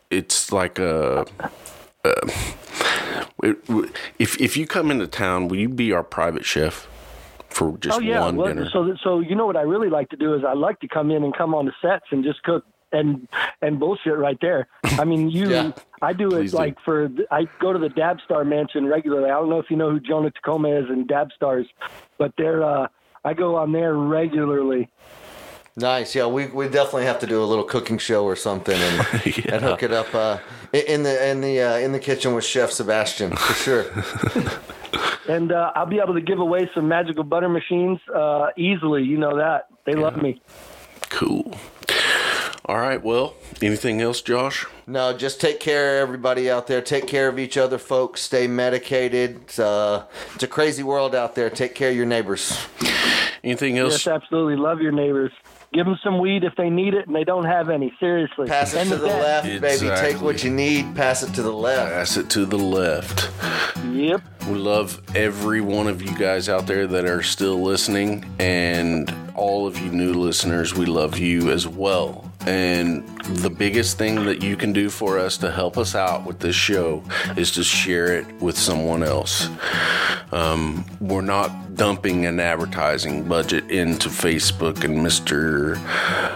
It's 0.09 0.51
like 0.51 0.79
a. 0.79 1.25
It, 3.43 3.57
if 4.19 4.39
if 4.41 4.57
you 4.57 4.67
come 4.67 4.91
into 4.91 5.07
town, 5.07 5.47
will 5.47 5.57
you 5.57 5.69
be 5.69 5.93
our 5.93 6.03
private 6.03 6.45
chef 6.45 6.87
for 7.49 7.77
just 7.77 7.97
Oh 7.97 8.01
yeah. 8.01 8.21
one 8.21 8.35
Well, 8.35 8.47
dinner? 8.47 8.69
so 8.73 8.95
so 9.03 9.19
you 9.19 9.35
know 9.35 9.45
what 9.45 9.57
I 9.57 9.61
really 9.61 9.89
like 9.89 10.09
to 10.09 10.17
do 10.17 10.33
is 10.35 10.43
I 10.47 10.53
like 10.53 10.79
to 10.81 10.87
come 10.87 11.11
in 11.11 11.23
and 11.23 11.35
come 11.35 11.55
on 11.55 11.65
the 11.65 11.73
sets 11.81 12.05
and 12.11 12.23
just 12.23 12.43
cook 12.43 12.65
and 12.91 13.27
and 13.61 13.79
bullshit 13.79 14.17
right 14.17 14.37
there. 14.41 14.67
I 14.83 15.05
mean, 15.05 15.29
you. 15.29 15.49
Yeah. 15.49 15.71
I 16.01 16.13
do 16.13 16.29
Please 16.29 16.49
it 16.49 16.51
do. 16.51 16.57
like 16.57 16.77
for 16.85 17.09
I 17.29 17.47
go 17.59 17.73
to 17.73 17.79
the 17.79 17.89
Dabstar 17.89 18.45
Mansion 18.47 18.85
regularly. 18.85 19.25
I 19.29 19.33
don't 19.33 19.49
know 19.49 19.59
if 19.59 19.69
you 19.69 19.75
know 19.75 19.89
who 19.91 19.99
Jonah 19.99 20.31
Tacoma 20.31 20.69
is 20.69 20.85
in 20.89 21.05
Dabstars, 21.07 21.65
but 22.17 22.31
they're 22.37 22.63
uh, 22.63 22.87
I 23.25 23.33
go 23.33 23.55
on 23.57 23.71
there 23.73 23.95
regularly. 23.95 24.89
Nice. 25.75 26.15
Yeah, 26.15 26.27
we, 26.27 26.47
we 26.47 26.67
definitely 26.67 27.05
have 27.05 27.19
to 27.19 27.27
do 27.27 27.41
a 27.41 27.45
little 27.45 27.63
cooking 27.63 27.97
show 27.97 28.23
or 28.25 28.35
something 28.35 28.75
and, 28.75 28.99
and 29.49 29.61
hook 29.63 29.83
it 29.83 29.91
up 29.93 30.13
uh, 30.13 30.39
in- 30.73 30.85
in 30.87 31.03
the 31.03 31.27
in 31.29 31.41
the 31.41 31.61
uh, 31.61 31.77
in 31.77 31.91
the 31.91 31.99
kitchen 31.99 32.33
with 32.33 32.43
Chef 32.45 32.71
Sebastian 32.71 33.35
for 33.35 33.53
sure. 33.53 33.85
And 35.27 35.51
uh, 35.51 35.71
I'll 35.75 35.85
be 35.85 35.99
able 35.99 36.15
to 36.15 36.21
give 36.21 36.39
away 36.39 36.67
some 36.73 36.87
magical 36.87 37.23
butter 37.23 37.49
machines 37.49 37.99
uh, 38.15 38.47
easily. 38.57 39.03
You 39.03 39.19
know 39.19 39.37
that 39.37 39.67
they 39.85 39.93
love 39.93 40.19
me. 40.19 40.41
Cool. 41.11 41.55
All 42.69 42.77
right. 42.77 43.03
Well, 43.03 43.33
anything 43.63 43.99
else, 43.99 44.21
Josh? 44.21 44.63
No, 44.85 45.17
just 45.17 45.41
take 45.41 45.59
care, 45.59 46.03
of 46.03 46.07
everybody 46.07 46.51
out 46.51 46.67
there. 46.67 46.83
Take 46.83 47.07
care 47.07 47.27
of 47.27 47.39
each 47.39 47.57
other, 47.57 47.79
folks. 47.79 48.21
Stay 48.21 48.45
medicated. 48.45 49.37
It's, 49.41 49.57
uh, 49.57 50.05
it's 50.35 50.43
a 50.43 50.47
crazy 50.47 50.83
world 50.83 51.15
out 51.15 51.33
there. 51.33 51.49
Take 51.49 51.73
care 51.73 51.89
of 51.89 51.95
your 51.95 52.05
neighbors. 52.05 52.67
Anything 53.43 53.79
else? 53.79 54.05
Yes, 54.05 54.07
absolutely. 54.21 54.55
Love 54.55 54.81
your 54.81 54.91
neighbors. 54.91 55.31
Give 55.73 55.87
them 55.87 55.97
some 56.03 56.19
weed 56.19 56.43
if 56.43 56.53
they 56.57 56.69
need 56.69 56.93
it 56.93 57.07
and 57.07 57.15
they 57.15 57.23
don't 57.23 57.45
have 57.45 57.71
any. 57.71 57.91
Seriously. 57.99 58.47
Pass 58.47 58.75
it 58.75 58.81
End 58.81 58.91
to 58.91 58.97
the 58.97 59.07
that. 59.07 59.45
left, 59.45 59.61
baby. 59.61 59.89
Take 59.95 60.21
what 60.21 60.43
you 60.43 60.51
need. 60.51 60.95
Pass 60.95 61.23
it 61.23 61.33
to 61.33 61.41
the 61.41 61.51
left. 61.51 61.91
Pass 61.91 62.17
it 62.17 62.29
to 62.29 62.45
the 62.45 62.57
left. 62.57 63.31
Yep. 63.85 64.21
We 64.47 64.59
love 64.59 65.01
every 65.15 65.61
one 65.61 65.87
of 65.87 66.03
you 66.03 66.15
guys 66.15 66.47
out 66.47 66.67
there 66.67 66.85
that 66.85 67.05
are 67.05 67.23
still 67.23 67.59
listening, 67.63 68.25
and 68.37 69.11
all 69.33 69.65
of 69.65 69.79
you 69.79 69.91
new 69.91 70.13
listeners, 70.13 70.75
we 70.75 70.85
love 70.85 71.17
you 71.17 71.49
as 71.49 71.67
well. 71.67 72.28
And 72.45 73.07
the 73.25 73.49
biggest 73.49 73.97
thing 73.97 74.25
that 74.25 74.41
you 74.41 74.55
can 74.55 74.71
do 74.73 74.89
for 74.89 75.19
us 75.19 75.37
to 75.39 75.51
help 75.51 75.77
us 75.77 75.93
out 75.93 76.25
with 76.25 76.39
this 76.39 76.55
show 76.55 77.03
is 77.37 77.51
to 77.51 77.63
share 77.63 78.13
it 78.17 78.25
with 78.41 78.57
someone 78.57 79.03
else. 79.03 79.49
Um, 80.31 80.85
we're 81.01 81.21
not 81.21 81.75
dumping 81.75 82.25
an 82.25 82.39
advertising 82.39 83.27
budget 83.27 83.69
into 83.71 84.09
Facebook 84.09 84.83
and 84.83 84.97
Mr. 84.99 85.75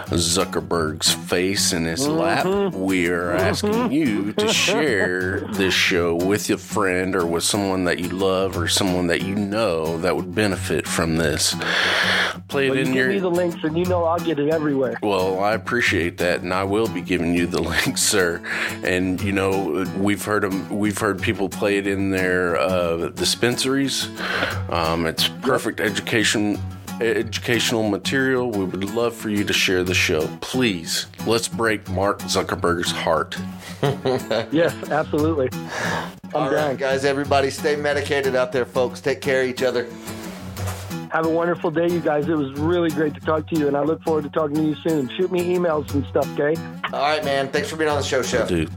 Zuckerberg's 0.08 1.12
face 1.12 1.72
in 1.72 1.84
his 1.84 2.06
lap. 2.08 2.72
We 2.74 3.08
are 3.08 3.32
asking 3.32 3.92
you 3.92 4.32
to 4.34 4.48
share 4.52 5.40
this 5.52 5.74
show 5.74 6.14
with 6.16 6.50
a 6.50 6.58
friend 6.58 7.14
or 7.14 7.24
with 7.26 7.44
someone 7.44 7.84
that 7.84 7.98
you 7.98 8.08
love 8.08 8.56
or 8.58 8.68
someone 8.68 9.06
that 9.08 9.22
you 9.22 9.34
know 9.34 9.98
that 9.98 10.16
would 10.16 10.34
benefit 10.34 10.86
from 10.88 11.16
this. 11.16 11.54
Play 12.48 12.66
it 12.66 12.70
Well, 12.70 12.78
you 12.78 12.84
in 12.84 12.86
give 12.86 12.94
your 12.96 13.08
me 13.10 13.18
the 13.20 13.30
links 13.30 13.62
and 13.62 13.76
you 13.78 13.84
know 13.84 14.04
I'll 14.04 14.18
get 14.18 14.38
it 14.38 14.48
everywhere. 14.50 14.98
well, 15.02 15.40
I 15.40 15.54
appreciate 15.54 15.93
that, 15.98 16.40
and 16.42 16.52
I 16.52 16.64
will 16.64 16.88
be 16.88 17.00
giving 17.00 17.34
you 17.34 17.46
the 17.46 17.62
link, 17.86 17.96
sir. 17.98 18.40
And 18.82 19.20
you 19.22 19.32
know, 19.32 19.84
we've 19.98 20.24
heard 20.24 20.44
'em- 20.44 20.68
we've 20.68 20.98
heard 20.98 21.20
people 21.22 21.48
play 21.48 21.78
it 21.78 21.86
in 21.86 22.10
their 22.10 22.56
uh, 22.58 23.08
dispensaries. 23.10 24.08
Um, 24.70 25.06
it's 25.06 25.28
perfect 25.42 25.80
education 25.80 26.58
educational 27.00 27.88
material. 27.88 28.52
We 28.52 28.64
would 28.66 28.94
love 28.94 29.16
for 29.16 29.28
you 29.28 29.42
to 29.44 29.52
share 29.52 29.82
the 29.82 29.94
show. 29.94 30.28
Please, 30.40 31.06
let's 31.26 31.48
break 31.48 31.88
Mark 31.90 32.20
Zuckerberg's 32.20 32.90
heart. 32.92 33.36
Yes, 34.50 34.72
absolutely. 34.90 35.48
I'm 35.52 36.10
All 36.32 36.50
down. 36.50 36.54
right, 36.70 36.78
guys. 36.78 37.04
Everybody, 37.04 37.50
stay 37.50 37.76
medicated 37.76 38.34
out 38.34 38.50
there, 38.52 38.64
folks. 38.64 39.00
Take 39.00 39.20
care 39.20 39.42
of 39.42 39.48
each 39.48 39.62
other. 39.62 39.86
Have 41.14 41.26
a 41.26 41.30
wonderful 41.30 41.70
day, 41.70 41.86
you 41.86 42.00
guys. 42.00 42.28
It 42.28 42.36
was 42.36 42.52
really 42.58 42.90
great 42.90 43.14
to 43.14 43.20
talk 43.20 43.46
to 43.50 43.56
you, 43.56 43.68
and 43.68 43.76
I 43.76 43.82
look 43.82 44.02
forward 44.02 44.24
to 44.24 44.30
talking 44.30 44.56
to 44.56 44.64
you 44.64 44.74
soon. 44.74 45.08
Shoot 45.10 45.30
me 45.30 45.54
emails 45.54 45.94
and 45.94 46.04
stuff, 46.06 46.26
okay? 46.36 46.60
All 46.92 47.02
right, 47.02 47.24
man. 47.24 47.46
Thanks 47.50 47.70
for 47.70 47.76
being 47.76 47.88
on 47.88 47.98
the 47.98 48.02
show, 48.02 48.20
Chef. 48.20 48.48
Dude, 48.48 48.68